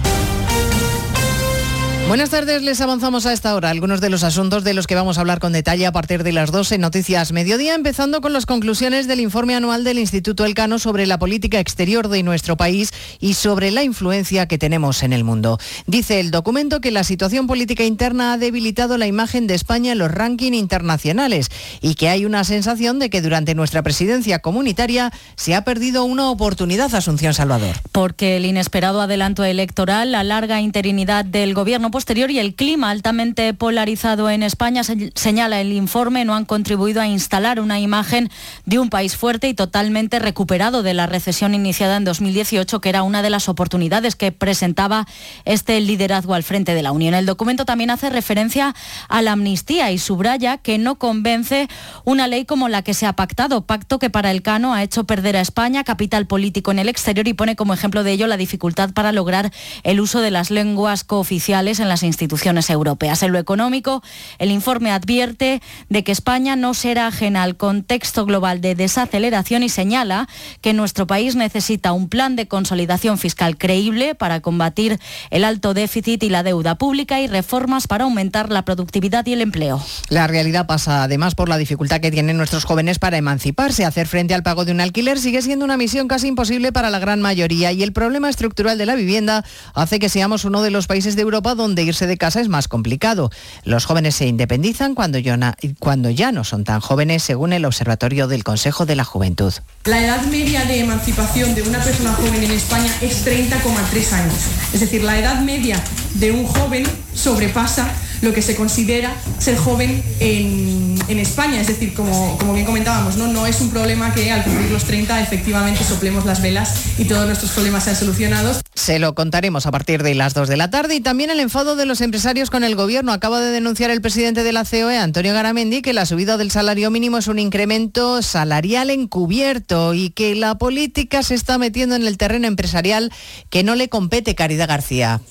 Buenas 2.11 2.31
tardes, 2.31 2.61
les 2.61 2.81
avanzamos 2.81 3.25
a 3.25 3.31
esta 3.31 3.55
hora 3.55 3.69
algunos 3.69 4.01
de 4.01 4.09
los 4.09 4.25
asuntos 4.25 4.65
de 4.65 4.73
los 4.73 4.85
que 4.85 4.95
vamos 4.95 5.17
a 5.17 5.21
hablar 5.21 5.39
con 5.39 5.53
detalle 5.53 5.85
a 5.85 5.93
partir 5.93 6.23
de 6.23 6.33
las 6.33 6.51
12 6.51 6.77
Noticias 6.77 7.31
Mediodía, 7.31 7.73
empezando 7.73 8.19
con 8.19 8.33
las 8.33 8.45
conclusiones 8.45 9.07
del 9.07 9.21
informe 9.21 9.55
anual 9.55 9.85
del 9.85 9.97
Instituto 9.97 10.43
Elcano 10.43 10.77
sobre 10.77 11.05
la 11.05 11.17
política 11.19 11.61
exterior 11.61 12.09
de 12.09 12.21
nuestro 12.21 12.57
país 12.57 12.91
y 13.21 13.35
sobre 13.35 13.71
la 13.71 13.85
influencia 13.85 14.45
que 14.45 14.57
tenemos 14.57 15.03
en 15.03 15.13
el 15.13 15.23
mundo. 15.23 15.57
Dice 15.87 16.19
el 16.19 16.31
documento 16.31 16.81
que 16.81 16.91
la 16.91 17.05
situación 17.05 17.47
política 17.47 17.85
interna 17.85 18.33
ha 18.33 18.37
debilitado 18.37 18.97
la 18.97 19.07
imagen 19.07 19.47
de 19.47 19.53
España 19.53 19.93
en 19.93 19.97
los 19.97 20.11
rankings 20.11 20.57
internacionales 20.57 21.47
y 21.79 21.95
que 21.95 22.09
hay 22.09 22.25
una 22.25 22.43
sensación 22.43 22.99
de 22.99 23.09
que 23.09 23.21
durante 23.21 23.55
nuestra 23.55 23.83
presidencia 23.83 24.39
comunitaria 24.39 25.13
se 25.37 25.55
ha 25.55 25.63
perdido 25.63 26.03
una 26.03 26.29
oportunidad, 26.29 26.93
Asunción 26.93 27.33
Salvador. 27.33 27.77
Porque 27.93 28.35
el 28.35 28.45
inesperado 28.45 28.99
adelanto 28.99 29.45
electoral, 29.45 30.11
la 30.11 30.25
larga 30.25 30.59
interinidad 30.59 31.23
del 31.23 31.53
gobierno 31.53 31.89
posterior 32.01 32.31
y 32.31 32.39
el 32.39 32.55
clima 32.55 32.89
altamente 32.89 33.53
polarizado 33.53 34.31
en 34.31 34.41
España, 34.41 34.83
se- 34.83 35.11
señala 35.13 35.61
el 35.61 35.71
informe, 35.71 36.25
no 36.25 36.33
han 36.33 36.45
contribuido 36.45 36.99
a 36.99 37.05
instalar 37.05 37.59
una 37.59 37.79
imagen 37.79 38.31
de 38.65 38.79
un 38.79 38.89
país 38.89 39.15
fuerte 39.15 39.47
y 39.49 39.53
totalmente 39.53 40.17
recuperado 40.17 40.81
de 40.81 40.95
la 40.95 41.05
recesión 41.05 41.53
iniciada 41.53 41.97
en 41.97 42.03
2018, 42.03 42.81
que 42.81 42.89
era 42.89 43.03
una 43.03 43.21
de 43.21 43.29
las 43.29 43.49
oportunidades 43.49 44.15
que 44.15 44.31
presentaba 44.31 45.05
este 45.45 45.79
liderazgo 45.79 46.33
al 46.33 46.41
frente 46.41 46.73
de 46.73 46.81
la 46.81 46.91
Unión. 46.91 47.13
El 47.13 47.27
documento 47.27 47.65
también 47.65 47.91
hace 47.91 48.09
referencia 48.09 48.73
a 49.07 49.21
la 49.21 49.33
amnistía 49.33 49.91
y 49.91 49.99
subraya 49.99 50.57
que 50.57 50.79
no 50.79 50.95
convence 50.97 51.67
una 52.03 52.27
ley 52.27 52.45
como 52.45 52.67
la 52.67 52.81
que 52.81 52.95
se 52.95 53.05
ha 53.05 53.13
pactado, 53.13 53.67
pacto 53.67 53.99
que 53.99 54.09
para 54.09 54.31
el 54.31 54.41
Cano 54.41 54.73
ha 54.73 54.81
hecho 54.81 55.03
perder 55.03 55.37
a 55.37 55.41
España 55.41 55.83
capital 55.83 56.25
político 56.25 56.71
en 56.71 56.79
el 56.79 56.89
exterior 56.89 57.27
y 57.27 57.35
pone 57.35 57.55
como 57.55 57.75
ejemplo 57.75 58.03
de 58.03 58.11
ello 58.13 58.25
la 58.25 58.37
dificultad 58.37 58.89
para 58.91 59.11
lograr 59.11 59.51
el 59.83 59.99
uso 60.01 60.19
de 60.19 60.31
las 60.31 60.49
lenguas 60.49 61.03
cooficiales 61.03 61.79
en 61.79 61.90
las 61.91 62.03
instituciones 62.03 62.69
europeas. 62.69 63.21
En 63.21 63.33
lo 63.33 63.37
económico, 63.37 64.01
el 64.39 64.49
informe 64.49 64.91
advierte 64.91 65.61
de 65.89 66.03
que 66.05 66.13
España 66.13 66.55
no 66.55 66.73
será 66.73 67.07
ajena 67.07 67.43
al 67.43 67.57
contexto 67.57 68.25
global 68.25 68.61
de 68.61 68.75
desaceleración 68.75 69.61
y 69.61 69.67
señala 69.67 70.29
que 70.61 70.71
nuestro 70.71 71.05
país 71.05 71.35
necesita 71.35 71.91
un 71.91 72.07
plan 72.07 72.37
de 72.37 72.47
consolidación 72.47 73.17
fiscal 73.17 73.57
creíble 73.57 74.15
para 74.15 74.39
combatir 74.39 74.99
el 75.31 75.43
alto 75.43 75.73
déficit 75.73 76.23
y 76.23 76.29
la 76.29 76.43
deuda 76.43 76.75
pública 76.75 77.19
y 77.19 77.27
reformas 77.27 77.87
para 77.87 78.05
aumentar 78.05 78.49
la 78.51 78.63
productividad 78.63 79.25
y 79.25 79.33
el 79.33 79.41
empleo. 79.41 79.83
La 80.07 80.27
realidad 80.27 80.67
pasa 80.67 81.03
además 81.03 81.35
por 81.35 81.49
la 81.49 81.57
dificultad 81.57 81.99
que 81.99 82.11
tienen 82.11 82.37
nuestros 82.37 82.63
jóvenes 82.63 82.99
para 82.99 83.17
emanciparse. 83.17 83.83
Hacer 83.83 84.07
frente 84.07 84.33
al 84.33 84.43
pago 84.43 84.63
de 84.63 84.71
un 84.71 84.79
alquiler 84.79 85.19
sigue 85.19 85.41
siendo 85.41 85.65
una 85.65 85.75
misión 85.75 86.07
casi 86.07 86.27
imposible 86.27 86.71
para 86.71 86.89
la 86.89 86.99
gran 86.99 87.21
mayoría 87.21 87.73
y 87.73 87.83
el 87.83 87.91
problema 87.91 88.29
estructural 88.29 88.77
de 88.77 88.85
la 88.85 88.95
vivienda 88.95 89.43
hace 89.73 89.99
que 89.99 90.07
seamos 90.07 90.45
uno 90.45 90.61
de 90.61 90.71
los 90.71 90.87
países 90.87 91.17
de 91.17 91.23
Europa 91.23 91.55
donde 91.55 91.70
irse 91.79 92.07
de 92.07 92.17
casa 92.17 92.41
es 92.41 92.49
más 92.49 92.67
complicado. 92.67 93.31
Los 93.63 93.85
jóvenes 93.85 94.15
se 94.15 94.27
independizan 94.27 94.95
cuando 94.95 95.19
ya 95.19 96.31
no 96.31 96.43
son 96.43 96.63
tan 96.63 96.79
jóvenes, 96.79 97.23
según 97.23 97.53
el 97.53 97.65
Observatorio 97.65 98.27
del 98.27 98.43
Consejo 98.43 98.85
de 98.85 98.95
la 98.95 99.03
Juventud. 99.03 99.53
La 99.85 100.03
edad 100.03 100.23
media 100.25 100.65
de 100.65 100.79
emancipación 100.79 101.55
de 101.55 101.61
una 101.63 101.79
persona 101.79 102.13
joven 102.13 102.43
en 102.43 102.51
España 102.51 102.91
es 103.01 103.25
30,3 103.25 104.13
años. 104.13 104.35
Es 104.73 104.79
decir, 104.79 105.03
la 105.03 105.17
edad 105.17 105.41
media 105.41 105.81
de 106.15 106.31
un 106.31 106.45
joven 106.45 106.83
sobrepasa 107.13 107.91
lo 108.21 108.33
que 108.33 108.41
se 108.41 108.55
considera 108.55 109.15
ser 109.39 109.57
joven 109.57 110.03
en, 110.19 110.90
en 111.11 111.19
España. 111.19 111.61
Es 111.61 111.67
decir, 111.67 111.93
como, 111.93 112.37
como 112.37 112.53
bien 112.53 112.65
comentábamos, 112.65 113.17
¿no? 113.17 113.27
no 113.27 113.45
es 113.45 113.61
un 113.61 113.69
problema 113.69 114.13
que 114.13 114.31
al 114.31 114.43
cumplir 114.43 114.71
los 114.71 114.83
30 114.85 115.21
efectivamente 115.21 115.83
soplemos 115.83 116.25
las 116.25 116.41
velas 116.41 116.73
y 116.97 117.05
todos 117.05 117.25
nuestros 117.25 117.51
problemas 117.51 117.83
sean 117.83 117.95
solucionados. 117.95 118.61
Se 118.73 118.99
lo 118.99 119.13
contaremos 119.15 119.65
a 119.65 119.71
partir 119.71 120.03
de 120.03 120.15
las 120.15 120.33
2 120.33 120.47
de 120.47 120.57
la 120.57 120.69
tarde 120.69 120.95
y 120.95 121.01
también 121.01 121.29
el 121.29 121.39
enfado 121.39 121.75
de 121.75 121.85
los 121.85 122.01
empresarios 122.01 122.49
con 122.49 122.63
el 122.63 122.75
gobierno. 122.75 123.11
Acaba 123.11 123.39
de 123.39 123.51
denunciar 123.51 123.91
el 123.91 124.01
presidente 124.01 124.43
de 124.43 124.51
la 124.51 124.65
COE, 124.65 124.97
Antonio 124.97 125.33
Garamendi, 125.33 125.81
que 125.81 125.93
la 125.93 126.05
subida 126.05 126.37
del 126.37 126.51
salario 126.51 126.89
mínimo 126.89 127.17
es 127.17 127.27
un 127.27 127.39
incremento 127.39 128.21
salarial 128.21 128.89
encubierto 128.89 129.93
y 129.93 130.09
que 130.09 130.35
la 130.35 130.55
política 130.57 131.23
se 131.23 131.35
está 131.35 131.57
metiendo 131.57 131.95
en 131.95 132.05
el 132.05 132.17
terreno 132.17 132.47
empresarial 132.47 133.11
que 133.49 133.63
no 133.63 133.75
le 133.75 133.89
compete 133.89 134.35
Caridad 134.35 134.67
García. 134.67 135.21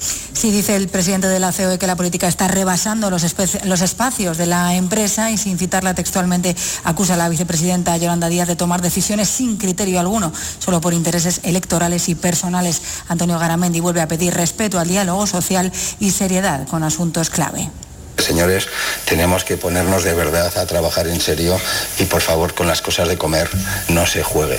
Sí, 0.00 0.52
dice 0.52 0.76
el 0.76 0.88
presidente 0.88 1.26
de 1.26 1.40
la 1.40 1.52
COE 1.52 1.78
que 1.78 1.86
la 1.88 1.96
política 1.96 2.28
está 2.28 2.46
rebasando 2.46 3.10
los, 3.10 3.24
los 3.64 3.80
espacios 3.80 4.38
de 4.38 4.46
la 4.46 4.74
empresa 4.76 5.32
y 5.32 5.36
sin 5.36 5.58
citarla 5.58 5.94
textualmente 5.94 6.54
acusa 6.84 7.14
a 7.14 7.16
la 7.16 7.28
vicepresidenta 7.28 7.96
Yolanda 7.96 8.28
Díaz 8.28 8.46
de 8.46 8.54
tomar 8.54 8.80
decisiones 8.80 9.28
sin 9.28 9.56
criterio 9.56 9.98
alguno, 9.98 10.32
solo 10.60 10.80
por 10.80 10.94
intereses 10.94 11.40
electorales 11.42 12.08
y 12.08 12.14
personales. 12.14 12.80
Antonio 13.08 13.38
Garamendi 13.38 13.80
vuelve 13.80 14.00
a 14.00 14.08
pedir 14.08 14.34
respeto 14.34 14.78
al 14.78 14.86
diálogo 14.86 15.26
social 15.26 15.72
y 15.98 16.12
seriedad 16.12 16.68
con 16.68 16.84
asuntos 16.84 17.30
clave. 17.30 17.68
Señores, 18.18 18.68
tenemos 19.06 19.44
que 19.44 19.56
ponernos 19.56 20.04
de 20.04 20.14
verdad 20.14 20.56
a 20.56 20.66
trabajar 20.66 21.06
en 21.08 21.20
serio 21.20 21.58
y 21.98 22.04
por 22.04 22.20
favor 22.20 22.54
con 22.54 22.66
las 22.66 22.82
cosas 22.82 23.08
de 23.08 23.16
comer 23.16 23.48
no 23.88 24.06
se 24.06 24.22
juegue. 24.22 24.58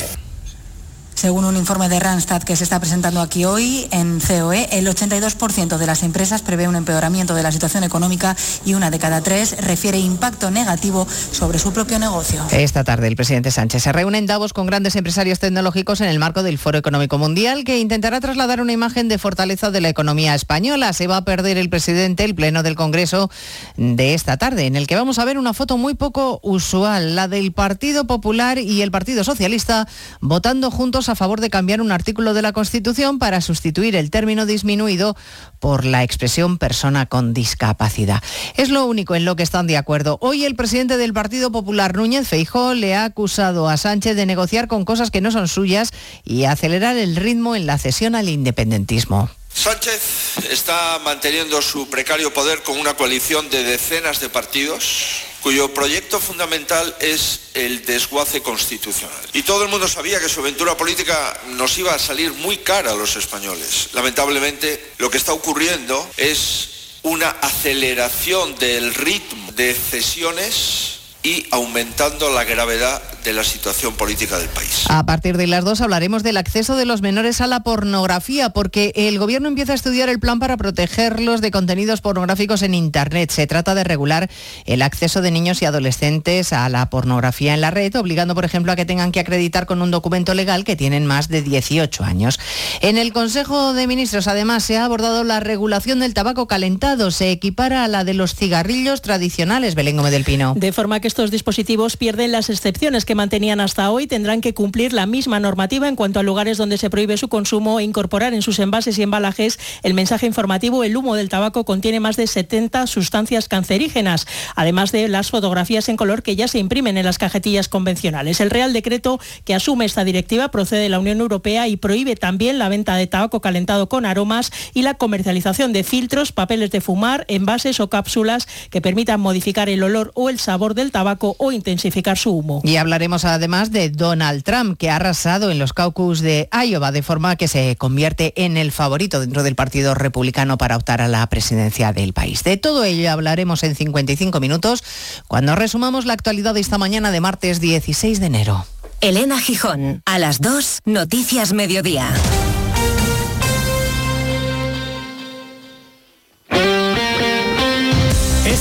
Según 1.20 1.44
un 1.44 1.58
informe 1.58 1.90
de 1.90 2.00
Randstad 2.00 2.44
que 2.44 2.56
se 2.56 2.64
está 2.64 2.80
presentando 2.80 3.20
aquí 3.20 3.44
hoy 3.44 3.90
en 3.92 4.22
COE, 4.22 4.70
el 4.72 4.88
82% 4.88 5.78
de 5.78 5.86
las 5.86 6.04
empresas 6.04 6.42
prevé 6.42 6.70
un 6.70 6.78
empeoramiento 6.78 7.36
de 7.36 7.44
la 7.44 7.52
situación 7.52 7.84
económica 7.84 8.38
y 8.64 8.74
una 8.74 8.90
de 8.90 9.00
cada 9.00 9.20
tres 9.20 9.58
refiere 9.60 10.00
impacto 10.00 10.50
negativo 10.50 11.06
sobre 11.34 11.60
su 11.60 11.74
propio 11.74 12.00
negocio. 12.00 12.42
Esta 12.52 12.86
tarde 12.86 13.10
el 13.10 13.18
presidente 13.18 13.52
Sánchez 13.52 13.84
se 13.84 13.92
reúne 13.92 14.18
en 14.18 14.28
Davos 14.28 14.54
con 14.54 14.66
grandes 14.66 14.96
empresarios 14.96 15.40
tecnológicos 15.40 16.00
en 16.00 16.08
el 16.08 16.20
marco 16.20 16.42
del 16.42 16.58
Foro 16.58 16.78
Económico 16.78 17.18
Mundial 17.18 17.66
que 17.66 17.80
intentará 17.80 18.22
trasladar 18.22 18.62
una 18.62 18.72
imagen 18.72 19.10
de 19.10 19.18
fortaleza 19.18 19.72
de 19.72 19.82
la 19.82 19.90
economía 19.90 20.36
española. 20.36 20.94
Se 20.94 21.08
va 21.08 21.18
a 21.18 21.26
perder 21.26 21.58
el 21.58 21.70
presidente 21.70 22.24
el 22.24 22.34
pleno 22.34 22.64
del 22.64 22.76
Congreso 22.76 23.30
de 23.76 24.14
esta 24.14 24.38
tarde, 24.38 24.68
en 24.68 24.78
el 24.78 24.88
que 24.88 24.96
vamos 24.96 25.20
a 25.20 25.26
ver 25.26 25.38
una 25.38 25.54
foto 25.54 25.78
muy 25.78 25.96
poco 25.96 26.40
usual, 26.44 27.18
la 27.18 27.28
del 27.28 27.52
Partido 27.52 28.08
Popular 28.08 28.58
y 28.58 28.84
el 28.84 28.92
Partido 28.92 29.26
Socialista 29.26 29.86
votando 30.22 30.72
juntos 30.72 31.09
a 31.10 31.16
favor 31.16 31.42
de 31.42 31.50
cambiar 31.50 31.82
un 31.82 31.92
artículo 31.92 32.34
de 32.34 32.42
la 32.42 32.54
Constitución 32.54 33.20
para 33.20 33.42
sustituir 33.42 33.96
el 33.96 34.12
término 34.12 34.46
disminuido 34.46 35.18
por 35.60 35.84
la 35.84 36.04
expresión 36.04 36.58
persona 36.58 37.06
con 37.06 37.34
discapacidad. 37.34 38.24
Es 38.56 38.70
lo 38.70 38.86
único 38.86 39.16
en 39.16 39.26
lo 39.26 39.36
que 39.36 39.44
están 39.44 39.68
de 39.68 39.78
acuerdo. 39.78 40.18
Hoy 40.22 40.46
el 40.46 40.56
presidente 40.56 40.98
del 40.98 41.14
Partido 41.14 41.52
Popular, 41.52 41.96
Núñez 41.96 42.28
Feijó, 42.28 42.74
le 42.74 42.96
ha 42.96 43.06
acusado 43.06 43.68
a 43.68 43.78
Sánchez 43.78 44.16
de 44.16 44.26
negociar 44.26 44.68
con 44.68 44.86
cosas 44.86 45.12
que 45.12 45.22
no 45.22 45.32
son 45.32 45.48
suyas 45.48 45.92
y 46.24 46.46
acelerar 46.46 46.96
el 46.98 47.16
ritmo 47.16 47.56
en 47.56 47.66
la 47.66 47.78
cesión 47.78 48.16
al 48.16 48.30
independentismo. 48.30 49.30
Sánchez 49.54 50.38
está 50.50 51.00
manteniendo 51.00 51.62
su 51.62 51.90
precario 51.90 52.34
poder 52.34 52.64
con 52.64 52.80
una 52.80 52.96
coalición 52.96 53.50
de 53.50 53.64
decenas 53.64 54.20
de 54.20 54.30
partidos 54.30 55.24
cuyo 55.42 55.74
proyecto 55.74 56.20
fundamental 56.20 56.96
es 57.00 57.40
el 57.54 57.86
desguace 57.86 58.42
constitucional. 58.42 59.18
Y 59.34 59.44
todo 59.44 59.64
el 59.64 59.70
mundo 59.70 59.88
sabía 59.88 60.20
que 60.20 60.30
su 60.30 60.42
aventura 60.42 60.76
política 60.76 61.40
nos 61.48 61.78
iba 61.78 61.94
a 61.94 62.00
salir 62.00 62.34
muy 62.34 62.58
cara 62.58 62.92
a 62.92 62.96
los 62.96 63.16
españoles. 63.16 63.90
Lamentablemente, 63.94 64.94
lo 64.98 65.10
que 65.10 65.18
está 65.18 65.34
ocurriendo 65.34 66.10
es 66.18 66.70
una 67.04 67.30
aceleración 67.30 68.56
del 68.56 68.94
ritmo 68.94 69.52
de 69.54 69.74
cesiones 69.74 70.99
y 71.22 71.46
aumentando 71.52 72.30
la 72.34 72.46
gravedad 72.46 73.02
de 73.24 73.34
la 73.34 73.44
situación 73.44 73.94
política 73.96 74.38
del 74.38 74.48
país. 74.50 74.86
A 74.88 75.06
partir 75.06 75.36
de 75.36 75.48
las 75.48 75.66
dos 75.66 75.82
hablaremos 75.82 76.24
del 76.24 76.38
acceso 76.38 76.78
de 76.78 76.86
los 76.86 77.02
menores 77.02 77.42
a 77.42 77.48
la 77.48 77.60
pornografía, 77.60 78.52
porque 78.52 78.94
el 78.96 79.20
gobierno 79.20 79.50
empieza 79.50 79.74
a 79.74 79.76
estudiar 79.76 80.08
el 80.08 80.20
plan 80.20 80.40
para 80.40 80.56
protegerlos 80.56 81.42
de 81.42 81.52
contenidos 81.52 82.00
pornográficos 82.00 82.62
en 82.62 82.74
Internet. 82.74 83.32
Se 83.32 83.48
trata 83.48 83.76
de 83.76 83.84
regular 83.84 84.30
el 84.66 84.82
acceso 84.82 85.22
de 85.22 85.32
niños 85.32 85.62
y 85.62 85.66
adolescentes 85.66 86.54
a 86.54 86.70
la 86.70 86.90
pornografía 86.90 87.54
en 87.54 87.60
la 87.60 87.72
red, 87.72 87.94
obligando, 87.98 88.36
por 88.36 88.46
ejemplo, 88.46 88.72
a 88.72 88.78
que 88.78 88.86
tengan 88.86 89.12
que 89.12 89.20
acreditar 89.20 89.66
con 89.66 89.82
un 89.82 89.92
documento 89.92 90.34
legal 90.34 90.64
que 90.64 90.78
tienen 90.78 91.06
más 91.06 91.28
de 91.28 91.42
18 91.42 92.06
años. 92.06 92.40
En 92.80 92.98
el 92.98 93.12
Consejo 93.12 93.74
de 93.74 93.88
Ministros, 93.88 94.30
además, 94.30 94.64
se 94.64 94.78
ha 94.78 94.86
abordado 94.86 95.26
la 95.26 95.42
regulación 95.42 96.00
del 96.00 96.14
tabaco 96.14 96.48
calentado. 96.48 97.12
Se 97.12 97.32
equipara 97.32 97.84
a 97.84 97.90
la 97.90 98.06
de 98.06 98.14
los 98.14 98.36
cigarrillos 98.36 99.02
tradicionales, 99.02 99.76
Belén 99.76 99.98
Gómez 99.98 100.14
del 100.14 100.24
Pino. 100.24 100.54
De 100.56 100.72
forma 100.72 101.02
que 101.02 101.09
estos 101.10 101.32
dispositivos 101.32 101.98
pierden 101.98 102.32
las 102.32 102.52
excepciones 102.52 103.04
que 103.04 103.16
mantenían 103.16 103.62
hasta 103.62 103.90
hoy 103.90 104.06
tendrán 104.06 104.42
que 104.42 104.54
cumplir 104.54 104.94
la 104.94 105.08
misma 105.08 105.40
normativa 105.40 105.88
en 105.88 105.96
cuanto 105.96 106.20
a 106.20 106.24
lugares 106.24 106.60
donde 106.60 106.78
se 106.78 106.92
prohíbe 106.92 107.18
su 107.18 107.30
consumo 107.30 107.80
e 107.80 107.84
incorporar 107.84 108.36
en 108.36 108.44
sus 108.44 108.60
envases 108.60 108.96
y 109.00 109.02
embalajes 109.02 109.58
el 109.82 109.96
mensaje 109.96 110.28
informativo 110.28 110.84
el 110.84 110.96
humo 110.96 111.16
del 111.16 111.28
tabaco 111.28 111.66
contiene 111.66 112.00
más 112.00 112.16
de 112.16 112.28
70 112.28 112.86
sustancias 112.86 113.48
cancerígenas, 113.48 114.28
además 114.56 114.92
de 114.92 115.08
las 115.08 115.32
fotografías 115.32 115.90
en 115.90 115.98
color 115.98 116.22
que 116.22 116.36
ya 116.36 116.48
se 116.48 116.60
imprimen 116.60 116.96
en 116.96 117.06
las 117.06 117.18
cajetillas 117.18 117.70
convencionales. 117.70 118.40
El 118.40 118.52
Real 118.52 118.72
Decreto 118.72 119.20
que 119.46 119.56
asume 119.56 119.86
esta 119.86 120.04
directiva 120.04 120.50
procede 120.52 120.82
de 120.82 120.90
la 120.90 121.00
Unión 121.00 121.22
Europea 121.22 121.68
y 121.68 121.76
prohíbe 121.76 122.18
también 122.18 122.60
la 122.60 122.70
venta 122.70 122.96
de 122.98 123.08
tabaco 123.08 123.42
calentado 123.42 123.90
con 123.90 124.06
aromas 124.06 124.52
y 124.76 124.84
la 124.84 124.94
comercialización 124.94 125.74
de 125.74 125.84
filtros, 125.84 126.32
papeles 126.34 126.70
de 126.70 126.82
fumar, 126.82 127.26
envases 127.30 127.80
o 127.80 127.90
cápsulas 127.90 128.48
que 128.70 128.80
permitan 128.80 129.20
modificar 129.20 129.70
el 129.70 129.82
olor 129.82 130.12
o 130.14 130.30
el 130.30 130.38
sabor 130.38 130.76
del 130.76 130.92
tabaco 130.92 130.99
o 131.38 131.52
intensificar 131.52 132.18
su 132.18 132.32
humo. 132.32 132.62
Y 132.64 132.78
hablaremos 132.78 133.26
además 133.26 133.72
de 133.72 133.90
Donald 133.90 134.44
Trump, 134.44 134.78
que 134.78 134.90
ha 134.90 134.98
arrasado 134.98 135.52
en 135.52 135.60
los 135.60 135.74
caucus 135.74 136.22
de 136.22 136.50
Iowa, 136.52 136.92
de 136.92 137.04
forma 137.04 137.36
que 137.36 137.48
se 137.48 137.76
convierte 137.76 138.34
en 138.36 138.58
el 138.58 138.72
favorito 138.72 139.20
dentro 139.20 139.44
del 139.44 139.56
Partido 139.56 139.96
Republicano 139.96 140.58
para 140.58 140.76
optar 140.76 141.02
a 141.02 141.08
la 141.08 141.26
presidencia 141.28 141.94
del 141.94 142.14
país. 142.14 142.44
De 142.44 142.58
todo 142.58 142.84
ello 142.84 143.12
hablaremos 143.12 143.64
en 143.64 143.76
55 143.76 144.40
minutos 144.40 144.84
cuando 145.28 145.56
resumamos 145.56 146.06
la 146.06 146.14
actualidad 146.14 146.54
de 146.54 146.62
esta 146.62 146.78
mañana 146.78 147.12
de 147.12 147.22
martes 147.22 147.60
16 147.60 148.20
de 148.20 148.26
enero. 148.26 148.66
Elena 149.02 149.40
Gijón, 149.40 150.02
a 150.06 150.20
las 150.20 150.42
2, 150.42 150.80
Noticias 150.86 151.54
Mediodía. 151.54 152.10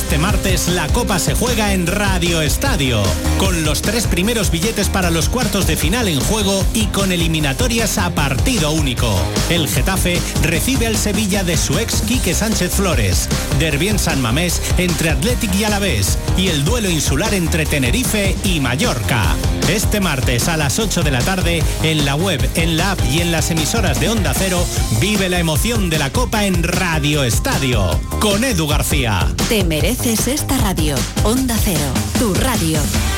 Este 0.08 0.16
martes 0.16 0.68
la 0.68 0.88
Copa 0.88 1.18
se 1.18 1.34
juega 1.34 1.74
en 1.74 1.86
Radio 1.86 2.40
Estadio, 2.40 3.02
con 3.36 3.62
los 3.62 3.82
tres 3.82 4.06
primeros 4.06 4.50
billetes 4.50 4.88
para 4.88 5.10
los 5.10 5.28
cuartos 5.28 5.66
de 5.66 5.76
final 5.76 6.08
en 6.08 6.18
juego 6.18 6.64
y 6.72 6.86
con 6.86 7.12
eliminatorias 7.12 7.98
a 7.98 8.08
partido 8.14 8.70
único. 8.70 9.14
El 9.50 9.68
Getafe 9.68 10.18
recibe 10.42 10.86
al 10.86 10.96
Sevilla 10.96 11.44
de 11.44 11.58
su 11.58 11.78
ex 11.78 12.00
Quique 12.00 12.32
Sánchez 12.32 12.72
Flores, 12.72 13.28
Derbi 13.58 13.88
en 13.88 13.98
San 13.98 14.22
Mamés 14.22 14.62
entre 14.78 15.10
Athletic 15.10 15.54
y 15.54 15.64
Alavés 15.64 16.16
y 16.38 16.48
el 16.48 16.64
duelo 16.64 16.88
insular 16.88 17.34
entre 17.34 17.66
Tenerife 17.66 18.34
y 18.44 18.60
Mallorca. 18.60 19.36
Este 19.68 20.00
martes 20.00 20.48
a 20.48 20.56
las 20.56 20.78
8 20.78 21.02
de 21.02 21.10
la 21.10 21.20
tarde, 21.20 21.62
en 21.82 22.06
la 22.06 22.14
web, 22.14 22.40
en 22.54 22.78
la 22.78 22.92
app 22.92 23.00
y 23.12 23.20
en 23.20 23.30
las 23.30 23.50
emisoras 23.50 24.00
de 24.00 24.08
Onda 24.08 24.32
Cero, 24.32 24.64
vive 25.02 25.28
la 25.28 25.38
emoción 25.38 25.90
de 25.90 25.98
la 25.98 26.10
Copa 26.10 26.46
en 26.46 26.62
Radio 26.62 27.22
Estadio, 27.24 28.00
con 28.20 28.42
Edu 28.44 28.66
García. 28.66 29.28
Te 29.50 29.64
mereces 29.64 29.97
esta 30.06 30.56
radio. 30.58 30.94
Onda 31.24 31.56
Cero, 31.56 31.92
tu 32.18 32.32
radio. 32.34 33.17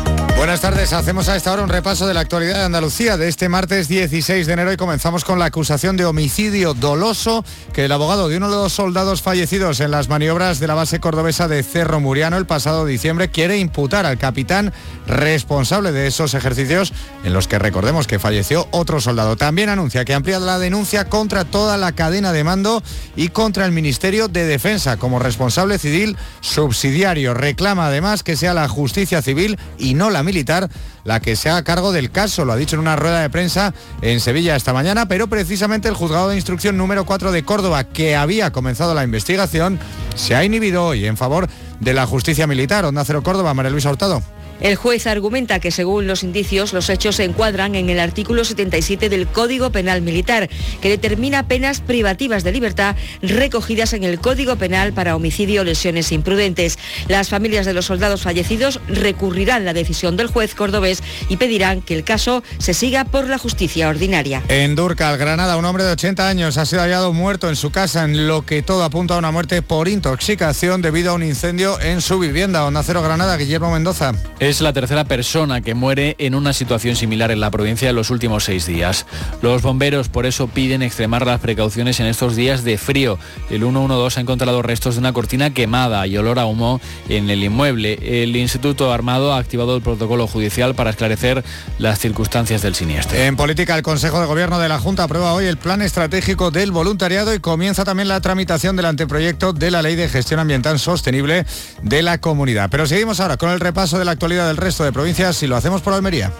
Buenas 0.37 0.61
tardes, 0.61 0.91
hacemos 0.91 1.29
a 1.29 1.35
esta 1.35 1.53
hora 1.53 1.61
un 1.63 1.69
repaso 1.69 2.07
de 2.07 2.13
la 2.13 2.19
actualidad 2.21 2.55
de 2.55 2.63
Andalucía 2.63 3.15
de 3.15 3.27
este 3.27 3.47
martes 3.47 3.87
16 3.87 4.47
de 4.47 4.53
enero 4.53 4.73
y 4.73 4.77
comenzamos 4.77 5.23
con 5.23 5.37
la 5.37 5.45
acusación 5.45 5.97
de 5.97 6.05
homicidio 6.05 6.73
doloso 6.73 7.45
que 7.73 7.85
el 7.85 7.91
abogado 7.91 8.27
de 8.27 8.37
uno 8.37 8.49
de 8.49 8.55
los 8.55 8.73
soldados 8.73 9.21
fallecidos 9.21 9.79
en 9.81 9.91
las 9.91 10.09
maniobras 10.09 10.59
de 10.59 10.67
la 10.67 10.73
base 10.73 10.99
cordobesa 10.99 11.47
de 11.47 11.61
Cerro 11.61 11.99
Muriano 11.99 12.37
el 12.37 12.47
pasado 12.47 12.85
diciembre 12.85 13.29
quiere 13.29 13.59
imputar 13.59 14.05
al 14.05 14.17
capitán 14.17 14.73
responsable 15.05 15.91
de 15.91 16.07
esos 16.07 16.33
ejercicios 16.33 16.91
en 17.23 17.33
los 17.33 17.47
que 17.47 17.59
recordemos 17.59 18.07
que 18.07 18.19
falleció 18.19 18.67
otro 18.71 18.99
soldado. 18.99 19.35
También 19.35 19.69
anuncia 19.69 20.05
que 20.05 20.13
amplía 20.13 20.39
la 20.39 20.59
denuncia 20.59 21.07
contra 21.07 21.45
toda 21.45 21.77
la 21.77 21.91
cadena 21.91 22.33
de 22.33 22.43
mando 22.43 22.81
y 23.15 23.29
contra 23.29 23.65
el 23.65 23.71
Ministerio 23.71 24.27
de 24.27 24.45
Defensa 24.45 24.97
como 24.97 25.19
responsable 25.19 25.77
civil 25.77 26.17
subsidiario. 26.39 27.33
Reclama 27.33 27.87
además 27.87 28.23
que 28.23 28.35
sea 28.35 28.53
la 28.53 28.67
justicia 28.67 29.21
civil 29.21 29.59
y 29.77 29.93
no 29.93 30.09
la 30.09 30.20
militar 30.23 30.69
la 31.03 31.19
que 31.19 31.35
se 31.35 31.49
haga 31.49 31.63
cargo 31.63 31.91
del 31.91 32.11
caso. 32.11 32.45
Lo 32.45 32.53
ha 32.53 32.57
dicho 32.57 32.75
en 32.75 32.81
una 32.81 32.95
rueda 32.95 33.21
de 33.21 33.29
prensa 33.29 33.73
en 34.01 34.19
Sevilla 34.19 34.55
esta 34.55 34.73
mañana, 34.73 35.07
pero 35.07 35.27
precisamente 35.27 35.87
el 35.87 35.95
juzgado 35.95 36.29
de 36.29 36.35
instrucción 36.35 36.77
número 36.77 37.05
4 37.05 37.31
de 37.31 37.43
Córdoba, 37.43 37.83
que 37.85 38.15
había 38.15 38.51
comenzado 38.51 38.93
la 38.93 39.03
investigación, 39.03 39.79
se 40.15 40.35
ha 40.35 40.43
inhibido 40.43 40.85
hoy 40.85 41.05
en 41.05 41.17
favor 41.17 41.47
de 41.79 41.93
la 41.93 42.05
justicia 42.05 42.47
militar. 42.47 42.85
Onda 42.85 43.05
Cero 43.05 43.23
Córdoba, 43.23 43.53
María 43.53 43.71
Luisa 43.71 43.89
Hurtado. 43.89 44.21
El 44.61 44.75
juez 44.75 45.07
argumenta 45.07 45.59
que 45.59 45.71
según 45.71 46.05
los 46.05 46.21
indicios 46.21 46.71
los 46.71 46.89
hechos 46.89 47.15
se 47.15 47.23
encuadran 47.23 47.73
en 47.73 47.89
el 47.89 47.99
artículo 47.99 48.45
77 48.45 49.09
del 49.09 49.25
Código 49.25 49.71
Penal 49.71 50.03
Militar, 50.03 50.49
que 50.81 50.89
determina 50.89 51.47
penas 51.47 51.81
privativas 51.81 52.43
de 52.43 52.51
libertad 52.51 52.95
recogidas 53.23 53.93
en 53.93 54.03
el 54.03 54.19
Código 54.19 54.57
Penal 54.57 54.93
para 54.93 55.15
homicidio 55.15 55.61
o 55.61 55.63
lesiones 55.63 56.11
imprudentes. 56.11 56.77
Las 57.07 57.29
familias 57.29 57.65
de 57.65 57.73
los 57.73 57.85
soldados 57.85 58.21
fallecidos 58.21 58.79
recurrirán 58.87 59.65
la 59.65 59.73
decisión 59.73 60.15
del 60.15 60.27
juez 60.27 60.53
cordobés 60.53 61.01
y 61.27 61.37
pedirán 61.37 61.81
que 61.81 61.95
el 61.95 62.03
caso 62.03 62.43
se 62.59 62.75
siga 62.75 63.05
por 63.05 63.27
la 63.27 63.39
justicia 63.39 63.89
ordinaria. 63.89 64.43
En 64.47 64.75
Durcal, 64.75 65.17
Granada, 65.17 65.57
un 65.57 65.65
hombre 65.65 65.85
de 65.85 65.93
80 65.93 66.27
años 66.27 66.57
ha 66.57 66.67
sido 66.67 66.83
hallado 66.83 67.13
muerto 67.13 67.49
en 67.49 67.55
su 67.55 67.71
casa, 67.71 68.03
en 68.03 68.27
lo 68.27 68.45
que 68.45 68.61
todo 68.61 68.83
apunta 68.83 69.15
a 69.15 69.17
una 69.17 69.31
muerte 69.31 69.63
por 69.63 69.87
intoxicación 69.87 70.83
debido 70.83 71.11
a 71.11 71.13
un 71.15 71.23
incendio 71.23 71.79
en 71.81 72.01
su 72.01 72.19
vivienda. 72.19 72.63
Onda 72.65 72.83
Cero 72.83 73.01
Granada, 73.01 73.37
Guillermo 73.37 73.71
Mendoza. 73.71 74.13
Es 74.51 74.59
la 74.59 74.73
tercera 74.73 75.05
persona 75.05 75.61
que 75.61 75.75
muere 75.75 76.17
en 76.19 76.35
una 76.35 76.51
situación 76.51 76.97
similar 76.97 77.31
en 77.31 77.39
la 77.39 77.49
provincia 77.51 77.89
en 77.89 77.95
los 77.95 78.09
últimos 78.09 78.43
seis 78.43 78.65
días. 78.65 79.05
Los 79.41 79.61
bomberos 79.61 80.09
por 80.09 80.25
eso 80.25 80.49
piden 80.49 80.81
extremar 80.81 81.25
las 81.25 81.39
precauciones 81.39 82.01
en 82.01 82.07
estos 82.07 82.35
días 82.35 82.65
de 82.65 82.77
frío. 82.77 83.17
El 83.49 83.61
112 83.61 84.19
ha 84.19 84.21
encontrado 84.21 84.61
restos 84.61 84.95
de 84.95 84.99
una 84.99 85.13
cortina 85.13 85.53
quemada 85.53 86.05
y 86.05 86.17
olor 86.17 86.37
a 86.37 86.47
humo 86.47 86.81
en 87.07 87.29
el 87.29 87.45
inmueble. 87.45 88.23
El 88.23 88.35
Instituto 88.35 88.91
Armado 88.91 89.33
ha 89.33 89.37
activado 89.37 89.73
el 89.77 89.81
protocolo 89.81 90.27
judicial 90.27 90.75
para 90.75 90.89
esclarecer 90.89 91.45
las 91.79 91.99
circunstancias 91.99 92.61
del 92.61 92.75
siniestro. 92.75 93.17
En 93.17 93.37
política, 93.37 93.77
el 93.77 93.83
Consejo 93.83 94.19
de 94.19 94.25
Gobierno 94.25 94.59
de 94.59 94.67
la 94.67 94.79
Junta 94.79 95.03
aprueba 95.03 95.31
hoy 95.31 95.45
el 95.45 95.55
plan 95.55 95.81
estratégico 95.81 96.51
del 96.51 96.73
voluntariado 96.73 97.33
y 97.33 97.39
comienza 97.39 97.85
también 97.85 98.09
la 98.09 98.19
tramitación 98.19 98.75
del 98.75 98.87
anteproyecto 98.87 99.53
de 99.53 99.71
la 99.71 99.81
Ley 99.81 99.95
de 99.95 100.09
Gestión 100.09 100.41
Ambiental 100.41 100.77
Sostenible 100.77 101.45
de 101.83 102.01
la 102.01 102.17
Comunidad. 102.17 102.69
Pero 102.69 102.85
seguimos 102.85 103.21
ahora 103.21 103.37
con 103.37 103.49
el 103.49 103.61
repaso 103.61 103.97
de 103.97 104.03
la 104.03 104.11
actualidad 104.11 104.40
del 104.47 104.57
resto 104.57 104.83
de 104.83 104.91
provincias 104.91 105.41
y 105.43 105.47
lo 105.47 105.55
hacemos 105.55 105.81
por 105.81 105.93
Almería. 105.93 106.31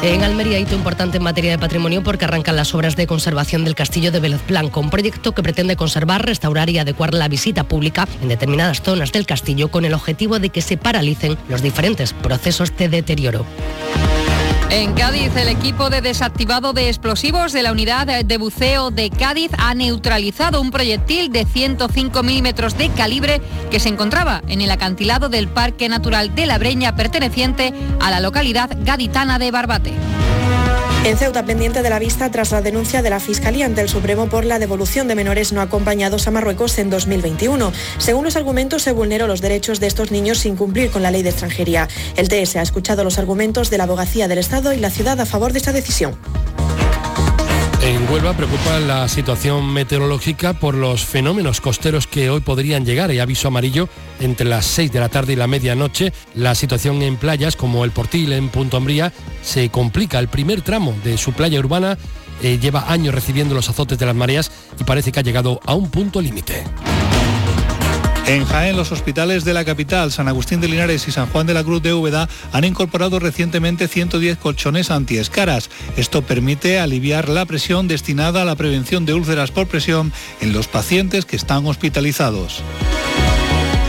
En 0.00 0.22
Almería, 0.22 0.60
hito 0.60 0.76
importante 0.76 1.16
en 1.16 1.24
materia 1.24 1.50
de 1.50 1.58
patrimonio 1.58 2.04
porque 2.04 2.24
arrancan 2.24 2.54
las 2.54 2.72
obras 2.72 2.94
de 2.94 3.08
conservación 3.08 3.64
del 3.64 3.74
castillo 3.74 4.12
de 4.12 4.20
Vélez 4.20 4.40
Blanco, 4.46 4.78
un 4.78 4.90
proyecto 4.90 5.32
que 5.32 5.42
pretende 5.42 5.74
conservar, 5.74 6.24
restaurar 6.24 6.70
y 6.70 6.78
adecuar 6.78 7.14
la 7.14 7.26
visita 7.26 7.64
pública 7.64 8.06
en 8.22 8.28
determinadas 8.28 8.80
zonas 8.80 9.10
del 9.10 9.26
castillo 9.26 9.72
con 9.72 9.84
el 9.84 9.94
objetivo 9.94 10.38
de 10.38 10.50
que 10.50 10.62
se 10.62 10.76
paralicen 10.76 11.36
los 11.48 11.62
diferentes 11.62 12.12
procesos 12.12 12.76
de 12.76 12.88
deterioro. 12.88 13.44
En 14.70 14.92
Cádiz, 14.92 15.34
el 15.34 15.48
equipo 15.48 15.88
de 15.88 16.02
desactivado 16.02 16.74
de 16.74 16.88
explosivos 16.88 17.52
de 17.54 17.62
la 17.62 17.72
unidad 17.72 18.22
de 18.22 18.36
buceo 18.36 18.90
de 18.90 19.08
Cádiz 19.08 19.50
ha 19.56 19.74
neutralizado 19.74 20.60
un 20.60 20.70
proyectil 20.70 21.32
de 21.32 21.46
105 21.46 22.22
milímetros 22.22 22.76
de 22.76 22.90
calibre 22.90 23.40
que 23.70 23.80
se 23.80 23.88
encontraba 23.88 24.42
en 24.46 24.60
el 24.60 24.70
acantilado 24.70 25.30
del 25.30 25.48
Parque 25.48 25.88
Natural 25.88 26.34
de 26.34 26.44
la 26.44 26.58
Breña 26.58 26.94
perteneciente 26.96 27.72
a 27.98 28.10
la 28.10 28.20
localidad 28.20 28.68
gaditana 28.84 29.38
de 29.38 29.50
Barbate. 29.50 29.94
En 31.08 31.16
Ceuta, 31.16 31.46
pendiente 31.46 31.80
de 31.80 31.88
la 31.88 31.98
vista 31.98 32.30
tras 32.30 32.52
la 32.52 32.60
denuncia 32.60 33.00
de 33.00 33.08
la 33.08 33.18
Fiscalía 33.18 33.64
ante 33.64 33.80
el 33.80 33.88
Supremo 33.88 34.28
por 34.28 34.44
la 34.44 34.58
devolución 34.58 35.08
de 35.08 35.14
menores 35.14 35.54
no 35.54 35.62
acompañados 35.62 36.28
a 36.28 36.30
Marruecos 36.30 36.76
en 36.76 36.90
2021. 36.90 37.72
Según 37.96 38.24
los 38.26 38.36
argumentos, 38.36 38.82
se 38.82 38.92
vulneró 38.92 39.26
los 39.26 39.40
derechos 39.40 39.80
de 39.80 39.86
estos 39.86 40.10
niños 40.10 40.36
sin 40.36 40.54
cumplir 40.54 40.90
con 40.90 41.02
la 41.02 41.10
ley 41.10 41.22
de 41.22 41.30
extranjería. 41.30 41.88
El 42.16 42.28
TS 42.28 42.56
ha 42.56 42.62
escuchado 42.62 43.04
los 43.04 43.18
argumentos 43.18 43.70
de 43.70 43.78
la 43.78 43.84
Abogacía 43.84 44.28
del 44.28 44.36
Estado 44.36 44.74
y 44.74 44.76
la 44.76 44.90
ciudad 44.90 45.18
a 45.18 45.24
favor 45.24 45.54
de 45.54 45.60
esta 45.60 45.72
decisión. 45.72 46.14
En 47.80 48.10
Huelva 48.10 48.34
preocupa 48.34 48.80
la 48.80 49.08
situación 49.08 49.72
meteorológica 49.72 50.52
por 50.52 50.74
los 50.74 51.04
fenómenos 51.04 51.60
costeros 51.60 52.08
que 52.08 52.28
hoy 52.28 52.40
podrían 52.40 52.84
llegar. 52.84 53.10
Hay 53.10 53.20
aviso 53.20 53.48
amarillo 53.48 53.88
entre 54.18 54.48
las 54.48 54.66
6 54.66 54.90
de 54.90 55.00
la 55.00 55.08
tarde 55.08 55.34
y 55.34 55.36
la 55.36 55.46
medianoche. 55.46 56.12
La 56.34 56.56
situación 56.56 57.02
en 57.02 57.16
playas 57.16 57.54
como 57.54 57.84
el 57.84 57.92
Portil 57.92 58.32
en 58.32 58.48
Punto 58.48 58.76
Ambría 58.76 59.12
se 59.42 59.70
complica. 59.70 60.18
El 60.18 60.28
primer 60.28 60.62
tramo 60.62 60.94
de 61.04 61.16
su 61.18 61.32
playa 61.32 61.60
urbana 61.60 61.96
eh, 62.42 62.58
lleva 62.60 62.90
años 62.92 63.14
recibiendo 63.14 63.54
los 63.54 63.68
azotes 63.68 63.98
de 63.98 64.06
las 64.06 64.14
mareas 64.16 64.50
y 64.78 64.84
parece 64.84 65.12
que 65.12 65.20
ha 65.20 65.22
llegado 65.22 65.60
a 65.64 65.74
un 65.74 65.88
punto 65.88 66.20
límite. 66.20 66.64
En 68.28 68.44
Jaén, 68.44 68.76
los 68.76 68.92
hospitales 68.92 69.46
de 69.46 69.54
la 69.54 69.64
capital, 69.64 70.12
San 70.12 70.28
Agustín 70.28 70.60
de 70.60 70.68
Linares 70.68 71.08
y 71.08 71.12
San 71.12 71.28
Juan 71.28 71.46
de 71.46 71.54
la 71.54 71.64
Cruz 71.64 71.80
de 71.80 71.94
Úbeda, 71.94 72.28
han 72.52 72.64
incorporado 72.64 73.18
recientemente 73.18 73.88
110 73.88 74.36
colchones 74.36 74.90
antiescaras. 74.90 75.70
Esto 75.96 76.20
permite 76.20 76.78
aliviar 76.78 77.30
la 77.30 77.46
presión 77.46 77.88
destinada 77.88 78.42
a 78.42 78.44
la 78.44 78.54
prevención 78.54 79.06
de 79.06 79.14
úlceras 79.14 79.50
por 79.50 79.66
presión 79.66 80.12
en 80.42 80.52
los 80.52 80.68
pacientes 80.68 81.24
que 81.24 81.36
están 81.36 81.66
hospitalizados. 81.66 82.62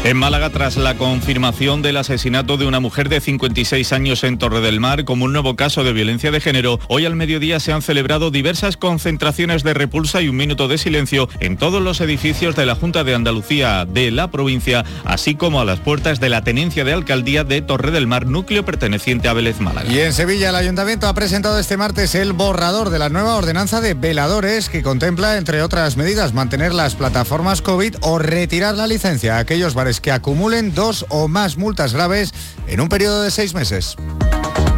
En 0.06 0.16
Málaga, 0.16 0.50
tras 0.50 0.78
la 0.78 0.96
confirmación 0.96 1.82
del 1.82 1.98
asesinato 1.98 2.56
de 2.56 2.66
una 2.66 2.80
mujer 2.80 3.10
de 3.10 3.20
56 3.20 3.92
años 3.92 4.24
en 4.24 4.38
Torre 4.38 4.62
del 4.62 4.80
Mar 4.80 5.04
como 5.04 5.26
un 5.26 5.34
nuevo 5.34 5.58
caso 5.58 5.84
de 5.84 5.92
violencia 5.92 6.32
de 6.32 6.40
género, 6.40 6.80
hoy 6.88 7.06
al 7.06 7.18
mediodía 7.18 7.60
se 7.60 7.74
han 7.74 7.82
celebrado 7.82 8.32
diversas 8.32 8.78
concentraciones 8.78 9.62
de 9.64 9.74
repulsa 9.74 10.22
y 10.22 10.30
un 10.30 10.38
minuto 10.38 10.70
de 10.70 10.78
silencio 10.78 11.28
en 11.42 11.58
todos 11.58 11.82
los 11.82 12.00
edificios 12.00 12.56
de 12.56 12.66
la 12.66 12.76
Junta 12.76 13.04
de 13.04 13.14
Andalucía 13.14 13.86
de 13.86 14.10
la 14.10 14.32
provincia, 14.32 14.86
así 15.04 15.36
como 15.36 15.60
a 15.60 15.66
las 15.66 15.82
puertas 15.82 16.22
de 16.22 16.30
la 16.30 16.46
Tenencia 16.46 16.86
de 16.86 16.94
Alcaldía 16.94 17.44
de 17.44 17.62
Torre 17.62 17.92
del 17.92 18.08
Mar, 18.08 18.26
núcleo 18.26 18.64
perteneciente 18.64 19.28
a 19.28 19.34
Vélez 19.34 19.60
Málaga. 19.60 19.92
Y 19.92 20.00
en 20.00 20.14
Sevilla 20.14 20.50
el 20.50 20.56
ayuntamiento 20.56 21.08
ha 21.08 21.14
presentado 21.14 21.60
este 21.60 21.76
martes 21.76 22.16
el 22.16 22.32
borrador 22.32 22.90
de 22.90 23.00
la 23.00 23.10
nueva 23.10 23.36
ordenanza 23.36 23.82
de 23.82 23.96
veladores 23.96 24.70
que 24.70 24.82
contempla, 24.82 25.38
entre 25.38 25.62
otras 25.62 25.98
medidas, 25.98 26.34
mantener 26.34 26.74
las 26.74 26.96
plataformas 26.96 27.62
COVID 27.62 27.96
o 28.00 28.18
retirar 28.18 28.76
la 28.76 28.88
licencia 28.88 29.36
a 29.36 29.40
aquellos 29.40 29.74
que 29.98 30.12
acumulen 30.12 30.76
dos 30.76 31.08
o 31.10 31.28
más 31.28 31.58
multas 31.58 31.94
graves 31.94 32.32
en 32.68 32.80
un 32.80 32.90
periodo 32.90 33.24
de 33.24 33.32
seis 33.32 33.56
meses. 33.56 33.96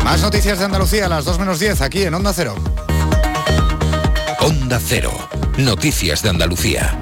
Más 0.05 0.21
noticias 0.21 0.59
de 0.59 0.65
Andalucía 0.65 1.07
a 1.07 1.09
las 1.09 1.25
2 1.25 1.37
menos 1.37 1.59
10 1.59 1.81
aquí 1.81 2.03
en 2.03 2.13
Onda 2.13 2.31
Cero. 2.33 2.55
Onda 4.39 4.79
Cero. 4.81 5.11
Noticias 5.57 6.23
de 6.23 6.29
Andalucía. 6.29 6.97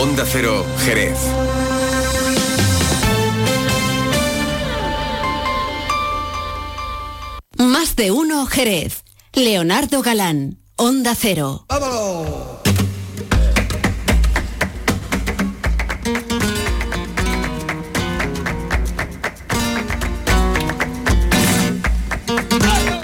Onda 0.00 0.24
Cero, 0.26 0.66
Jerez. 0.84 1.18
De 7.96 8.10
uno 8.10 8.44
Jerez. 8.46 9.04
Leonardo 9.32 10.02
Galán, 10.02 10.58
Onda 10.76 11.14
Cero. 11.14 11.64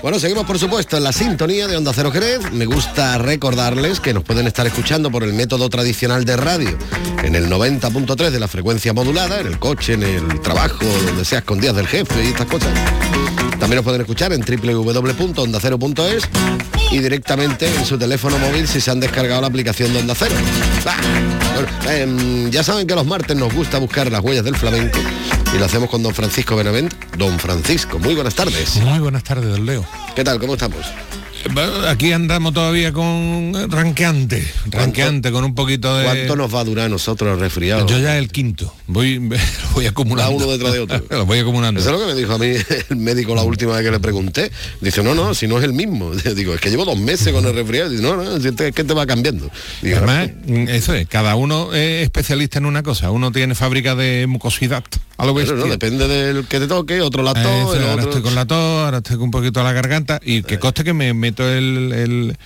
Bueno, 0.03 0.19
seguimos 0.19 0.47
por 0.47 0.59
supuesto 0.59 0.97
en 0.97 1.05
la 1.05 1.13
sintonía 1.13 1.69
de 1.69 1.77
Onda 1.77 1.93
Cero 1.95 2.11
Jerez. 2.11 2.51
Me 2.53 2.65
gusta 2.65 3.19
recordarles 3.19 4.01
que 4.01 4.15
nos 4.15 4.25
pueden 4.25 4.47
estar 4.47 4.67
escuchando 4.67 5.11
por 5.11 5.25
el 5.25 5.35
método 5.35 5.69
tradicional 5.69 6.25
de 6.25 6.39
radio, 6.39 6.79
en 7.23 7.35
el 7.35 7.51
90.3 7.51 8.31
de 8.31 8.41
la 8.41 8.49
frecuencia 8.49 8.95
modulada, 8.95 9.41
en 9.41 9.47
el 9.47 9.59
coche, 9.59 9.93
en 9.93 10.03
el 10.03 10.41
trabajo, 10.41 10.87
donde 11.05 11.27
sea 11.27 11.43
con 11.43 11.61
días 11.61 11.77
del 11.77 11.87
jefe 11.87 12.25
y 12.25 12.29
estas 12.29 12.47
cosas. 12.47 12.71
También 13.59 13.77
nos 13.77 13.85
pueden 13.85 14.01
escuchar 14.01 14.33
en 14.33 14.41
www.ondacero.es 14.41 16.23
y 16.91 16.99
directamente 16.99 17.67
en 17.67 17.85
su 17.85 17.99
teléfono 17.99 18.39
móvil 18.39 18.67
si 18.67 18.81
se 18.81 18.91
han 18.91 19.01
descargado 19.01 19.43
la 19.43 19.49
aplicación 19.49 19.93
de 19.93 19.99
Onda 19.99 20.15
Cero. 20.17 20.35
Em, 21.91 22.51
ya 22.51 22.65
saben 22.65 22.87
que 22.87 22.95
los 22.95 23.05
martes 23.05 23.37
nos 23.37 23.53
gusta 23.53 23.77
buscar 23.79 24.11
las 24.11 24.23
huellas 24.23 24.45
del 24.45 24.57
flamenco 24.57 24.99
y 25.55 25.59
lo 25.59 25.65
hacemos 25.65 25.91
con 25.91 26.03
don 26.03 26.15
Francisco 26.15 26.57
Benavent. 26.57 26.93
Don 27.17 27.39
Francisco, 27.39 27.99
muy 27.99 28.15
buenas 28.15 28.35
tardes. 28.35 28.77
Muy 28.77 28.99
buenas 28.99 29.25
tardes, 29.25 29.51
don 29.51 29.67
Leo. 29.67 29.85
¿Qué 30.15 30.23
tal? 30.25 30.39
¿Cómo 30.39 30.55
estamos? 30.55 30.87
Aquí 31.89 32.13
andamos 32.13 32.53
todavía 32.53 32.93
con 32.93 33.53
ranqueante, 33.71 34.47
ranqueante, 34.71 35.33
con 35.33 35.45
un 35.45 35.55
poquito 35.55 35.97
de... 35.97 36.05
¿Cuánto 36.05 36.37
nos 36.37 36.55
va 36.55 36.61
a 36.61 36.65
durar 36.65 36.87
a 36.87 36.89
nosotros 36.89 37.33
el 37.35 37.41
resfriado? 37.41 37.87
Yo 37.87 37.99
ya 37.99 38.19
el 38.19 38.29
quinto, 38.31 38.75
voy, 38.87 39.19
voy 39.75 39.87
acumulando. 39.87 40.37
Uno 40.37 40.47
detrás 40.47 40.73
de 40.73 40.81
otro. 40.81 41.03
lo 41.11 41.27
voy 41.27 41.39
acumulando. 41.39 41.81
Eso 41.81 41.91
es 41.91 42.01
lo 42.01 42.07
que 42.07 42.13
me 42.13 42.19
dijo 42.19 42.33
a 42.35 42.39
mí 42.39 42.53
el 42.91 42.97
médico 42.97 43.35
la 43.35 43.43
última 43.43 43.73
vez 43.75 43.85
que 43.85 43.91
le 43.91 44.01
pregunté. 44.01 44.51
Dice, 44.81 45.03
no, 45.03 45.15
no, 45.15 45.35
si 45.35 45.47
no 45.49 45.59
es 45.59 45.65
el 45.65 45.73
mismo. 45.73 46.13
Digo, 46.37 46.55
es 46.55 46.61
que 46.61 46.71
llevo 46.71 46.85
dos 46.85 46.99
meses 46.99 47.33
con 47.33 47.45
el 47.47 47.55
resfriado. 47.55 47.91
Dice, 47.91 48.03
no, 48.03 48.17
no, 48.17 48.39
si 48.41 48.53
te- 48.53 48.69
es 48.69 48.75
que 48.75 48.85
te 48.85 48.95
va 48.95 49.07
cambiando. 49.07 49.51
Digo, 49.83 49.97
Además, 49.97 50.31
mm, 50.47 50.69
eso 50.69 50.95
es, 50.95 51.09
cada 51.09 51.35
uno 51.37 51.73
es 51.75 52.05
especialista 52.05 52.59
en 52.59 52.67
una 52.67 52.83
cosa. 52.83 53.11
Uno 53.11 53.33
tiene 53.33 53.55
fábrica 53.55 53.95
de 53.95 54.27
mucosidad, 54.29 54.85
a 55.17 55.27
lo 55.27 55.35
Pero 55.35 55.57
no, 55.57 55.67
depende 55.67 56.07
del 56.07 56.47
que 56.47 56.61
te 56.61 56.67
toque, 56.67 57.01
otro 57.01 57.23
la 57.23 57.35
tos, 57.35 57.45
Eso, 57.45 57.75
el 57.77 57.83
ahora 57.83 57.95
otro... 57.95 58.09
estoy 58.09 58.23
con 58.23 58.35
la 58.35 58.47
tos, 58.47 58.85
ahora 58.85 58.99
estoy 58.99 59.17
con 59.17 59.25
un 59.25 59.31
poquito 59.31 59.61
a 59.61 59.65
la 59.65 59.73
garganta 59.73 60.21
y 60.23 60.43
que 60.43 60.59
coste 60.59 60.85
que 60.85 60.93
me 60.93 61.13
meto 61.31 61.49
el, 61.49 61.93
el- 61.93 62.37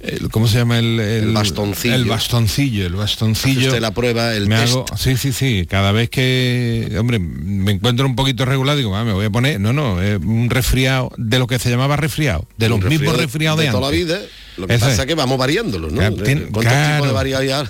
el- 0.00 0.28
¿cómo 0.30 0.46
se 0.46 0.58
llama? 0.58 0.78
El, 0.78 1.00
El 1.00 1.32
bastoncillo. 1.32 1.94
El 1.94 2.04
bastoncillo, 2.04 2.86
el 2.86 2.94
bastoncillo. 2.94 3.68
Usted 3.68 3.80
la 3.80 3.92
prueba, 3.92 4.34
el 4.34 4.46
me 4.46 4.56
test. 4.56 4.72
hago, 4.74 4.84
sí, 4.96 5.16
sí, 5.16 5.32
sí. 5.32 5.66
Cada 5.68 5.90
vez 5.90 6.10
que, 6.10 6.94
hombre, 6.98 7.18
me 7.18 7.72
encuentro 7.72 8.06
un 8.06 8.14
poquito 8.14 8.44
regular, 8.44 8.76
digo, 8.76 8.94
ah, 8.94 9.04
me 9.04 9.12
voy 9.14 9.24
a 9.26 9.30
poner, 9.30 9.58
no, 9.58 9.72
no, 9.72 10.02
eh, 10.02 10.16
un 10.18 10.50
resfriado, 10.50 11.10
de 11.16 11.38
lo 11.38 11.46
que 11.46 11.58
se 11.58 11.70
llamaba 11.70 11.96
resfriado, 11.96 12.46
de 12.58 12.68
los 12.68 12.78
mismos 12.80 13.16
resfriado 13.16 13.56
resfriados 13.56 13.58
de, 13.60 13.64
de 13.66 13.70
toda 13.72 13.90
la 13.90 13.96
vida. 13.96 14.18
Lo 14.58 14.66
que 14.66 14.74
Eso 14.74 14.80
pasa 14.86 14.92
es. 14.94 14.98
es 15.00 15.06
que 15.06 15.14
vamos 15.14 15.38
variándolos, 15.38 15.92
¿no? 15.92 15.98
Claro, 15.98 16.16
tiene- 16.16 16.40
¿Cuántos 16.42 16.62
claro. 16.72 17.04
tipos 17.04 17.08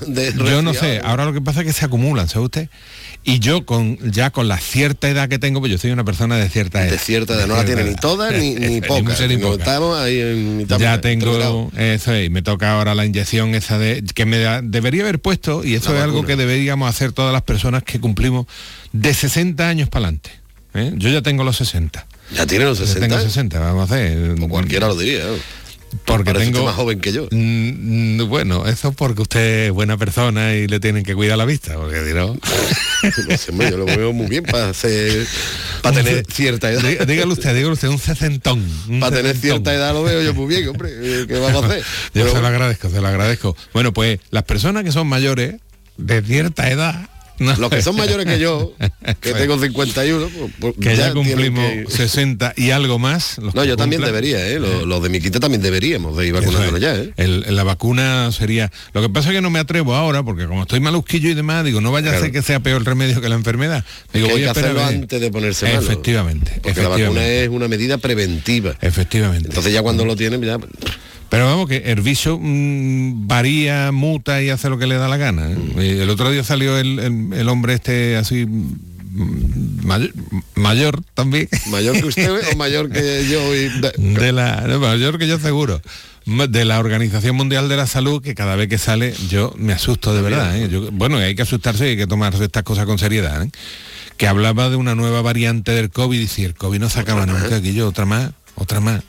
de 0.06 0.32
de 0.32 0.32
Yo 0.50 0.62
no 0.62 0.74
sé, 0.74 1.00
ahora 1.02 1.24
lo 1.24 1.32
que 1.32 1.40
pasa 1.40 1.60
es 1.60 1.66
que 1.66 1.72
se 1.72 1.84
acumulan, 1.84 2.28
¿sabe 2.28 2.44
usted? 2.44 2.68
Y 3.28 3.40
yo 3.40 3.66
con 3.66 3.98
ya 4.12 4.30
con 4.30 4.46
la 4.46 4.56
cierta 4.56 5.08
edad 5.08 5.28
que 5.28 5.40
tengo, 5.40 5.58
pues 5.58 5.72
yo 5.72 5.78
soy 5.78 5.90
una 5.90 6.04
persona 6.04 6.36
de 6.36 6.48
cierta 6.48 6.84
edad. 6.84 6.92
De 6.92 6.98
cierta 6.98 7.34
edad, 7.34 7.48
no 7.48 7.56
la 7.56 7.64
tiene 7.64 7.82
ni 7.82 7.96
toda 7.96 8.30
ni, 8.30 8.54
ni 8.54 8.66
ni 8.80 8.80
poca. 8.80 9.14
Estamos 9.14 9.98
ahí 9.98 10.20
en 10.20 10.56
mitad 10.58 10.78
ya 10.78 11.00
tengo 11.00 11.70
eso 11.76 12.12
es, 12.14 12.26
y 12.26 12.30
me 12.30 12.42
toca 12.42 12.72
ahora 12.72 12.94
la 12.94 13.04
inyección 13.04 13.56
esa 13.56 13.78
de 13.78 14.04
que 14.14 14.26
me 14.26 14.38
da- 14.38 14.62
debería 14.62 15.02
haber 15.02 15.18
puesto 15.20 15.64
y 15.64 15.74
eso 15.74 15.90
La 15.92 15.98
es 15.98 16.04
algo 16.04 16.24
que 16.24 16.36
deberíamos 16.36 16.88
hacer 16.88 17.10
todas 17.10 17.32
las 17.32 17.42
personas 17.42 17.82
que 17.82 17.98
cumplimos 17.98 18.46
de 18.92 19.12
60 19.12 19.68
años 19.68 19.88
para 19.88 20.04
adelante. 20.06 20.30
¿eh? 20.74 20.92
Yo 20.96 21.08
ya 21.10 21.20
tengo 21.22 21.42
los 21.42 21.56
60. 21.56 22.06
Ya 22.32 22.46
tiene 22.46 22.64
los 22.64 22.78
Yo 22.78 22.86
60. 22.86 23.08
tengo 23.08 23.20
60, 23.20 23.58
vamos 23.58 23.90
a 23.90 23.94
hacer. 23.94 24.36
O 24.40 24.48
cualquiera 24.48 24.86
lo 24.86 24.94
diría. 24.96 25.24
Porque 26.04 26.32
Parece 26.32 26.52
tengo 26.52 26.64
más 26.64 26.74
joven 26.74 27.00
que 27.00 27.12
yo. 27.12 27.28
Mm, 27.30 28.16
mm, 28.22 28.28
bueno, 28.28 28.66
eso 28.66 28.92
porque 28.92 29.22
usted 29.22 29.66
es 29.66 29.72
buena 29.72 29.96
persona 29.96 30.54
y 30.54 30.66
le 30.66 30.80
tienen 30.80 31.04
que 31.04 31.14
cuidar 31.14 31.38
la 31.38 31.44
vista, 31.44 31.74
porque 31.74 32.04
si 32.04 32.12
no. 32.14 32.36
No 33.28 33.36
sé, 33.38 33.50
hombre, 33.52 33.70
yo 33.70 33.76
lo 33.76 33.84
veo 33.86 34.12
muy 34.12 34.26
bien 34.26 34.42
para 34.44 34.70
hacer, 34.70 35.26
para 35.82 35.96
tener 36.02 36.24
cierta 36.28 36.72
edad. 36.72 36.82
Dí- 36.82 37.04
Dígale 37.06 37.32
usted, 37.32 37.54
dígale 37.54 37.72
usted, 37.74 37.88
un 37.88 37.98
sesentón. 37.98 38.58
un 38.88 39.00
Para 39.00 39.16
tener 39.16 39.36
sesentón. 39.36 39.62
cierta 39.62 39.74
edad 39.74 39.92
lo 39.92 40.02
veo 40.02 40.22
yo 40.22 40.34
muy 40.34 40.46
bien, 40.46 40.68
hombre. 40.68 40.90
eh, 40.92 41.24
¿Qué 41.28 41.38
vamos 41.38 41.62
a 41.62 41.66
hacer? 41.66 41.80
Yo 41.80 41.84
Pero 42.24 42.32
se 42.32 42.40
lo 42.40 42.46
agradezco, 42.48 42.90
se 42.90 43.00
lo 43.00 43.06
agradezco. 43.06 43.56
Bueno, 43.72 43.92
pues 43.92 44.18
las 44.30 44.42
personas 44.44 44.82
que 44.82 44.90
son 44.92 45.06
mayores, 45.06 45.56
de 45.98 46.22
cierta 46.22 46.68
edad... 46.70 47.08
no- 47.38 47.56
los 47.56 47.70
que 47.70 47.82
son 47.82 47.96
mayores 47.96 48.26
que 48.26 48.38
yo, 48.38 48.72
que 49.20 49.32
tengo 49.34 49.58
51, 49.58 50.28
pues, 50.28 50.52
pues 50.60 50.74
que 50.80 50.96
ya, 50.96 51.12
cumplimos 51.12 51.64
que- 51.70 51.84
60 51.88 52.52
y 52.56 52.70
algo 52.70 52.98
más. 52.98 53.38
los 53.38 53.54
No, 53.54 53.64
yo 53.64 53.76
también 53.76 54.02
debería, 54.02 54.46
¿eh? 54.48 54.58
Los, 54.58 54.84
los 54.84 55.02
de 55.02 55.08
mi 55.08 55.20
quita 55.20 55.40
también 55.40 55.62
deberíamos 55.62 56.16
de 56.16 56.26
ir 56.26 56.32
vacunándonos 56.32 56.74
es. 56.76 56.80
ya, 56.80 56.94
¿eh? 56.96 57.12
El- 57.16 57.54
la 57.56 57.64
vacuna 57.64 58.30
sería... 58.32 58.70
Lo 58.92 59.02
que 59.02 59.08
pasa 59.08 59.28
es 59.30 59.34
que 59.34 59.40
no 59.40 59.50
me 59.50 59.58
atrevo 59.58 59.94
ahora, 59.94 60.22
porque 60.22 60.46
como 60.46 60.62
estoy 60.62 60.80
malusquillo 60.80 61.28
y 61.30 61.34
demás, 61.34 61.64
digo, 61.64 61.80
no 61.80 61.92
vaya 61.92 62.12
a 62.16 62.20
ser 62.20 62.32
que 62.32 62.42
sea 62.42 62.60
peor 62.60 62.84
remedio 62.84 63.20
que 63.20 63.28
la 63.28 63.34
enfermedad. 63.36 63.84
Digo, 64.12 64.28
voy 64.28 64.38
hay 64.42 64.48
a 64.48 64.52
que 64.52 64.60
hacerlo 64.60 64.80
a 64.82 64.88
antes 64.88 65.20
de 65.20 65.30
ponerse 65.30 65.66
malo. 65.66 65.80
Efectivamente, 65.80 66.60
Porque 66.62 66.82
la 66.82 66.88
vacuna 66.88 67.26
es 67.26 67.48
una 67.48 67.68
medida 67.68 67.98
preventiva. 67.98 68.74
Efectivamente. 68.80 69.48
Entonces 69.48 69.72
ya 69.72 69.82
cuando 69.82 70.04
lo 70.04 70.16
tienen, 70.16 70.42
ya... 70.42 70.58
Pero 71.28 71.46
vamos, 71.46 71.68
que 71.68 71.76
el 71.78 72.00
bicho 72.02 72.38
mm, 72.40 73.26
varía, 73.26 73.90
muta 73.92 74.42
y 74.42 74.50
hace 74.50 74.68
lo 74.70 74.78
que 74.78 74.86
le 74.86 74.94
da 74.96 75.08
la 75.08 75.16
gana. 75.16 75.50
¿eh? 75.50 75.56
Mm. 75.56 75.80
Y 75.80 75.88
El 76.00 76.10
otro 76.10 76.30
día 76.30 76.44
salió 76.44 76.78
el, 76.78 76.98
el- 76.98 77.32
el 77.32 77.48
hombre 77.48 77.74
este 77.74 78.16
así 78.16 78.46
mm, 78.46 79.84
mayor, 79.86 80.12
mayor 80.54 81.02
también. 81.14 81.48
Mayor 81.70 82.00
que 82.00 82.06
usted 82.06 82.30
o 82.52 82.56
mayor 82.56 82.90
que 82.90 83.26
yo 83.30 83.54
y... 83.54 83.68
De 84.14 84.32
la, 84.32 84.62
no, 84.68 84.78
mayor 84.78 85.18
que 85.18 85.26
yo 85.26 85.38
seguro. 85.38 85.80
De 86.26 86.64
la 86.64 86.78
Organización 86.80 87.36
Mundial 87.36 87.68
de 87.68 87.76
la 87.76 87.86
Salud, 87.86 88.20
que 88.22 88.34
cada 88.34 88.56
vez 88.56 88.68
que 88.68 88.78
sale 88.78 89.14
yo 89.28 89.54
me 89.56 89.72
asusto 89.72 90.12
de 90.14 90.22
verdad. 90.22 90.56
¿eh? 90.56 90.68
Yo- 90.70 90.90
bueno, 90.92 91.18
hay 91.18 91.34
que 91.34 91.42
asustarse 91.42 91.86
y 91.86 91.90
hay 91.90 91.96
que 91.96 92.06
tomarse 92.06 92.44
estas 92.44 92.62
cosas 92.64 92.86
con 92.86 92.98
seriedad. 92.98 93.42
¿eh? 93.44 93.50
Que 94.16 94.26
hablaba 94.28 94.70
de 94.70 94.76
una 94.76 94.94
nueva 94.94 95.22
variante 95.22 95.72
del 95.72 95.90
COVID 95.90 96.18
y 96.20 96.26
si 96.26 96.44
el 96.44 96.54
COVID 96.54 96.78
no 96.80 96.88
se 96.88 97.00
acaba 97.00 97.26
nunca, 97.26 97.56
aquí 97.56 97.74
yo, 97.74 97.88
otra 97.88 98.06
más, 98.06 98.30
otra 98.54 98.80
más. 98.80 99.02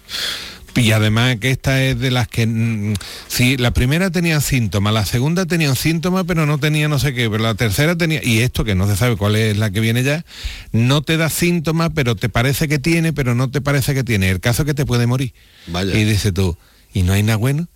Y 0.78 0.92
además 0.92 1.38
que 1.38 1.50
esta 1.52 1.84
es 1.84 2.00
de 2.00 2.12
las 2.12 2.28
que, 2.28 2.46
mm, 2.46 2.94
si 3.28 3.58
la 3.58 3.72
primera 3.72 4.12
tenía 4.12 4.40
síntomas, 4.42 4.94
la 4.94 5.06
segunda 5.06 5.46
tenía 5.46 5.74
síntomas, 5.76 6.26
pero 6.28 6.46
no 6.46 6.60
tenía 6.60 6.88
no 6.88 7.00
sé 7.00 7.14
qué, 7.14 7.30
pero 7.30 7.44
la 7.44 7.56
tercera 7.56 7.98
tenía, 7.98 8.24
y 8.24 8.40
esto 8.40 8.64
que 8.64 8.76
no 8.76 8.88
se 8.88 8.96
sabe 8.96 9.18
cuál 9.18 9.36
es 9.36 9.58
la 9.58 9.72
que 9.72 9.80
viene 9.80 10.04
ya, 10.04 10.24
no 10.72 11.02
te 11.02 11.18
da 11.18 11.30
síntomas, 11.30 11.90
pero 11.94 12.16
te 12.16 12.30
parece 12.30 12.68
que 12.68 12.80
tiene, 12.80 13.12
pero 13.12 13.34
no 13.34 13.50
te 13.50 13.62
parece 13.62 13.94
que 13.94 14.04
tiene. 14.04 14.30
El 14.30 14.40
caso 14.40 14.62
es 14.62 14.68
que 14.68 14.74
te 14.74 14.86
puede 14.86 15.08
morir. 15.08 15.34
Vaya. 15.68 15.98
Y 15.98 16.04
dice 16.04 16.32
tú, 16.32 16.58
¿y 16.94 17.04
no 17.04 17.14
hay 17.14 17.24
nada 17.24 17.38
bueno? 17.38 17.68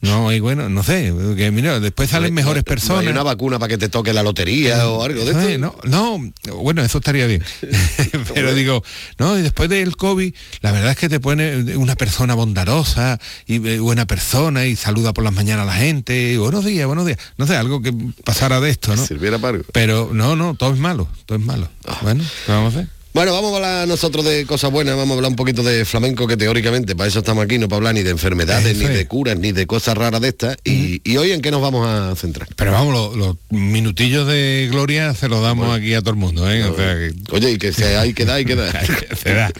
No 0.00 0.28
hay 0.28 0.38
bueno, 0.40 0.68
no 0.68 0.82
sé, 0.82 1.14
que 1.36 1.50
mira, 1.50 1.80
después 1.80 2.10
salen 2.10 2.34
mejores 2.34 2.56
No 2.56 2.70
hay 2.70 2.76
personas. 2.76 3.06
una 3.10 3.22
vacuna 3.22 3.58
para 3.58 3.70
que 3.70 3.78
te 3.78 3.88
toque 3.88 4.12
la 4.12 4.22
lotería 4.22 4.86
o 4.88 5.02
algo 5.02 5.24
de 5.24 5.30
esto. 5.30 5.58
no, 5.58 5.74
no, 5.84 6.32
bueno, 6.56 6.82
eso 6.82 6.98
estaría 6.98 7.26
bien. 7.26 7.42
Pero 8.34 8.54
digo, 8.54 8.82
no, 9.18 9.38
y 9.38 9.42
después 9.42 9.70
del 9.70 9.96
COVID, 9.96 10.34
la 10.60 10.72
verdad 10.72 10.90
es 10.90 10.98
que 10.98 11.08
te 11.08 11.20
pone 11.20 11.76
una 11.76 11.96
persona 11.96 12.34
bondadosa 12.34 13.18
y 13.46 13.66
eh, 13.66 13.78
buena 13.78 14.06
persona 14.06 14.66
y 14.66 14.76
saluda 14.76 15.14
por 15.14 15.24
las 15.24 15.32
mañanas 15.32 15.62
a 15.62 15.66
la 15.66 15.76
gente, 15.76 16.32
y 16.32 16.36
buenos 16.36 16.64
días, 16.64 16.86
buenos 16.86 17.06
días. 17.06 17.18
No 17.38 17.46
sé, 17.46 17.56
algo 17.56 17.80
que 17.80 17.94
pasara 18.24 18.60
de 18.60 18.70
esto, 18.70 18.94
¿no? 18.94 19.06
Sirviera 19.06 19.38
para 19.38 19.56
algo. 19.56 19.64
Pero 19.72 20.10
no, 20.12 20.36
no, 20.36 20.54
todo 20.54 20.74
es 20.74 20.78
malo, 20.78 21.08
todo 21.24 21.38
es 21.38 21.44
malo. 21.44 21.68
Bueno, 22.02 22.22
¿qué 22.44 22.52
vamos 22.52 22.74
a 22.74 22.78
hacer? 22.80 22.88
Bueno, 23.14 23.32
vamos 23.32 23.52
a 23.52 23.56
hablar 23.56 23.86
nosotros 23.88 24.24
de 24.24 24.44
cosas 24.44 24.72
buenas, 24.72 24.96
vamos 24.96 25.12
a 25.12 25.14
hablar 25.14 25.30
un 25.30 25.36
poquito 25.36 25.62
de 25.62 25.84
flamenco, 25.84 26.26
que 26.26 26.36
teóricamente 26.36 26.96
para 26.96 27.06
eso 27.08 27.20
estamos 27.20 27.44
aquí, 27.44 27.58
no 27.58 27.68
para 27.68 27.76
hablar 27.76 27.94
ni 27.94 28.02
de 28.02 28.10
enfermedades, 28.10 28.76
ni 28.76 28.86
de 28.86 29.06
curas, 29.06 29.38
ni 29.38 29.52
de 29.52 29.68
cosas 29.68 29.96
raras 29.96 30.20
de 30.20 30.28
estas. 30.30 30.56
Y, 30.64 31.00
y 31.08 31.16
hoy 31.16 31.30
en 31.30 31.40
qué 31.40 31.52
nos 31.52 31.62
vamos 31.62 31.86
a 31.86 32.16
centrar. 32.16 32.48
Pero 32.56 32.72
vamos, 32.72 32.92
los, 32.92 33.16
los 33.16 33.36
minutillos 33.50 34.26
de 34.26 34.66
gloria 34.68 35.14
se 35.14 35.28
los 35.28 35.42
damos 35.44 35.72
aquí 35.72 35.94
a 35.94 36.00
todo 36.00 36.10
el 36.10 36.16
mundo, 36.16 36.50
¿eh? 36.50 36.64
O 36.64 36.74
sea 36.74 36.94
que- 36.96 37.14
Oye, 37.30 37.52
y 37.52 37.58
que 37.58 37.72
se 37.72 37.96
hay 37.96 38.14
que 38.14 38.24
dar, 38.24 38.36
hay 38.38 38.44
que 38.44 38.56
dar. 38.56 38.84
se 39.16 39.32
da. 39.32 39.52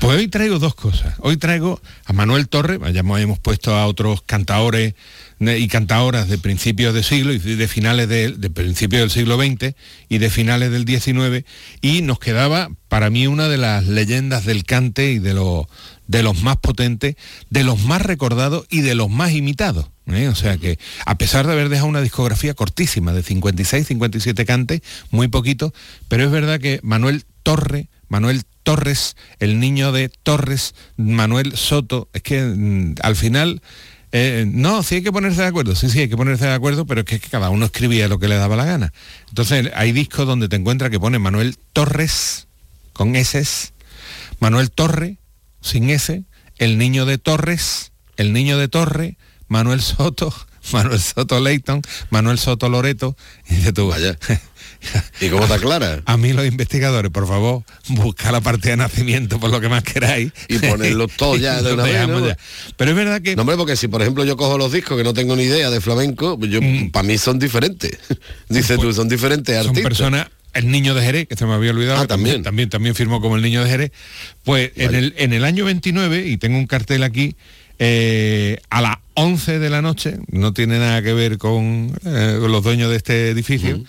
Pues 0.00 0.16
hoy 0.16 0.28
traigo 0.28 0.58
dos 0.58 0.74
cosas. 0.74 1.12
Hoy 1.18 1.36
traigo 1.36 1.82
a 2.06 2.14
Manuel 2.14 2.48
Torres, 2.48 2.78
ya 2.94 3.00
hemos 3.00 3.38
puesto 3.40 3.74
a 3.74 3.86
otros 3.86 4.22
cantaores 4.24 4.94
ne- 4.94 4.94
y 5.40 5.68
cantaoras 5.68 6.28
de 6.28 6.36
principios 6.36 6.92
de 6.92 7.02
siglo 7.02 7.32
y 7.32 7.38
de 7.38 7.68
finales 7.68 8.08
de, 8.08 8.32
de 8.32 8.50
principios 8.50 9.00
del 9.00 9.10
siglo 9.10 9.36
XX 9.36 9.74
y 10.08 10.18
de 10.18 10.28
finales 10.28 10.70
del 10.70 10.86
XIX 10.86 11.46
y 11.80 12.02
nos 12.02 12.18
quedaba 12.18 12.68
para 12.88 13.08
mí 13.08 13.26
una 13.26 13.48
de 13.48 13.56
las 13.56 13.86
leyendas 13.86 14.44
del 14.44 14.64
cante 14.64 15.12
y 15.12 15.18
de, 15.18 15.32
los 15.32 15.66
de 16.10 16.22
los 16.24 16.42
más 16.42 16.56
potentes, 16.56 17.14
de 17.50 17.64
los 17.64 17.84
más 17.84 18.02
recordados 18.02 18.66
y 18.68 18.80
de 18.80 18.94
los 18.96 19.08
más 19.08 19.30
imitados. 19.30 19.86
¿eh? 20.08 20.28
O 20.28 20.34
sea 20.34 20.58
que 20.58 20.78
a 21.06 21.16
pesar 21.16 21.46
de 21.46 21.52
haber 21.52 21.68
dejado 21.68 21.88
una 21.88 22.02
discografía 22.02 22.52
cortísima 22.52 23.12
de 23.12 23.22
56, 23.22 23.86
57 23.86 24.44
cantes, 24.44 24.82
muy 25.10 25.28
poquito, 25.28 25.72
pero 26.08 26.24
es 26.24 26.30
verdad 26.30 26.60
que 26.60 26.80
Manuel 26.82 27.24
Torre, 27.44 27.88
Manuel 28.08 28.42
Torres, 28.64 29.16
el 29.38 29.60
niño 29.60 29.92
de 29.92 30.08
Torres, 30.08 30.74
Manuel 30.96 31.56
Soto, 31.56 32.08
es 32.12 32.22
que 32.22 32.42
mm, 32.42 32.96
al 33.02 33.16
final, 33.16 33.62
eh, 34.12 34.44
no, 34.48 34.82
sí 34.82 34.96
hay 34.96 35.02
que 35.02 35.12
ponerse 35.12 35.42
de 35.42 35.46
acuerdo, 35.46 35.76
sí, 35.76 35.88
sí 35.88 36.00
hay 36.00 36.08
que 36.08 36.16
ponerse 36.16 36.46
de 36.46 36.52
acuerdo, 36.52 36.84
pero 36.84 37.02
es 37.02 37.06
que, 37.06 37.20
cada 37.20 37.50
uno 37.50 37.66
escribía 37.66 38.08
lo 38.08 38.18
que 38.18 38.28
le 38.28 38.36
daba 38.36 38.56
la 38.56 38.64
gana. 38.64 38.92
Entonces 39.28 39.70
hay 39.74 39.92
discos 39.92 40.26
donde 40.26 40.48
te 40.48 40.56
encuentras 40.56 40.90
que 40.90 40.98
pone 40.98 41.18
Manuel 41.18 41.56
Torres, 41.72 42.48
con 42.92 43.14
S, 43.14 43.72
Manuel 44.40 44.70
Torre, 44.70 45.18
sin 45.60 45.90
S, 45.90 46.24
el 46.58 46.76
niño 46.76 47.06
de 47.06 47.18
Torres, 47.18 47.92
el 48.16 48.32
niño 48.32 48.58
de 48.58 48.68
Torre, 48.68 49.16
Manuel 49.46 49.80
Soto, 49.80 50.34
Manuel 50.72 51.00
Soto 51.00 51.38
Leighton, 51.38 51.82
Manuel 52.10 52.38
Soto 52.38 52.68
Loreto, 52.68 53.16
y 53.48 53.56
dices 53.56 53.74
tú, 53.74 53.88
vaya. 53.88 54.18
¿Y 55.20 55.28
cómo 55.28 55.42
está 55.44 55.58
clara? 55.58 56.02
A 56.06 56.16
mí 56.16 56.32
los 56.32 56.46
investigadores, 56.46 57.10
por 57.10 57.26
favor, 57.28 57.62
busca 57.88 58.32
la 58.32 58.40
parte 58.40 58.70
de 58.70 58.76
nacimiento 58.76 59.38
por 59.38 59.50
lo 59.50 59.60
que 59.60 59.68
más 59.68 59.82
queráis. 59.82 60.32
Y 60.48 60.58
ponerlos 60.58 61.12
todos 61.16 61.40
ya 61.40 61.60
de 61.62 61.72
una 61.74 61.82
vez, 61.84 61.92
dejamos 61.92 62.20
¿no? 62.22 62.28
ya. 62.28 62.36
Pero 62.76 62.90
es 62.90 62.96
verdad 62.96 63.20
que... 63.22 63.36
No, 63.36 63.42
hombre, 63.42 63.56
porque 63.56 63.76
si 63.76 63.88
por 63.88 64.00
ejemplo 64.02 64.24
yo 64.24 64.36
cojo 64.36 64.56
los 64.58 64.72
discos 64.72 64.96
que 64.96 65.04
no 65.04 65.12
tengo 65.14 65.36
ni 65.36 65.42
idea 65.44 65.70
de 65.70 65.80
flamenco, 65.80 66.38
yo 66.46 66.60
Mm. 66.62 66.90
para 66.90 67.02
mí 67.02 67.18
son 67.18 67.38
diferentes. 67.38 67.98
Dices 68.48 68.78
tú, 68.78 68.92
son 68.92 69.08
diferentes 69.08 69.54
son 69.56 69.68
artistas. 69.68 69.82
personas 69.88 70.26
el 70.52 70.68
niño 70.70 70.94
de 70.94 71.02
Jerez 71.02 71.28
que 71.28 71.36
se 71.36 71.46
me 71.46 71.54
había 71.54 71.70
olvidado 71.70 72.00
Ah, 72.00 72.06
también 72.08 72.42
también 72.42 72.68
también 72.68 72.96
firmó 72.96 73.20
como 73.20 73.36
el 73.36 73.42
niño 73.42 73.62
de 73.62 73.70
Jerez 73.70 73.92
pues 74.42 74.72
en 74.74 74.96
el 74.96 75.14
en 75.16 75.32
el 75.32 75.44
año 75.44 75.64
29 75.64 76.26
y 76.26 76.38
tengo 76.38 76.58
un 76.58 76.66
cartel 76.66 77.04
aquí 77.04 77.36
eh, 77.78 78.58
a 78.68 78.80
las 78.82 78.96
11 79.14 79.58
de 79.60 79.70
la 79.70 79.80
noche 79.80 80.16
no 80.32 80.52
tiene 80.52 80.78
nada 80.80 81.02
que 81.02 81.12
ver 81.14 81.38
con, 81.38 81.92
eh, 82.04 82.36
con 82.40 82.50
los 82.52 82.64
dueños 82.64 82.90
de 82.90 82.96
este 82.96 83.30
edificio 83.30 83.82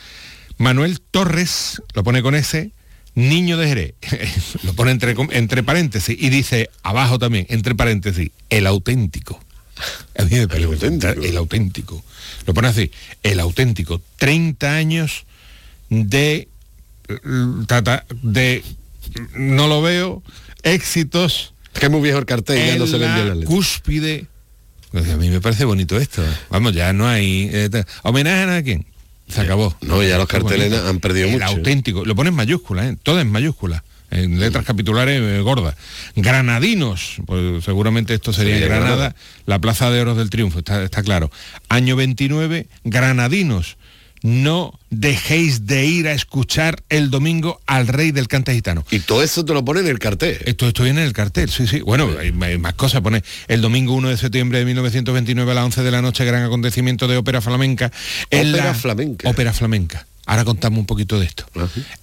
Manuel 0.62 1.02
Torres 1.02 1.82
lo 1.94 2.04
pone 2.04 2.22
con 2.22 2.36
ese 2.36 2.72
niño 3.14 3.58
de 3.58 3.68
Jerez 3.68 3.94
lo 4.64 4.74
pone 4.74 4.92
entre 4.92 5.16
entre 5.32 5.64
paréntesis 5.64 6.16
y 6.18 6.30
dice 6.30 6.70
abajo 6.82 7.20
también 7.20 7.46
entre 7.50 7.76
paréntesis 7.76 8.32
el 8.50 8.68
auténtico 8.68 9.40
a 10.18 10.24
mí 10.24 10.36
me 10.38 10.48
parece 10.48 10.88
el 11.28 11.38
auténtico. 11.38 12.04
Lo 12.46 12.54
pone 12.54 12.68
así, 12.68 12.92
el 13.24 13.40
auténtico. 13.40 14.02
30 14.18 14.76
años 14.76 15.26
de, 15.90 16.48
mm, 17.24 17.64
de 18.22 18.64
no 19.36 19.68
lo 19.68 19.82
veo, 19.82 20.24
éxitos. 20.64 21.54
Que 21.74 21.86
es 21.86 21.92
muy 21.92 22.02
viejo 22.02 22.20
el 22.20 22.26
cartel, 22.26 22.58
ya 22.58 22.74
en 22.74 22.80
no 22.80 22.88
se 22.88 22.98
ven 22.98 23.10
la 23.10 23.36
letras. 23.36 23.46
cúspide. 23.46 24.28
Pues 24.92 25.10
a 25.10 25.16
mí 25.16 25.30
me 25.30 25.40
parece 25.40 25.64
bonito 25.64 25.98
esto. 25.98 26.22
Vamos, 26.50 26.74
ya 26.74 26.92
no 26.92 27.08
hay... 27.08 27.50
eh, 27.52 27.84
¿Homenaje 28.04 28.44
a 28.44 28.62
quién? 28.62 28.86
Se 29.32 29.42
acabó. 29.42 29.76
No, 29.82 30.04
ya 30.04 30.18
los 30.18 30.28
carteles 30.28 30.74
han 30.74 31.00
perdido 31.00 31.28
el 31.28 31.34
mucho. 31.34 31.46
auténtico. 31.46 32.06
Lo 32.06 32.16
pone 32.16 32.30
en 32.30 32.36
mayúsculas, 32.36 32.86
¿eh? 32.86 32.98
todo 33.02 33.20
en 33.20 33.32
mayúsculas. 33.32 33.82
En 34.10 34.42
letras 34.42 34.66
capitulares 34.66 35.22
eh, 35.22 35.40
gordas. 35.40 35.76
Granadinos, 36.18 37.16
pues 37.26 37.64
seguramente 37.64 38.14
esto 38.14 38.34
sería 38.34 38.56
en 38.56 38.60
Sería 38.60 38.76
Granada, 38.76 38.96
Granada. 38.96 39.16
la 39.46 39.60
Plaza 39.60 39.90
de 39.90 40.02
Oros 40.02 40.18
del 40.18 40.30
Triunfo, 40.30 40.60
está, 40.60 40.84
está 40.84 41.02
claro. 41.02 41.32
Año 41.70 41.96
29, 41.96 42.68
Granadinos. 42.84 43.78
No 44.24 44.78
dejéis 44.92 45.66
de 45.66 45.86
ir 45.86 46.08
a 46.08 46.14
escuchar 46.14 46.84
el 46.90 47.10
domingo 47.10 47.60
al 47.66 47.88
rey 47.88 48.12
del 48.12 48.28
cante 48.28 48.54
gitano. 48.54 48.86
Y 48.92 49.00
todo 49.00 49.24
eso 49.24 49.44
te 49.44 49.54
lo 49.54 49.66
pone 49.66 49.80
en 49.80 49.88
el 49.88 49.98
cartel. 49.98 50.38
Esto, 50.46 50.68
esto 50.68 50.84
viene 50.84 51.02
en 51.02 51.08
el 51.08 51.14
cartel, 51.14 51.50
sí, 51.50 51.66
sí. 51.66 51.80
Bueno, 51.82 52.08
hay, 52.20 52.32
hay 52.42 52.58
más 52.60 52.74
cosas. 52.76 53.02
Pone 53.02 53.24
el 53.48 53.62
domingo 53.62 53.94
1 53.96 54.10
de 54.10 54.18
septiembre 54.18 54.60
de 54.60 54.66
1929 54.66 55.52
a 55.52 55.56
las 55.56 55.66
11 55.66 55.82
de 55.84 55.92
la 55.92 56.02
noche, 56.04 56.24
gran 56.24 56.44
acontecimiento 56.44 57.08
de 57.08 57.18
ópera 57.18 57.42
flamenca. 57.42 57.92
En 58.30 58.50
Ópera 58.50 58.66
la- 58.66 58.74
flamenca. 58.76 59.30
Ópera 59.30 59.54
flamenca. 59.54 60.06
Ahora 60.28 60.46
contamos 60.46 60.80
un 60.80 60.86
poquito 60.86 61.20
de 61.20 61.26
esto. 61.26 61.46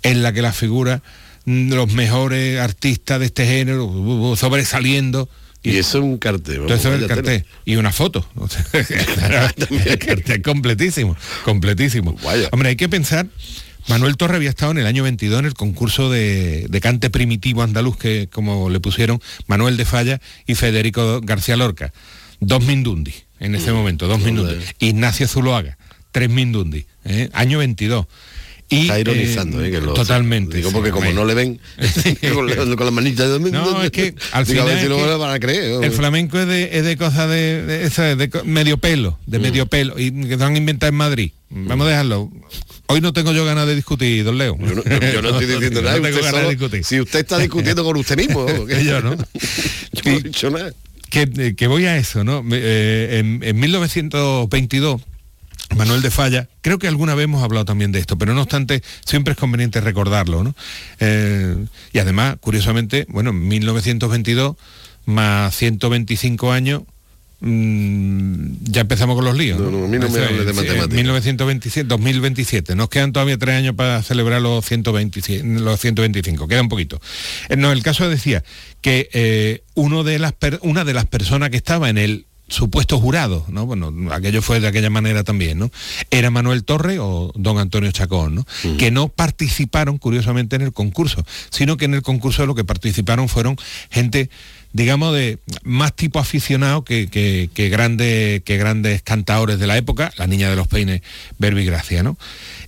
En 0.03 0.23
la 0.25 0.33
que 0.33 0.43
la 0.43 0.53
figura 0.53 1.03
mm, 1.45 1.73
los 1.73 1.93
mejores 1.93 2.59
artistas 2.59 3.21
de 3.21 3.27
este 3.27 3.47
género 3.47 3.85
uh, 3.85 4.31
uh, 4.33 4.37
sobresaliendo. 4.37 5.29
Y 5.69 5.79
eso 5.79 5.99
es 5.99 6.05
un 6.05 6.19
cartel. 6.19 6.61
vamos, 6.61 6.73
eso 6.73 6.95
es 6.95 7.03
el 7.03 7.09
cartel. 7.09 7.45
Y 7.65 7.77
una 7.77 7.93
foto. 7.93 8.27
El 8.73 9.99
cartel 9.99 10.43
completísimo, 10.43 11.17
completísimo. 11.45 12.17
Hombre, 12.53 12.71
hay 12.71 12.77
que 12.77 12.89
pensar, 12.89 13.27
Manuel 13.89 14.17
Torre 14.17 14.37
había 14.37 14.51
estado 14.51 14.73
en 14.73 14.79
el 14.79 14.87
año 14.87 15.03
22 15.03 15.41
en 15.41 15.47
el 15.47 15.55
concurso 15.55 16.11
de, 16.11 16.67
de 16.69 16.81
cante 16.81 17.11
primitivo 17.11 17.63
andaluz, 17.63 17.97
que 17.97 18.29
como 18.31 18.71
le 18.71 18.81
pusieron 18.81 19.21
Manuel 19.47 19.77
de 19.77 19.85
Falla 19.85 20.21
y 20.47 20.55
Federico 20.55 21.21
García 21.23 21.57
Lorca. 21.57 21.93
Dos 22.41 22.63
Mindundi 22.65 23.15
en 23.41 23.55
ese 23.55 23.73
momento, 23.73 24.07
dos 24.07 24.21
Mindundi. 24.21 24.65
Ignacio 24.79 25.27
Zuloaga, 25.27 25.79
tres 26.13 26.31
Mindundi. 26.31 26.87
¿eh? 27.05 27.31
Año 27.33 27.59
22. 27.59 28.07
Y, 28.71 28.83
Está 28.83 29.01
ironizando, 29.01 29.65
¿eh? 29.65 29.71
que 29.71 29.81
lo- 29.81 29.95
totalmente. 29.95 30.57
Digo, 30.59 30.69
sí, 30.69 30.75
porque 30.75 30.91
como 30.91 31.11
no 31.13 31.25
le 31.25 31.33
ven 31.35 31.59
con, 32.35 32.77
con 32.77 32.85
las 32.87 32.93
manitas 32.93 33.27
de 33.43 33.51
No, 33.51 33.83
es 33.83 33.91
que 33.91 34.15
al 34.33 34.45
Digo, 34.45 34.63
a 34.63 34.65
final 34.65 34.67
ver 34.67 34.81
si 34.83 34.89
le 34.89 35.17
van 35.17 35.31
a 35.35 35.41
creer. 35.41 35.83
el 35.85 35.91
flamenco 35.93 36.39
es 36.39 36.47
de, 36.47 36.77
es 36.79 36.85
de 36.85 36.97
cosas 36.99 37.31
de, 37.31 37.63
de, 37.65 38.17
de 38.17 38.43
medio 38.45 38.77
pelo, 38.77 39.19
Mm. 39.27 39.31
de 39.31 39.39
medio 39.39 39.67
pelo, 39.67 39.99
y 39.99 40.11
que 40.13 40.37
se 40.37 40.45
han 40.45 40.57
inventado 40.57 40.91
en 40.91 40.97
Madrid. 40.97 41.31
Vamos 41.51 41.87
a 41.87 41.91
dejarlo. 41.91 42.31
Hoy 42.89 43.01
no 43.01 43.15
tengo 43.15 43.33
yo 43.33 43.45
ganas 43.47 43.67
de 43.67 43.75
discutir, 43.75 44.23
don 44.25 44.37
Leo. 44.37 44.57
Yo 44.59 44.67
no, 44.75 44.83
yo- 44.85 45.13
yo 45.13 45.23
no 45.23 45.29
estoy 45.31 45.47
diciendo 45.55 45.81
nada. 45.81 45.97
No 45.97 46.03
tengo 46.03 46.17
usted 46.19 46.25
ganas 46.27 46.33
de 46.33 46.39
solo- 46.41 46.51
discutir. 46.51 46.85
si 46.85 47.01
usted 47.01 47.21
está 47.21 47.39
discutiendo 47.39 47.85
con 47.85 47.97
usted 47.97 48.17
mismo. 48.19 48.45
Que 48.67 48.85
yo, 48.85 49.01
¿no? 49.01 49.15
Yo 49.17 50.03
no 50.05 50.11
he 50.11 50.21
dicho 50.21 50.51
nada. 50.51 50.73
que, 51.09 51.23
eh, 51.39 51.55
que 51.57 51.67
voy 51.69 51.87
a 51.87 51.97
eso, 51.97 52.23
¿no? 52.23 52.45
Eh, 52.53 53.19
en, 53.21 53.43
en 53.43 53.59
1922, 53.61 55.01
Manuel 55.77 56.03
de 56.03 56.11
Falla, 56.11 56.49
creo 56.63 56.79
que 56.79 56.89
alguna 56.89 57.15
vez 57.15 57.25
hemos 57.25 57.43
hablado 57.43 57.65
también 57.65 57.93
de 57.93 57.99
esto, 58.01 58.17
pero 58.19 58.35
no 58.35 58.43
obstante, 58.43 58.83
siempre 59.05 59.33
es 59.33 59.39
conveniente 59.39 59.81
recordarlo, 59.81 60.43
¿no? 60.45 60.55
Eh, 61.01 61.57
y 61.93 61.99
además, 61.99 62.37
curiosamente, 62.41 63.07
bueno, 63.09 63.31
en 63.31 63.47
1922 63.49 64.57
más 65.07 65.55
125 65.57 66.53
años, 66.53 66.83
mm, 67.41 68.47
ya 68.63 68.81
empezamos 68.83 69.15
con 69.17 69.25
los 69.25 69.37
líos. 69.37 69.61
No, 69.61 69.71
no, 69.71 69.85
a 69.85 69.89
mí 69.89 69.99
no 69.99 70.09
me 70.09 70.19
Eso 70.19 70.25
hable 70.25 70.45
de 70.45 70.53
matemáticas. 70.53 70.89
1927, 70.91 71.87
2027. 71.89 72.75
Nos 72.75 72.89
quedan 72.89 73.13
todavía 73.13 73.39
tres 73.39 73.55
años 73.57 73.75
para 73.75 74.03
celebrar 74.03 74.41
los, 74.43 74.65
127, 74.65 75.45
los 75.61 75.81
125. 75.81 76.49
Queda 76.49 76.63
un 76.63 76.69
poquito. 76.69 77.01
Eh, 77.49 77.57
No, 77.57 77.73
el 77.73 77.83
caso 77.83 78.09
decía 78.09 78.43
que 78.81 79.09
eh, 79.13 79.63
uno 79.75 80.05
de 80.05 80.19
las 80.19 80.33
per- 80.33 80.61
una 80.63 80.85
de 80.85 80.95
las 80.95 81.07
personas 81.07 81.51
que 81.51 81.57
estaba 81.57 81.89
en 81.91 81.99
el 81.99 82.27
supuesto 82.49 82.99
jurado, 82.99 83.45
¿no? 83.49 83.67
Bueno, 83.67 83.93
aquello 84.13 84.43
fue 84.43 84.61
de 84.61 84.69
aquella 84.69 84.91
manera 84.91 85.25
también, 85.25 85.59
¿no? 85.59 85.71
Era 86.11 86.31
Manuel 86.31 86.65
Torre 86.65 86.99
o 86.99 87.33
don 87.35 87.59
Antonio 87.59 87.91
Chacón, 87.93 88.35
¿no? 88.35 88.47
Que 88.79 88.91
no 88.91 89.09
participaron, 89.09 89.99
curiosamente, 89.99 90.57
en 90.57 90.63
el 90.63 90.73
concurso, 90.73 91.25
sino 91.51 91.77
que 91.77 91.85
en 91.85 91.95
el 91.95 92.03
concurso 92.03 92.47
lo 92.47 92.55
que 92.55 92.65
participaron 92.65 93.29
fueron 93.29 93.57
gente 93.91 94.31
digamos, 94.73 95.15
de 95.15 95.39
más 95.65 95.95
tipo 95.95 96.19
aficionado 96.19 96.85
que, 96.85 97.09
que, 97.09 97.49
que, 97.55 97.71
grande, 97.71 98.43
que 98.45 98.59
grandes 98.59 99.03
cantadores 99.03 99.59
de 99.59 99.67
la 99.67 99.79
época, 99.79 100.13
la 100.19 100.27
niña 100.27 100.51
de 100.51 100.57
los 100.57 100.69
peines, 100.69 101.01
Verbi 101.39 101.65
Gracia, 101.65 102.03
¿no? 102.03 102.19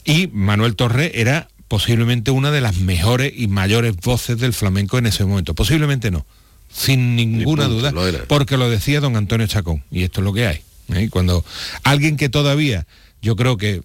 Y 0.05 0.29
Manuel 0.29 0.77
Torre 0.77 1.21
era 1.21 1.49
posiblemente 1.69 2.31
una 2.31 2.51
de 2.51 2.61
las 2.61 2.79
mejores 2.79 3.33
y 3.37 3.47
mayores 3.47 3.97
voces 3.97 4.39
del 4.39 4.53
flamenco 4.53 4.99
en 4.99 5.07
ese 5.07 5.25
momento. 5.25 5.55
Posiblemente 5.55 6.11
no, 6.11 6.27
sin 6.73 7.17
ninguna 7.17 7.67
duda, 7.67 7.93
porque 8.29 8.57
lo 8.57 8.71
decía 8.71 9.01
don 9.01 9.17
Antonio 9.17 9.47
Chacón, 9.47 9.83
y 9.91 10.05
esto 10.05 10.21
es 10.21 10.25
lo 10.25 10.33
que 10.33 10.47
hay. 10.47 10.61
¿eh? 10.95 11.09
Cuando 11.11 11.45
alguien 11.83 12.17
que 12.17 12.29
todavía, 12.29 12.87
yo 13.23 13.37
creo 13.37 13.57
que 13.57 13.83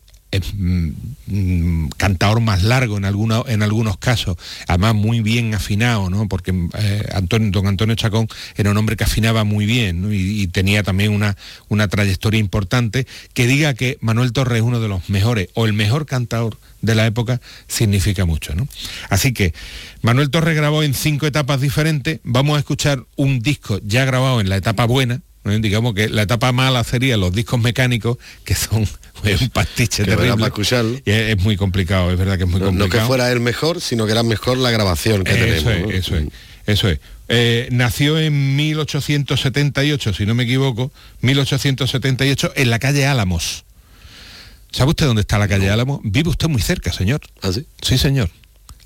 cantador 1.97 2.39
más 2.41 2.63
largo 2.63 2.97
en, 2.97 3.05
en 3.05 3.63
algunos 3.63 3.97
casos, 3.97 4.37
además 4.67 4.95
muy 4.95 5.21
bien 5.21 5.53
afinado, 5.53 6.09
¿no? 6.09 6.27
porque 6.27 6.53
eh, 6.77 7.03
Antonio, 7.13 7.51
don 7.51 7.67
Antonio 7.67 7.95
Chacón 7.95 8.27
era 8.55 8.71
un 8.71 8.77
hombre 8.77 8.95
que 8.95 9.03
afinaba 9.03 9.43
muy 9.43 9.65
bien 9.65 10.11
y, 10.11 10.41
y, 10.41 10.47
tenía 10.47 10.83
también 10.83 11.11
una, 11.11 11.35
una 11.67 11.87
trayectoria 11.87 12.39
importante, 12.39 13.07
que 13.33 13.47
diga 13.47 13.73
que 13.73 13.97
Manuel 14.01 14.31
Torres 14.31 14.57
es 14.57 14.63
uno 14.63 14.79
de 14.79 14.87
los 14.87 15.09
mejores 15.09 15.49
o 15.53 15.65
el 15.65 15.73
mejor 15.73 16.05
cantador 16.05 16.57
de 16.81 16.95
la 16.95 17.05
época 17.05 17.41
significa 17.67 18.25
mucho. 18.25 18.55
¿no? 18.55 18.67
Así 19.09 19.33
que 19.33 19.53
Manuel 20.01 20.29
Torres 20.29 20.55
grabó 20.55 20.83
en 20.83 20.93
cinco 20.93 21.25
etapas 21.25 21.61
diferentes, 21.61 22.19
vamos 22.23 22.55
a 22.55 22.59
escuchar 22.59 23.03
un 23.15 23.39
disco 23.39 23.79
ya 23.83 24.05
grabado 24.05 24.39
en 24.39 24.49
la 24.49 24.57
etapa 24.57 24.85
buena, 24.85 25.21
¿eh? 25.45 25.59
digamos 25.61 25.93
que 25.93 26.09
la 26.09 26.23
etapa 26.23 26.51
mala 26.51 26.83
sería 26.83 27.17
los 27.17 27.33
discos 27.33 27.59
mecánicos, 27.59 28.17
que 28.43 28.55
son 28.55 28.87
es 29.23 29.41
un 29.41 29.49
pastiche 29.49 30.03
que 30.03 30.15
terrible. 30.15 30.51
Y 31.05 31.11
es, 31.11 31.37
es, 31.37 31.43
muy 31.43 31.57
complicado, 31.57 32.11
es 32.11 32.17
verdad 32.17 32.37
que 32.37 32.43
es 32.43 32.49
muy 32.49 32.59
no, 32.59 32.67
complicado. 32.67 33.01
No 33.01 33.03
que 33.03 33.07
fuera 33.07 33.31
el 33.31 33.39
mejor, 33.39 33.81
sino 33.81 34.05
que 34.05 34.11
era 34.11 34.23
mejor 34.23 34.57
la 34.57 34.71
grabación 34.71 35.23
que 35.23 35.31
eso 35.31 35.65
tenemos. 35.65 35.93
Es, 35.93 36.11
¿no? 36.11 36.17
Eso 36.17 36.17
es, 36.17 36.27
eso 36.67 36.89
es. 36.89 36.99
Eh, 37.27 37.67
nació 37.71 38.19
en 38.19 38.55
1878, 38.55 40.13
si 40.13 40.25
no 40.25 40.35
me 40.35 40.43
equivoco, 40.43 40.91
1878, 41.21 42.53
en 42.55 42.69
la 42.69 42.79
calle 42.79 43.05
Álamos. 43.05 43.65
¿Sabe 44.71 44.89
usted 44.89 45.05
dónde 45.05 45.21
está 45.21 45.39
la 45.39 45.47
calle 45.47 45.67
no. 45.67 45.73
Álamos? 45.73 45.99
Vive 46.03 46.29
usted 46.29 46.49
muy 46.49 46.61
cerca, 46.61 46.91
señor. 46.91 47.21
¿Ah, 47.41 47.51
sí? 47.51 47.65
Sí, 47.81 47.97
señor. 47.97 48.29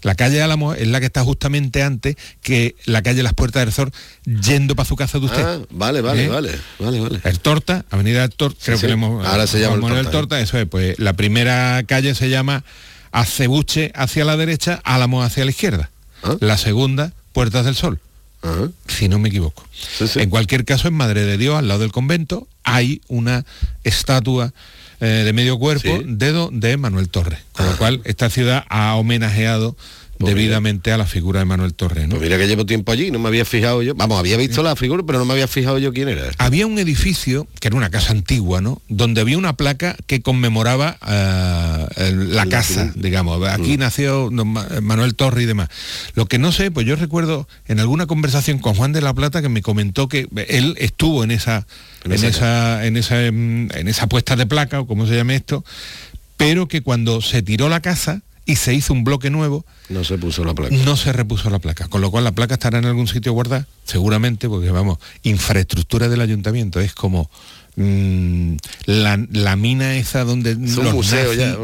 La 0.02 0.16
calle 0.16 0.42
Álamo 0.42 0.74
es 0.74 0.88
la 0.88 1.00
que 1.00 1.08
está 1.08 1.24
justamente 1.24 1.84
antes 1.84 2.16
que 2.42 2.76
la 2.86 3.02
calle 3.02 3.24
Las 3.24 3.34
Puertas 3.34 3.66
del 3.66 3.74
Sol, 3.74 3.92
yendo 4.26 4.76
para 4.76 4.88
su 4.88 4.96
casa 4.96 5.20
de 5.20 5.26
usted. 5.26 5.44
Ah, 5.44 5.60
vale, 5.70 6.02
vale, 6.02 6.26
¿Eh? 6.26 6.30
vale, 6.30 6.52
vale, 6.80 7.00
vale. 7.00 7.22
El 7.24 7.40
Torta, 7.40 7.86
Avenida 7.90 8.22
del 8.22 8.32
Torta, 8.32 8.60
creo 8.64 8.78
sí, 8.78 8.82
que 8.82 8.88
sí. 8.88 8.88
le 8.88 8.94
hemos 8.94 9.26
Ahora 9.26 9.48
se 9.48 9.60
llama 9.60 9.76
el 9.76 9.82
Torta, 9.82 10.00
el 10.00 10.10
Torta, 10.10 10.40
eso 10.42 10.58
es, 10.58 10.66
pues 10.68 10.98
la 11.00 11.14
primera 11.14 11.84
calle 11.84 12.16
se 12.16 12.30
llama 12.30 12.64
Acebuche 13.12 13.92
hacia 13.96 14.26
la 14.26 14.38
derecha, 14.38 14.80
Álamo 14.84 15.24
hacia 15.24 15.44
la 15.46 15.52
izquierda. 15.52 15.90
¿Ah? 16.24 16.36
La 16.40 16.58
segunda, 16.58 17.14
Puertas 17.34 17.66
del 17.66 17.76
Sol. 17.76 18.00
Ajá. 18.42 18.70
si 18.88 19.10
no 19.10 19.20
me 19.20 19.28
equivoco. 19.28 19.66
Sí, 19.74 20.08
sí. 20.08 20.22
En 20.22 20.30
cualquier 20.30 20.64
caso, 20.64 20.88
en 20.88 20.94
Madre 20.94 21.26
de 21.26 21.38
Dios, 21.38 21.58
al 21.58 21.68
lado 21.68 21.82
del 21.82 21.92
convento, 21.92 22.48
hay 22.64 23.02
una 23.10 23.46
estatua 23.84 24.54
eh, 25.02 25.24
de 25.26 25.34
medio 25.34 25.58
cuerpo 25.58 25.98
Sí. 26.00 26.04
dedo 26.06 26.50
de 26.52 26.78
Manuel 26.78 27.10
Torres, 27.10 27.40
con 27.54 27.66
lo 27.66 27.78
cual 27.78 28.02
esta 28.04 28.30
ciudad 28.30 28.66
ha 28.70 28.96
homenajeado 28.96 29.76
Pues 30.20 30.36
debidamente 30.36 30.92
a 30.92 30.98
la 30.98 31.06
figura 31.06 31.40
de 31.40 31.46
Manuel 31.46 31.74
Torres. 31.74 32.04
¿no? 32.04 32.16
Pues 32.16 32.24
mira 32.24 32.38
que 32.38 32.46
llevo 32.46 32.66
tiempo 32.66 32.92
allí, 32.92 33.10
no 33.10 33.20
me 33.20 33.30
había 33.30 33.46
fijado 33.46 33.82
yo. 33.82 33.96
Vamos, 33.96 34.20
había 34.20 34.36
visto 34.36 34.62
la 34.62 34.76
figura, 34.76 35.02
pero 35.08 35.18
no 35.18 35.24
me 35.24 35.32
había 35.32 35.48
fijado 35.48 35.78
yo 35.80 35.94
quién 35.94 36.10
era. 36.10 36.30
Había 36.38 36.68
un 36.68 36.78
edificio, 36.78 37.48
que 37.62 37.70
era 37.70 37.78
una 37.78 37.90
casa 37.90 38.12
antigua, 38.12 38.60
¿no? 38.60 38.82
Donde 38.90 39.22
había 39.22 39.38
una 39.38 39.54
placa 39.54 39.96
que 40.08 40.22
conmemoraba 40.22 40.98
eh, 41.08 41.86
el- 42.10 42.36
la 42.36 42.46
casa, 42.48 42.92
digamos. 42.96 43.42
Aquí 43.48 43.78
Mm. 43.78 43.80
nació 43.80 44.30
Ma- 44.30 44.68
Manuel 44.82 45.16
Torres 45.16 45.44
y 45.44 45.48
demás. 45.48 45.70
Lo 46.16 46.26
que 46.26 46.38
no 46.38 46.52
sé, 46.52 46.70
pues 46.70 46.86
yo 46.86 46.98
recuerdo 46.98 47.48
en 47.70 47.80
alguna 47.80 48.06
conversación 48.06 48.60
con 48.60 48.76
Juan 48.76 48.92
de 48.92 49.00
la 49.02 49.14
Plata 49.14 49.42
que 49.42 49.48
me 49.50 49.62
comentó 49.62 50.10
que 50.10 50.28
él 50.50 50.76
estuvo 50.80 51.24
en 51.24 51.32
esa, 51.32 51.66
En 52.04 52.12
en 52.12 52.24
esa 52.26 52.86
en 52.86 52.98
esa, 52.98 53.26
en 53.26 53.70
esa 53.88 54.08
puesta 54.08 54.36
de 54.36 54.46
placa, 54.46 54.82
o 54.82 54.86
como 54.86 55.08
se 55.08 55.16
llame 55.16 55.36
esto, 55.36 55.64
pero 56.36 56.68
que 56.68 56.82
cuando 56.82 57.22
se 57.22 57.42
tiró 57.42 57.70
la 57.70 57.80
casa 57.82 58.22
y 58.50 58.56
se 58.56 58.74
hizo 58.74 58.94
un 58.94 59.04
bloque 59.04 59.30
nuevo, 59.30 59.66
No 59.90 60.04
se 60.04 60.18
puso 60.18 60.44
la 60.44 60.54
placa. 60.54 60.76
no 60.76 60.98
se 60.98 61.14
repuso 61.14 61.50
la 61.50 61.60
placa, 61.60 61.88
con 61.88 62.02
lo 62.02 62.10
cual 62.12 62.24
la 62.24 62.32
placa 62.32 62.56
estará 62.56 62.80
en 62.80 62.86
algún 62.86 63.08
sitio 63.08 63.34
guardada, 63.34 63.68
seguramente, 63.86 64.50
porque 64.50 64.72
vamos, 64.72 64.98
infraestructura 65.24 66.10
del 66.10 66.22
ayuntamiento 66.22 66.80
es 66.80 66.94
como 66.94 67.30
mm, 67.76 68.54
la, 68.86 69.24
la 69.32 69.56
mina 69.56 69.96
esa 69.98 70.24
donde 70.24 70.54
un 70.56 70.76
los 70.84 70.94
museo 70.94 71.34
ya, 71.34 71.56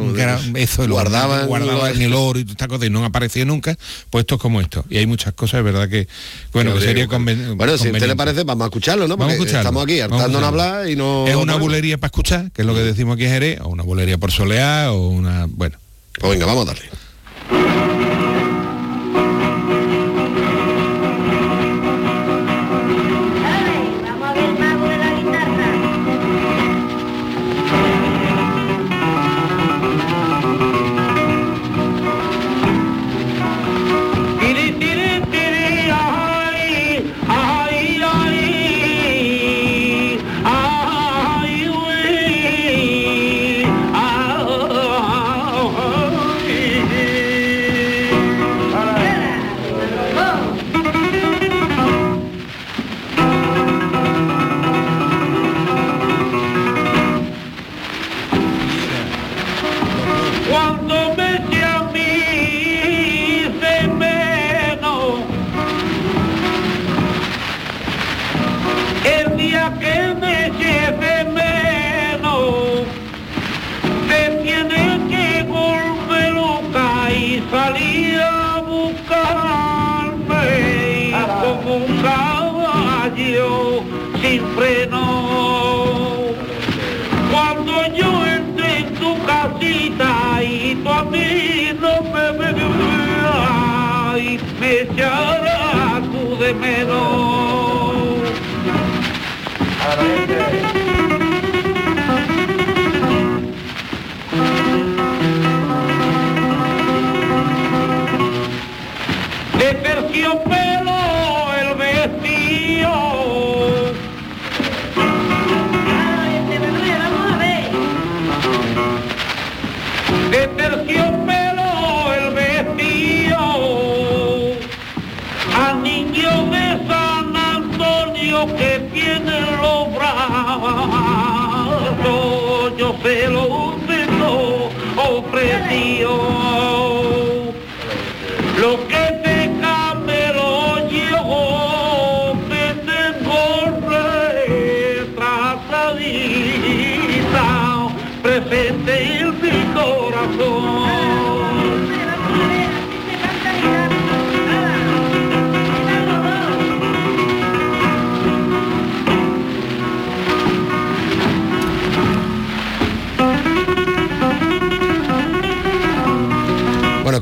eso, 0.55 0.87
guardaban 0.87 1.47
guardaban 1.47 1.89
los- 1.93 1.99
el 1.99 2.13
oro 2.13 2.39
y 2.39 2.43
todas 2.43 2.53
estas 2.53 2.67
cosas 2.67 2.87
y 2.87 2.89
no 2.89 3.03
apareció 3.03 3.45
nunca, 3.45 3.75
pues 4.09 4.21
esto 4.23 4.35
es 4.35 4.41
como 4.41 4.61
esto. 4.61 4.85
Y 4.89 4.97
hay 4.97 5.07
muchas 5.07 5.33
cosas, 5.33 5.59
es 5.59 5.63
verdad 5.65 5.89
que, 5.89 6.07
bueno, 6.53 6.73
que 6.75 6.81
sería 6.81 7.07
conven- 7.07 7.55
Bueno, 7.57 7.77
si 7.77 7.87
a 7.89 7.91
usted 7.91 8.07
le 8.07 8.15
parece, 8.15 8.43
vamos 8.43 8.63
a 8.65 8.67
escucharlo, 8.67 9.07
¿no? 9.07 9.17
Vamos 9.17 9.31
a 9.31 9.35
escucharlo. 9.35 9.59
estamos 9.61 9.83
aquí 9.83 9.99
hartándonos 9.99 10.43
a 10.43 10.47
hablar 10.47 10.89
y 10.89 10.95
no... 10.95 11.27
Es 11.27 11.35
una 11.35 11.55
bulería 11.55 11.97
para 11.97 12.07
escuchar, 12.09 12.51
que 12.51 12.61
es 12.61 12.65
lo 12.67 12.73
que 12.75 12.81
decimos 12.81 13.15
aquí 13.15 13.25
en 13.25 13.31
Jerez, 13.31 13.59
o 13.61 13.69
una 13.69 13.83
bulería 13.83 14.17
por 14.17 14.31
solear, 14.31 14.89
o 14.89 15.07
una... 15.09 15.47
Bueno. 15.49 15.77
Pues 16.19 16.31
venga, 16.31 16.45
vamos 16.45 16.63
a 16.63 16.73
darle. 16.73 18.14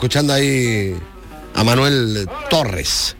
Escuchando 0.03 0.33
ahí 0.33 0.93
a 1.55 1.63
Manuel 1.63 2.27
Torres, 2.49 3.15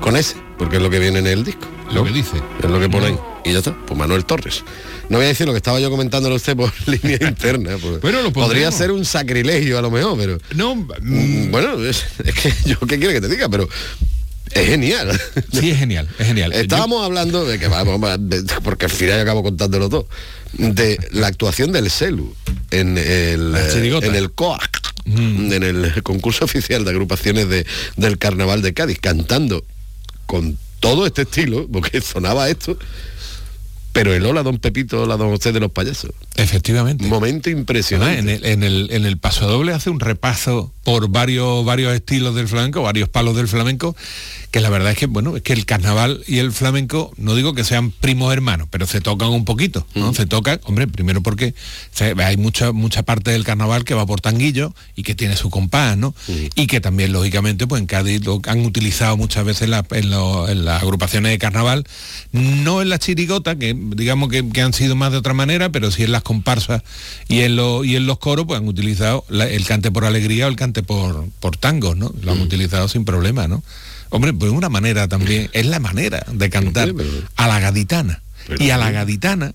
con 0.00 0.14
ese, 0.14 0.36
porque 0.58 0.76
es 0.76 0.82
lo 0.82 0.90
que 0.90 0.98
viene 0.98 1.20
en 1.20 1.26
el 1.26 1.42
disco. 1.42 1.66
Lo 1.90 2.04
que 2.04 2.10
dice. 2.10 2.36
Es 2.62 2.68
lo 2.68 2.78
que 2.78 2.90
pone 2.90 3.06
ahí. 3.06 3.18
Y 3.46 3.52
ya 3.52 3.58
está, 3.60 3.74
pues 3.86 3.98
Manuel 3.98 4.26
Torres. 4.26 4.62
No 5.08 5.16
voy 5.16 5.24
a 5.24 5.28
decir 5.28 5.46
lo 5.46 5.52
que 5.54 5.56
estaba 5.56 5.80
yo 5.80 5.90
comentándole 5.90 6.34
a 6.34 6.36
usted 6.36 6.54
por 6.54 6.70
línea 6.86 7.16
interna. 7.26 7.78
pues. 7.80 8.02
Bueno, 8.02 8.20
lo 8.20 8.30
Podría 8.30 8.70
ser 8.70 8.90
un 8.92 9.06
sacrilegio 9.06 9.78
a 9.78 9.82
lo 9.82 9.90
mejor, 9.90 10.18
pero... 10.18 10.38
No, 10.54 10.74
Mm, 10.74 11.50
Bueno, 11.50 11.82
es, 11.82 12.04
es 12.24 12.34
que 12.34 12.52
yo 12.66 12.78
qué 12.80 12.98
quiere 12.98 13.14
que 13.14 13.20
te 13.22 13.28
diga, 13.28 13.48
pero 13.48 13.66
es 14.52 14.66
genial. 14.68 15.18
Sí, 15.50 15.70
es 15.70 15.78
genial, 15.78 16.08
es 16.18 16.26
genial. 16.26 16.52
Estábamos 16.54 17.02
hablando 17.06 17.46
de 17.46 17.58
que 17.58 17.68
vamos, 17.68 17.98
porque 18.62 18.84
al 18.84 18.90
final 18.90 19.16
yo 19.16 19.22
acabo 19.22 19.42
contándolo 19.42 19.88
todo, 19.88 20.08
de 20.58 20.98
la 21.12 21.28
actuación 21.28 21.72
del 21.72 21.90
CELU 21.90 22.34
en 22.70 22.98
el, 22.98 23.54
en 23.56 24.14
el 24.14 24.30
COAC, 24.32 24.81
Mm. 25.04 25.52
en 25.52 25.62
el 25.62 26.02
concurso 26.02 26.44
oficial 26.44 26.84
de 26.84 26.90
agrupaciones 26.90 27.48
de, 27.48 27.66
del 27.96 28.18
Carnaval 28.18 28.62
de 28.62 28.72
Cádiz, 28.72 28.98
cantando 29.00 29.64
con 30.26 30.58
todo 30.80 31.06
este 31.06 31.22
estilo, 31.22 31.66
porque 31.72 32.00
sonaba 32.00 32.48
esto, 32.48 32.76
pero 33.92 34.14
el 34.14 34.24
hola 34.24 34.42
don 34.42 34.58
Pepito, 34.58 35.02
hola 35.02 35.16
don 35.16 35.30
José 35.30 35.52
de 35.52 35.60
los 35.60 35.70
payasos. 35.70 36.12
Efectivamente. 36.36 37.06
Momento 37.06 37.50
impresionante. 37.50 38.18
En 38.18 38.28
el, 38.28 38.44
en, 38.44 38.62
el, 38.62 38.88
en 38.90 39.04
el 39.04 39.18
paso 39.18 39.46
doble 39.46 39.72
hace 39.72 39.90
un 39.90 40.00
repaso 40.00 40.72
por 40.82 41.08
varios, 41.08 41.64
varios 41.64 41.94
estilos 41.94 42.34
del 42.34 42.48
flamenco, 42.48 42.82
varios 42.82 43.08
palos 43.08 43.36
del 43.36 43.46
flamenco, 43.46 43.94
que 44.50 44.58
la 44.60 44.68
verdad 44.68 44.92
es 44.92 44.98
que, 44.98 45.06
bueno, 45.06 45.36
es 45.36 45.42
que 45.42 45.52
el 45.52 45.64
carnaval 45.64 46.24
y 46.26 46.38
el 46.38 46.50
flamenco, 46.52 47.12
no 47.16 47.36
digo 47.36 47.54
que 47.54 47.62
sean 47.62 47.90
primos 47.92 48.32
hermanos, 48.32 48.66
pero 48.70 48.86
se 48.86 49.00
tocan 49.00 49.28
un 49.28 49.44
poquito, 49.44 49.86
¿no? 49.94 50.12
Se 50.14 50.26
tocan, 50.26 50.60
hombre, 50.64 50.88
primero 50.88 51.22
porque 51.22 51.54
se- 51.92 52.14
hay 52.22 52.36
mucha, 52.36 52.72
mucha 52.72 53.04
parte 53.04 53.30
del 53.30 53.44
carnaval 53.44 53.84
que 53.84 53.94
va 53.94 54.04
por 54.06 54.20
tanguillo 54.20 54.74
y 54.96 55.04
que 55.04 55.14
tiene 55.14 55.36
su 55.36 55.50
compás, 55.50 55.96
¿no? 55.96 56.14
Y 56.56 56.66
que 56.66 56.80
también, 56.80 57.12
lógicamente, 57.12 57.66
pues 57.68 57.80
en 57.80 57.86
Cádiz 57.86 58.24
lo 58.24 58.40
han 58.48 58.64
utilizado 58.66 59.16
muchas 59.16 59.44
veces 59.44 59.68
la- 59.68 59.86
en, 59.92 60.10
lo- 60.10 60.48
en 60.48 60.64
las 60.64 60.82
agrupaciones 60.82 61.30
de 61.30 61.38
carnaval, 61.38 61.84
no 62.32 62.82
en 62.82 62.88
la 62.88 62.98
chirigota, 62.98 63.54
que 63.56 63.76
digamos 63.78 64.28
que, 64.30 64.48
que 64.48 64.62
han 64.62 64.72
sido 64.72 64.96
más 64.96 65.12
de 65.12 65.18
otra 65.18 65.32
manera, 65.34 65.70
pero 65.70 65.90
sí 65.92 66.02
en 66.02 66.10
las 66.12 66.21
comparsas 66.22 66.82
y 67.28 67.40
en, 67.40 67.56
lo- 67.56 67.84
y 67.84 67.96
en 67.96 68.06
los 68.06 68.18
coros, 68.18 68.46
pues 68.46 68.60
han 68.60 68.68
utilizado 68.68 69.24
la- 69.28 69.48
el 69.48 69.64
cante 69.64 69.90
por 69.90 70.04
alegría 70.04 70.46
o 70.46 70.48
el 70.48 70.56
cante 70.56 70.82
por, 70.82 71.26
por 71.40 71.56
tangos, 71.56 71.96
¿no? 71.96 72.12
Lo 72.22 72.32
han 72.32 72.40
utilizado 72.40 72.88
sin 72.88 73.04
problema, 73.04 73.48
¿no? 73.48 73.62
Hombre, 74.10 74.32
pues 74.34 74.52
una 74.52 74.68
manera 74.68 75.08
también, 75.08 75.48
es 75.52 75.66
la 75.66 75.78
manera 75.80 76.24
de 76.30 76.50
cantar 76.50 76.92
a 77.36 77.48
la 77.48 77.60
gaditana. 77.60 78.22
Y 78.58 78.70
a 78.70 78.76
la 78.76 78.90
gaditana 78.90 79.54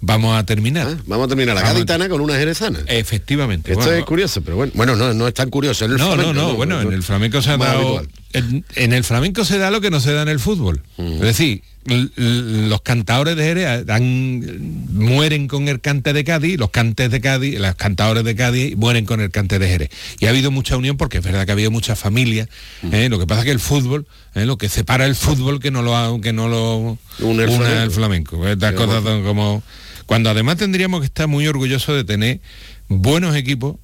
vamos 0.00 0.38
a 0.38 0.44
terminar. 0.46 0.98
Vamos 1.06 1.24
a 1.24 1.28
terminar 1.28 1.54
la 1.56 1.62
Vamos 1.62 1.70
a- 1.70 1.74
gaditana 1.78 2.08
con 2.08 2.20
una 2.20 2.34
jerezana. 2.36 2.78
Efectivamente. 2.86 3.72
Esto 3.72 3.84
bueno, 3.84 3.98
es 3.98 4.04
curioso, 4.04 4.42
pero 4.42 4.56
bueno, 4.56 4.72
bueno, 4.76 4.94
no, 4.94 5.12
no 5.14 5.26
es 5.26 5.34
tan 5.34 5.50
curioso. 5.50 5.84
en 5.86 5.92
el 5.92 5.96
no, 5.98 6.10
no, 6.10 6.14
flamenco, 6.14 6.40
no, 6.40 6.54
bueno, 6.54 6.80
en 6.80 6.92
el 6.92 7.02
flamenco 7.02 7.42
se 7.42 7.50
ha 7.50 7.56
dado... 7.56 7.98
habitual. 7.98 8.08
En, 8.34 8.64
en 8.74 8.92
el 8.92 9.04
flamenco 9.04 9.44
se 9.44 9.56
da 9.58 9.70
lo 9.70 9.80
que 9.80 9.90
no 9.90 10.00
se 10.00 10.12
da 10.12 10.22
en 10.22 10.28
el 10.28 10.38
fútbol. 10.38 10.82
Es 10.98 11.20
decir, 11.20 11.62
los 12.16 12.82
cantadores 12.82 13.36
de 13.36 13.44
Jerez 13.44 13.86
dan- 13.86 14.84
mueren 14.92 15.48
con 15.48 15.68
el 15.68 15.80
cante 15.80 16.12
de 16.12 16.24
Cádiz, 16.24 16.58
los 16.58 16.68
cantes 16.70 17.10
de 17.10 17.20
Cádiz, 17.22 17.58
los 17.58 17.74
cantadores 17.76 18.24
de 18.24 18.34
Cádiz 18.36 18.76
mueren 18.76 19.06
con 19.06 19.20
el 19.22 19.30
cante 19.30 19.58
de 19.58 19.66
Jerez. 19.68 19.90
Y 20.20 20.26
ha 20.26 20.30
habido 20.30 20.50
mucha 20.50 20.76
unión 20.76 20.98
porque 20.98 21.18
es 21.18 21.24
verdad 21.24 21.46
que 21.46 21.52
ha 21.52 21.54
habido 21.54 21.70
muchas 21.70 21.98
familias. 21.98 22.48
¿eh? 22.92 23.08
Lo 23.08 23.18
que 23.18 23.26
pasa 23.26 23.40
es 23.40 23.44
que 23.46 23.52
el 23.52 23.60
fútbol, 23.60 24.06
¿eh? 24.34 24.44
lo 24.44 24.58
que 24.58 24.68
separa 24.68 25.06
el 25.06 25.14
fútbol 25.14 25.60
que 25.60 25.70
no 25.70 25.80
lo 25.82 26.20
que 26.20 26.34
no 26.34 26.48
lo 26.48 26.98
Une 27.20 27.44
el 27.44 27.50
flamenco. 27.50 27.94
flamenco. 27.94 28.48
Estas 28.48 28.74
cosas 28.74 29.02
como 29.24 29.62
cuando 30.04 30.28
además 30.28 30.56
tendríamos 30.58 31.00
que 31.00 31.06
estar 31.06 31.26
muy 31.28 31.46
orgullosos 31.46 31.96
de 31.96 32.04
tener 32.04 32.40
buenos 32.88 33.34
equipos 33.36 33.76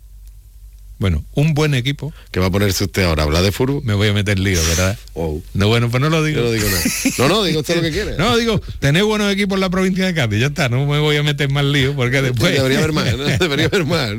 bueno, 0.99 1.25
un 1.35 1.55
buen 1.55 1.75
equipo. 1.75 2.13
Que 2.31 2.41
va 2.41 2.47
a 2.47 2.51
ponerse 2.51 2.85
usted 2.85 3.05
ahora 3.05 3.23
a 3.23 3.27
hablar 3.27 3.43
de 3.43 3.53
fútbol. 3.53 3.83
Me 3.85 3.95
voy 3.95 4.09
a 4.09 4.13
meter 4.13 4.39
lío, 4.39 4.61
¿verdad? 4.69 4.99
No, 5.55 5.69
bueno, 5.69 5.91
pues 5.91 6.01
no 6.01 6.09
lo 6.09 6.23
digo. 6.23 6.41
Yo 6.41 6.45
no 6.47 6.53
digo 6.53 6.67
nada. 6.69 6.83
No, 7.19 7.29
no, 7.29 7.45
diga 7.45 7.61
usted 7.61 7.77
lo 7.77 7.83
que 7.83 7.91
quiere. 7.91 8.17
No, 8.25 8.37
digo, 8.37 8.61
tener 8.79 9.05
buenos 9.05 9.33
equipos 9.33 9.57
en 9.57 9.61
la 9.61 9.71
provincia 9.71 10.07
de 10.07 10.15
Cádiz, 10.15 10.41
ya 10.41 10.47
está, 10.47 10.69
no 10.69 10.87
me 10.87 10.99
voy 10.99 11.17
a 11.17 11.23
meter 11.23 11.51
más 11.51 11.65
lío, 11.65 11.95
porque 11.95 12.23
después... 12.23 12.53
Debería 12.53 12.79
haber 12.79 12.93
más, 12.93 13.17
¿no? 13.17 13.25
Debería 13.39 13.67
haber 13.67 13.85
más, 13.85 14.11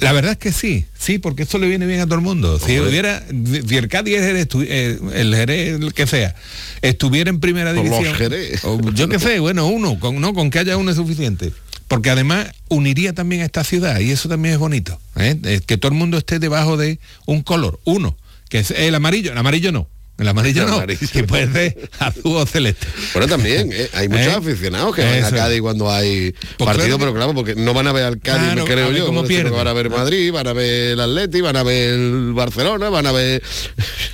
La 0.00 0.12
verdad 0.12 0.32
es 0.32 0.38
que 0.38 0.52
sí, 0.52 0.86
sí, 0.98 1.18
porque 1.18 1.44
esto 1.44 1.58
le 1.58 1.68
viene 1.68 1.86
bien 1.86 2.00
a 2.00 2.04
todo 2.04 2.16
el 2.16 2.20
mundo. 2.20 2.58
Si 2.58 2.78
hubiera, 2.78 3.24
si 3.66 3.76
el 3.76 3.88
Cádiz 3.88 4.16
es 4.16 4.54
el, 4.54 5.00
el 5.14 5.34
Jerez, 5.34 5.80
el 5.80 5.94
que 5.94 6.06
sea, 6.06 6.34
estuviera 6.82 7.30
en 7.30 7.40
primera 7.40 7.74
Con 7.74 7.88
los 7.88 7.90
división. 7.90 8.14
Jerez. 8.16 8.64
o 8.64 8.80
yo 8.90 9.08
qué 9.08 9.18
sé, 9.20 9.38
bueno, 9.38 9.66
uno, 9.66 9.98
con, 9.98 10.20
no, 10.20 10.34
con 10.34 10.50
que 10.50 10.58
haya 10.58 10.76
uno 10.76 10.90
es 10.90 10.96
suficiente. 10.96 11.52
Porque 11.88 12.10
además 12.10 12.48
uniría 12.68 13.12
también 13.12 13.42
a 13.42 13.44
esta 13.44 13.64
ciudad 13.64 14.00
y 14.00 14.10
eso 14.10 14.28
también 14.28 14.54
es 14.54 14.58
bonito. 14.58 14.98
¿eh? 15.16 15.38
Eh, 15.44 15.60
Que 15.64 15.76
todo 15.76 15.92
el 15.92 15.98
mundo 15.98 16.16
esté 16.16 16.38
debajo 16.38 16.76
de 16.76 16.98
un 17.26 17.42
color, 17.42 17.78
uno, 17.84 18.16
que 18.48 18.60
es 18.60 18.70
el 18.70 18.94
amarillo, 18.94 19.32
el 19.32 19.38
amarillo 19.38 19.72
no. 19.72 19.88
El 20.16 20.28
amarillo 20.28 20.62
El 20.62 20.68
no, 20.68 20.74
amarillo. 20.76 21.08
que 21.12 21.24
puede 21.24 21.52
ser 21.52 21.90
azul 21.98 22.36
o 22.36 22.46
celeste. 22.46 22.86
Bueno, 23.14 23.26
también, 23.26 23.70
¿eh? 23.72 23.88
hay 23.94 24.08
muchos 24.08 24.26
¿Eh? 24.28 24.36
aficionados 24.36 24.94
que 24.94 25.02
van 25.02 25.24
a. 25.24 25.30
Cádiz 25.30 25.60
cuando 25.60 25.90
hay 25.90 26.32
Pues 26.56 26.66
partido, 26.68 26.96
claro 26.96 26.98
pero 27.00 27.14
claro, 27.14 27.34
porque 27.34 27.56
no 27.56 27.74
van 27.74 27.88
a 27.88 27.92
ver 27.92 28.04
al 28.04 28.20
Cádiz, 28.20 28.52
Claro, 28.52 28.64
creo 28.64 28.92
yo. 28.92 29.06
cómo 29.06 29.24
que 29.24 29.42
van 29.42 29.66
a 29.66 29.72
ver 29.72 29.90
Madrid, 29.90 30.30
van 30.32 30.46
a 30.46 30.52
ver 30.52 30.92
el 30.92 31.00
Atleti, 31.00 31.40
van 31.40 31.56
a 31.56 31.64
ver 31.64 31.94
el 31.94 32.32
Barcelona, 32.32 32.90
van 32.90 33.06
a 33.06 33.12
ver 33.12 33.42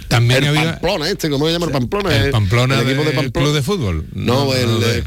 También 0.09 0.43
el 0.45 0.49
había- 0.57 0.73
Pamplona, 0.73 1.11
este, 1.11 1.29
¿cómo 1.29 1.47
se 1.47 1.53
llama 1.53 1.67
el 1.67 1.73
Pamplona? 1.73 2.17
El 2.17 2.31
Pamplona 2.31 2.81
el 2.81 2.87
equipo 2.89 3.05
de 3.05 3.11
Pamplona. 3.13 3.45
club 3.47 3.55
de 3.55 3.63
fútbol. 3.63 4.07
No, 4.15 4.55
el, 4.55 4.81
no, 4.81 4.87
eh, 4.87 5.05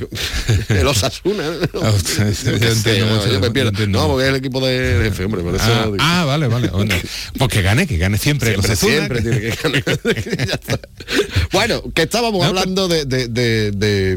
el 0.80 0.88
Osasuna. 0.88 1.44
¿no? 1.44 1.58
Yo 1.74 3.34
no, 3.34 3.40
me 3.40 3.50
pierdo. 3.52 3.88
No, 3.88 4.08
porque 4.10 4.26
es 4.26 4.30
el 4.30 4.36
equipo 4.36 4.64
de 4.66 5.00
jefe, 5.06 5.26
hombre, 5.26 5.42
por 5.42 5.56
eso 5.56 5.64
Ah, 5.66 6.22
ah, 6.22 6.26
vale, 6.26 6.48
vale. 6.50 6.70
Pues 7.38 7.50
que 7.50 7.62
gane, 7.64 7.88
que 7.88 7.98
gane 7.98 8.20
siempre. 8.20 8.52
Siempre, 8.62 8.76
siempre 8.76 9.22
tiene 9.22 9.40
que 9.40 9.56
ganar. 9.64 9.84
Bueno, 11.52 11.82
que 11.94 12.04
estábamos 12.04 12.46
hablando 12.46 12.88
de, 12.88 13.06
de, 13.06 13.28
de, 13.28 13.72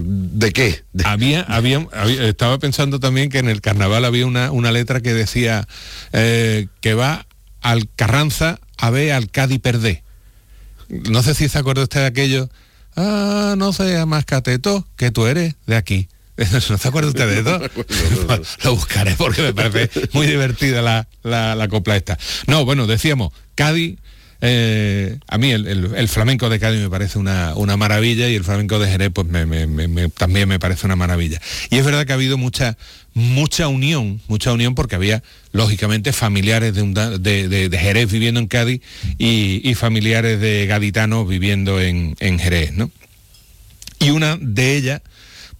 de, 0.04 0.52
qué. 0.52 0.82
Había, 1.04 1.42
había, 1.42 1.86
había- 1.92 2.24
estaba 2.28 2.58
pensando 2.58 3.00
también 3.00 3.28
que 3.30 3.38
en 3.38 3.48
el 3.48 3.60
carnaval 3.60 4.04
había 4.04 4.26
una, 4.26 4.50
una 4.52 4.72
letra 4.72 5.00
que 5.00 5.12
decía 5.14 5.66
eh, 6.12 6.68
que 6.80 6.94
va 6.94 7.26
al 7.62 7.88
Carranza 7.96 8.58
a 8.78 8.90
ver 8.90 9.12
al 9.12 9.30
Cádiz 9.30 9.60
perder. 9.60 10.02
No 10.88 11.22
sé 11.22 11.34
si 11.34 11.48
se 11.48 11.58
acuerda 11.58 11.82
usted 11.82 12.00
de 12.00 12.06
aquello. 12.06 12.48
Ah, 12.96 13.54
no 13.58 13.72
sea 13.72 14.06
más 14.06 14.24
cateto 14.24 14.86
que 14.96 15.10
tú 15.10 15.26
eres 15.26 15.56
de 15.66 15.76
aquí. 15.76 16.08
¿No 16.52 16.60
se 16.78 16.88
acuerda 16.88 17.08
usted 17.10 17.28
de 17.28 17.40
eso? 17.40 17.60
Lo 18.64 18.74
buscaré 18.76 19.14
porque 19.16 19.42
me 19.42 19.52
parece 19.52 19.90
muy 20.12 20.26
divertida 20.26 20.80
la, 20.82 21.08
la, 21.22 21.54
la 21.54 21.68
copla 21.68 21.96
esta. 21.96 22.18
No, 22.46 22.64
bueno, 22.64 22.86
decíamos, 22.86 23.32
Cádiz, 23.54 23.98
eh, 24.41 25.18
a 25.28 25.39
mí 25.39 25.51
el, 25.51 26.09
flamenco 26.09 26.49
de 26.49 26.59
Cádiz 26.59 26.80
me 26.80 26.91
parece 26.91 27.18
una, 27.18 27.55
una 27.55 27.76
maravilla 27.76 28.28
y 28.28 28.34
el 28.34 28.45
flamenco 28.45 28.78
de 28.78 28.91
Jerez 28.91 29.11
pues 29.12 29.26
también 30.16 30.49
me 30.49 30.59
parece 30.59 30.87
una 30.87 30.97
maravilla. 30.97 31.41
Y 31.70 31.76
es 31.78 31.84
verdad 31.84 32.07
que 32.07 32.12
ha 32.12 32.16
habido 32.16 32.37
mucha, 32.37 32.76
mucha 33.14 33.68
unión, 33.68 34.20
mucha 34.28 34.53
unión 34.53 34.74
porque 34.74 34.95
había 34.95 35.22
lógicamente 35.53 36.12
familiares 36.12 36.74
de, 36.74 37.49
de- 37.49 37.78
Jerez 37.78 38.11
viviendo 38.11 38.41
en 38.41 38.47
Cádiz 38.47 38.82
y, 39.18 39.61
y 39.68 39.74
familiares 39.74 40.41
de 40.41 40.66
gaditanos 40.66 41.26
viviendo 41.28 41.80
en, 41.80 42.16
en 42.20 42.39
Jerez, 42.39 42.72
¿no? 42.72 42.91
Y 43.99 44.11
una 44.11 44.37
de 44.41 44.76
ellas, 44.76 45.01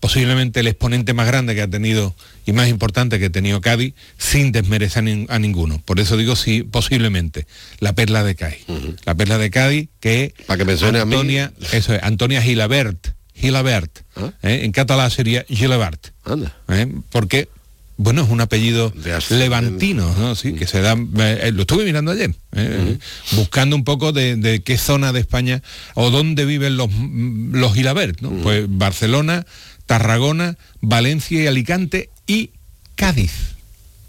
posiblemente 0.01 0.61
el 0.61 0.67
exponente 0.69 1.15
más 1.15 1.27
grande 1.27 1.55
que 1.55 1.63
ha 1.63 1.69
tenido 1.69 2.15
y 2.45 2.53
más 2.53 2.69
importante 2.69 3.19
que 3.19 3.27
ha 3.27 3.31
tenido 3.31 3.61
Cádiz, 3.61 3.95
sin 4.19 4.53
desmerecer 4.53 5.03
a, 5.03 5.07
nin- 5.07 5.27
a 5.29 5.39
ninguno. 5.39 5.81
Por 5.85 5.99
eso 6.01 6.17
digo 6.17 6.37
sí, 6.37 6.63
posiblemente, 6.63 7.47
la 7.81 7.95
perla 7.95 8.23
de 8.23 8.35
Cádiz. 8.35 8.65
La 9.05 9.15
perla 9.15 9.39
de 9.39 9.51
Cádiz, 9.51 9.89
que 10.01 10.35
Para 10.47 10.59
que 10.59 10.65
me 10.65 10.77
suene 10.77 11.01
a 11.01 11.05
mí. 11.05 11.15
Antonia, 11.15 11.53
eso 11.73 11.95
es, 11.95 12.03
Antonia 12.03 12.41
Gilabert, 12.43 13.09
Gilabert, 13.35 13.99
¿eh? 14.43 14.61
en 14.65 14.73
catalán 14.73 15.11
sería 15.11 15.45
Gilabert, 15.49 16.09
Anda. 16.25 16.57
¿eh? 16.69 16.87
porque 17.11 17.49
bueno, 17.99 18.23
es 18.23 18.29
un 18.29 18.43
apellido 18.43 18.93
levantino, 19.31 20.15
¿no? 20.19 20.35
Sí, 20.35 20.53
que 20.53 20.67
se 20.67 20.83
da, 20.83 20.93
eh, 21.19 21.51
lo 21.53 21.63
estuve 21.63 21.85
mirando 21.87 22.13
ayer, 22.13 22.35
¿eh? 22.53 22.99
buscando 23.33 23.75
un 23.75 23.85
poco 23.85 24.13
de, 24.13 24.37
de 24.37 24.61
qué 24.63 24.77
zona 24.77 25.13
de 25.13 25.21
España 25.21 25.63
o 25.95 26.11
dónde 26.11 26.45
viven 26.45 26.77
los, 26.77 26.91
los 26.93 27.73
Gilabert, 27.75 28.21
¿no? 28.21 28.31
Pues 28.43 28.67
Barcelona, 28.69 29.47
Tarragona, 29.87 30.57
Valencia 30.81 31.43
y 31.43 31.47
Alicante 31.47 32.11
y 32.27 32.51
Cádiz. 32.95 33.33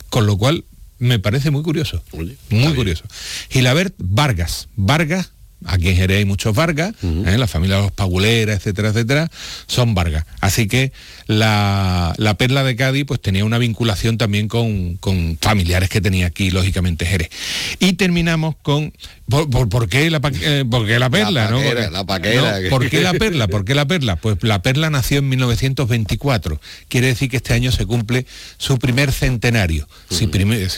Con 0.09 0.25
lo 0.25 0.37
cual 0.37 0.65
me 0.99 1.19
parece 1.19 1.51
muy 1.51 1.63
curioso. 1.63 2.03
muy 2.49 2.73
curioso. 2.73 3.03
Gilabert 3.49 3.93
Vargas, 3.97 4.67
Vargas 4.75 5.31
Aquí 5.65 5.89
en 5.89 5.95
Jerez 5.95 6.19
hay 6.19 6.25
muchos 6.25 6.55
Vargas, 6.55 6.93
¿eh? 7.01 7.35
la 7.35 7.47
familia 7.47 7.77
de 7.77 7.81
los 7.81 7.91
Pagulera, 7.91 8.53
etcétera, 8.53 8.89
etcétera, 8.89 9.31
son 9.65 9.95
Vargas. 9.95 10.23
Así 10.39 10.67
que 10.67 10.91
la, 11.25 12.13
la 12.17 12.35
perla 12.35 12.63
de 12.63 12.75
Cádiz 12.75 13.05
pues 13.05 13.19
tenía 13.19 13.43
una 13.43 13.57
vinculación 13.57 14.19
también 14.19 14.47
con, 14.47 14.97
con 14.97 15.37
familiares 15.41 15.89
que 15.89 15.99
tenía 15.99 16.27
aquí, 16.27 16.51
lógicamente, 16.51 17.07
Jerez. 17.07 17.29
Y 17.79 17.93
terminamos 17.93 18.55
con 18.61 18.93
¿Por, 19.29 19.49
por, 19.49 19.67
por 19.67 19.89
qué, 19.89 20.09
la, 20.09 20.21
eh, 20.41 20.63
por 20.69 20.87
qué 20.87 20.99
la 20.99 21.09
perla? 21.09 21.45
La 21.45 21.51
¿no? 21.51 21.57
paquera, 21.57 21.89
la 21.91 22.05
paquera. 22.05 22.59
no, 22.61 22.69
¿Por 22.69 22.89
qué 22.89 23.01
la 23.01 23.13
perla? 23.13 23.47
¿Por 23.47 23.65
qué 23.65 23.75
la 23.75 23.85
perla? 23.85 24.15
Pues 24.15 24.37
la 24.41 24.61
perla 24.61 24.89
nació 24.89 25.19
en 25.19 25.27
1924. 25.29 26.61
Quiere 26.87 27.07
decir 27.07 27.29
que 27.29 27.37
este 27.37 27.53
año 27.53 27.71
se 27.71 27.85
cumple 27.85 28.25
su 28.57 28.79
primer 28.79 29.11
centenario. 29.11 29.87
si 30.09 30.27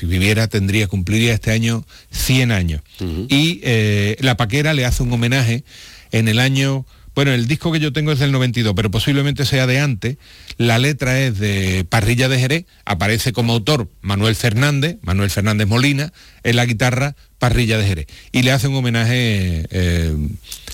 viviera, 0.05 0.47
tendría, 0.47 0.87
cumpliría 0.87 1.33
este 1.33 1.51
año 1.51 1.85
100 2.11 2.51
años. 2.51 2.81
Y 3.27 3.59
eh, 3.63 4.17
la 4.19 4.35
paquera 4.35 4.73
le 4.73 4.85
hace 4.85 5.03
un 5.03 5.13
homenaje 5.13 5.63
en 6.11 6.27
el 6.27 6.39
año... 6.39 6.85
Bueno, 7.19 7.33
el 7.33 7.47
disco 7.49 7.69
que 7.73 7.81
yo 7.81 7.91
tengo 7.91 8.13
es 8.13 8.19
del 8.19 8.31
92, 8.31 8.71
pero 8.77 8.89
posiblemente 8.91 9.43
sea 9.43 9.67
de 9.67 9.81
antes. 9.81 10.15
La 10.55 10.79
letra 10.79 11.19
es 11.19 11.37
de 11.37 11.83
Parrilla 11.83 12.29
de 12.29 12.39
Jerez, 12.39 12.65
aparece 12.85 13.33
como 13.33 13.51
autor 13.51 13.89
Manuel 13.99 14.37
Fernández, 14.37 14.99
Manuel 15.01 15.29
Fernández 15.29 15.67
Molina, 15.67 16.13
en 16.43 16.55
la 16.55 16.65
guitarra 16.65 17.17
Parrilla 17.37 17.77
de 17.77 17.85
Jerez. 17.85 18.07
Y 18.31 18.43
le 18.43 18.53
hace 18.53 18.69
un 18.69 18.75
homenaje 18.75 19.65
eh, 19.69 20.15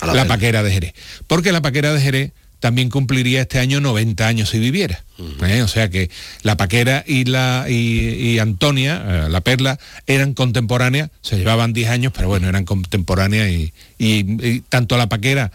A 0.02 0.14
la, 0.14 0.26
paquera 0.26 0.62
de 0.62 0.72
Jerez. 0.72 0.94
Porque 1.26 1.52
la 1.52 1.64
paquera 1.64 1.92
de 1.96 2.00
Jerez 2.00 2.32
también 2.60 2.92
cumpliría 2.92 3.42
este 3.42 3.58
año 3.58 3.82
90 3.82 4.28
años 4.28 4.50
si 4.52 4.60
viviera. 4.60 5.04
¿eh? 5.48 5.64
O 5.64 5.68
sea 5.68 5.90
que 5.90 6.12
la 6.44 6.58
paquera 6.58 7.04
y, 7.08 7.26
la, 7.26 7.66
y, 7.68 7.74
y 7.74 8.38
Antonia, 8.38 9.04
eh, 9.04 9.30
la 9.32 9.42
perla, 9.42 9.80
eran 10.06 10.36
contemporáneas, 10.36 11.10
se 11.24 11.38
llevaban 11.38 11.74
10 11.74 11.90
años, 11.90 12.14
pero 12.16 12.28
bueno, 12.28 12.48
eran 12.48 12.66
contemporáneas 12.66 13.50
y, 13.50 13.74
y- 13.98 14.48
y 14.48 14.60
tanto 14.70 14.96
la 14.96 15.10
paquera 15.10 15.52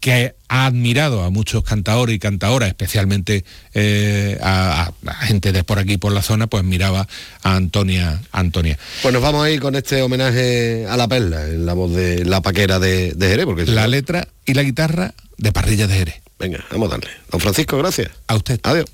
que 0.00 0.34
ha 0.48 0.66
admirado 0.66 1.22
a 1.24 1.30
muchos 1.30 1.62
cantadores 1.64 2.14
y 2.14 2.18
cantadoras, 2.18 2.68
especialmente 2.68 3.44
eh, 3.74 4.38
a, 4.42 4.90
a- 5.06 5.14
gente 5.26 5.52
de 5.52 5.64
por 5.64 5.78
aquí, 5.78 5.96
por 5.98 6.12
la 6.12 6.22
zona, 6.22 6.46
pues 6.46 6.64
miraba 6.64 7.06
a 7.42 7.54
Antonia. 7.56 8.20
a 8.32 8.40
Antonia. 8.40 8.78
Pues 9.02 9.12
nos 9.12 9.22
vamos 9.22 9.44
a 9.44 9.50
ir 9.50 9.60
con 9.60 9.74
este 9.74 10.00
homenaje 10.02 10.86
a 10.88 10.96
la 10.96 11.08
perla, 11.08 11.44
en 11.44 11.66
la 11.66 11.74
voz 11.74 11.94
de 11.94 12.24
la 12.24 12.40
paquera 12.40 12.78
de, 12.78 13.12
de 13.12 13.28
Jerez, 13.28 13.44
porque 13.46 13.66
La 13.66 13.86
letra 13.88 14.28
y 14.46 14.54
la 14.54 14.62
guitarra 14.62 15.14
de 15.36 15.52
Parrilla 15.52 15.86
de 15.86 15.94
Jerez. 15.94 16.14
Venga, 16.38 16.64
vamos 16.70 16.88
a 16.88 16.90
darle. 16.92 17.10
Don 17.30 17.40
Francisco, 17.40 17.76
gracias. 17.78 18.10
A 18.28 18.36
usted. 18.36 18.60
Adiós. 18.62 18.86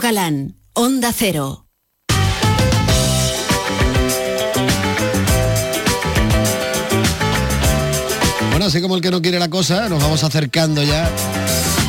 Galán. 0.00 0.56
Onda 0.72 1.12
Cero. 1.12 1.66
Bueno, 8.50 8.66
así 8.66 8.80
como 8.80 8.96
el 8.96 9.02
que 9.02 9.10
no 9.10 9.22
quiere 9.22 9.38
la 9.38 9.48
cosa, 9.48 9.88
nos 9.88 10.02
vamos 10.02 10.24
acercando 10.24 10.82
ya 10.82 11.08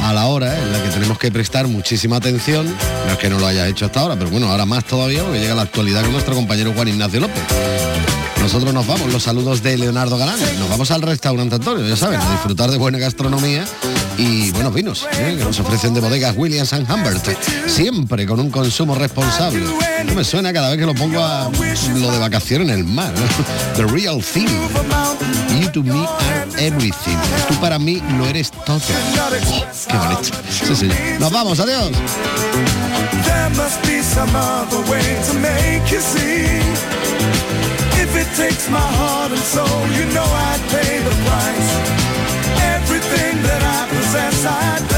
a 0.04 0.14
la 0.14 0.26
hora 0.28 0.58
en 0.58 0.72
la 0.72 0.84
que 0.84 0.90
tenemos 0.90 1.18
que 1.18 1.32
prestar 1.32 1.68
muchísima 1.68 2.18
atención. 2.18 2.66
No 3.06 3.14
es 3.14 3.18
que 3.18 3.30
no 3.30 3.40
lo 3.40 3.48
hayas 3.48 3.70
hecho 3.70 3.86
hasta 3.86 4.02
ahora, 4.02 4.16
pero 4.16 4.30
bueno, 4.30 4.48
ahora 4.48 4.66
más 4.66 4.86
todavía 4.86 5.24
porque 5.24 5.40
llega 5.40 5.56
la 5.56 5.64
actualidad 5.64 6.04
con 6.04 6.12
nuestro 6.12 6.36
compañero 6.36 6.74
Juan 6.74 6.90
Ignacio 6.90 7.22
López. 7.22 7.44
Nosotros 8.42 8.74
nos 8.74 8.88
vamos, 8.88 9.12
los 9.14 9.24
saludos 9.24 9.64
de 9.64 9.78
Leonardo 9.78 10.18
Galán. 10.18 10.40
Nos 10.60 10.70
vamos 10.70 10.92
al 10.92 11.02
restaurante 11.02 11.56
Antonio, 11.56 11.88
ya 11.88 11.96
saben, 11.96 12.20
a 12.20 12.32
disfrutar 12.32 12.72
de 12.72 12.78
buena 12.78 12.98
gastronomía 12.98 13.66
y 14.22 14.52
buenos 14.52 14.74
vinos 14.74 15.08
¿eh? 15.14 15.36
que 15.38 15.44
nos 15.44 15.60
ofrecen 15.60 15.96
de 15.96 16.00
bodegas 16.00 16.36
Williams 16.38 16.74
and 16.74 16.90
Humbert. 16.90 17.26
Siempre 17.68 18.28
con 18.28 18.40
un 18.40 18.52
consumo 18.52 18.94
responsable. 18.94 19.66
No 20.06 20.14
me 20.14 20.24
suena 20.24 20.54
cada 20.54 20.70
vez 20.70 20.78
que 20.78 20.86
lo 20.86 20.94
pongo 20.94 21.24
a 21.24 21.50
lo 21.96 22.12
de 22.12 22.20
vacaciones 22.20 22.70
en 22.70 22.76
el 22.76 22.84
mar. 22.84 23.12
The 23.76 23.86
real 23.86 24.22
thing. 24.22 24.48
You 25.60 25.70
to 25.72 25.82
me 25.84 26.06
are 26.06 26.48
everything. 26.60 27.18
Tú 27.48 27.56
para 27.60 27.80
mí 27.80 28.02
lo 28.18 28.28
eres 28.28 28.52
todo. 28.52 28.80
Qué 29.90 29.98
bonito. 29.98 31.20
Nos 31.20 31.32
vamos, 31.32 31.60
adiós. 31.60 31.90
I 44.44 44.91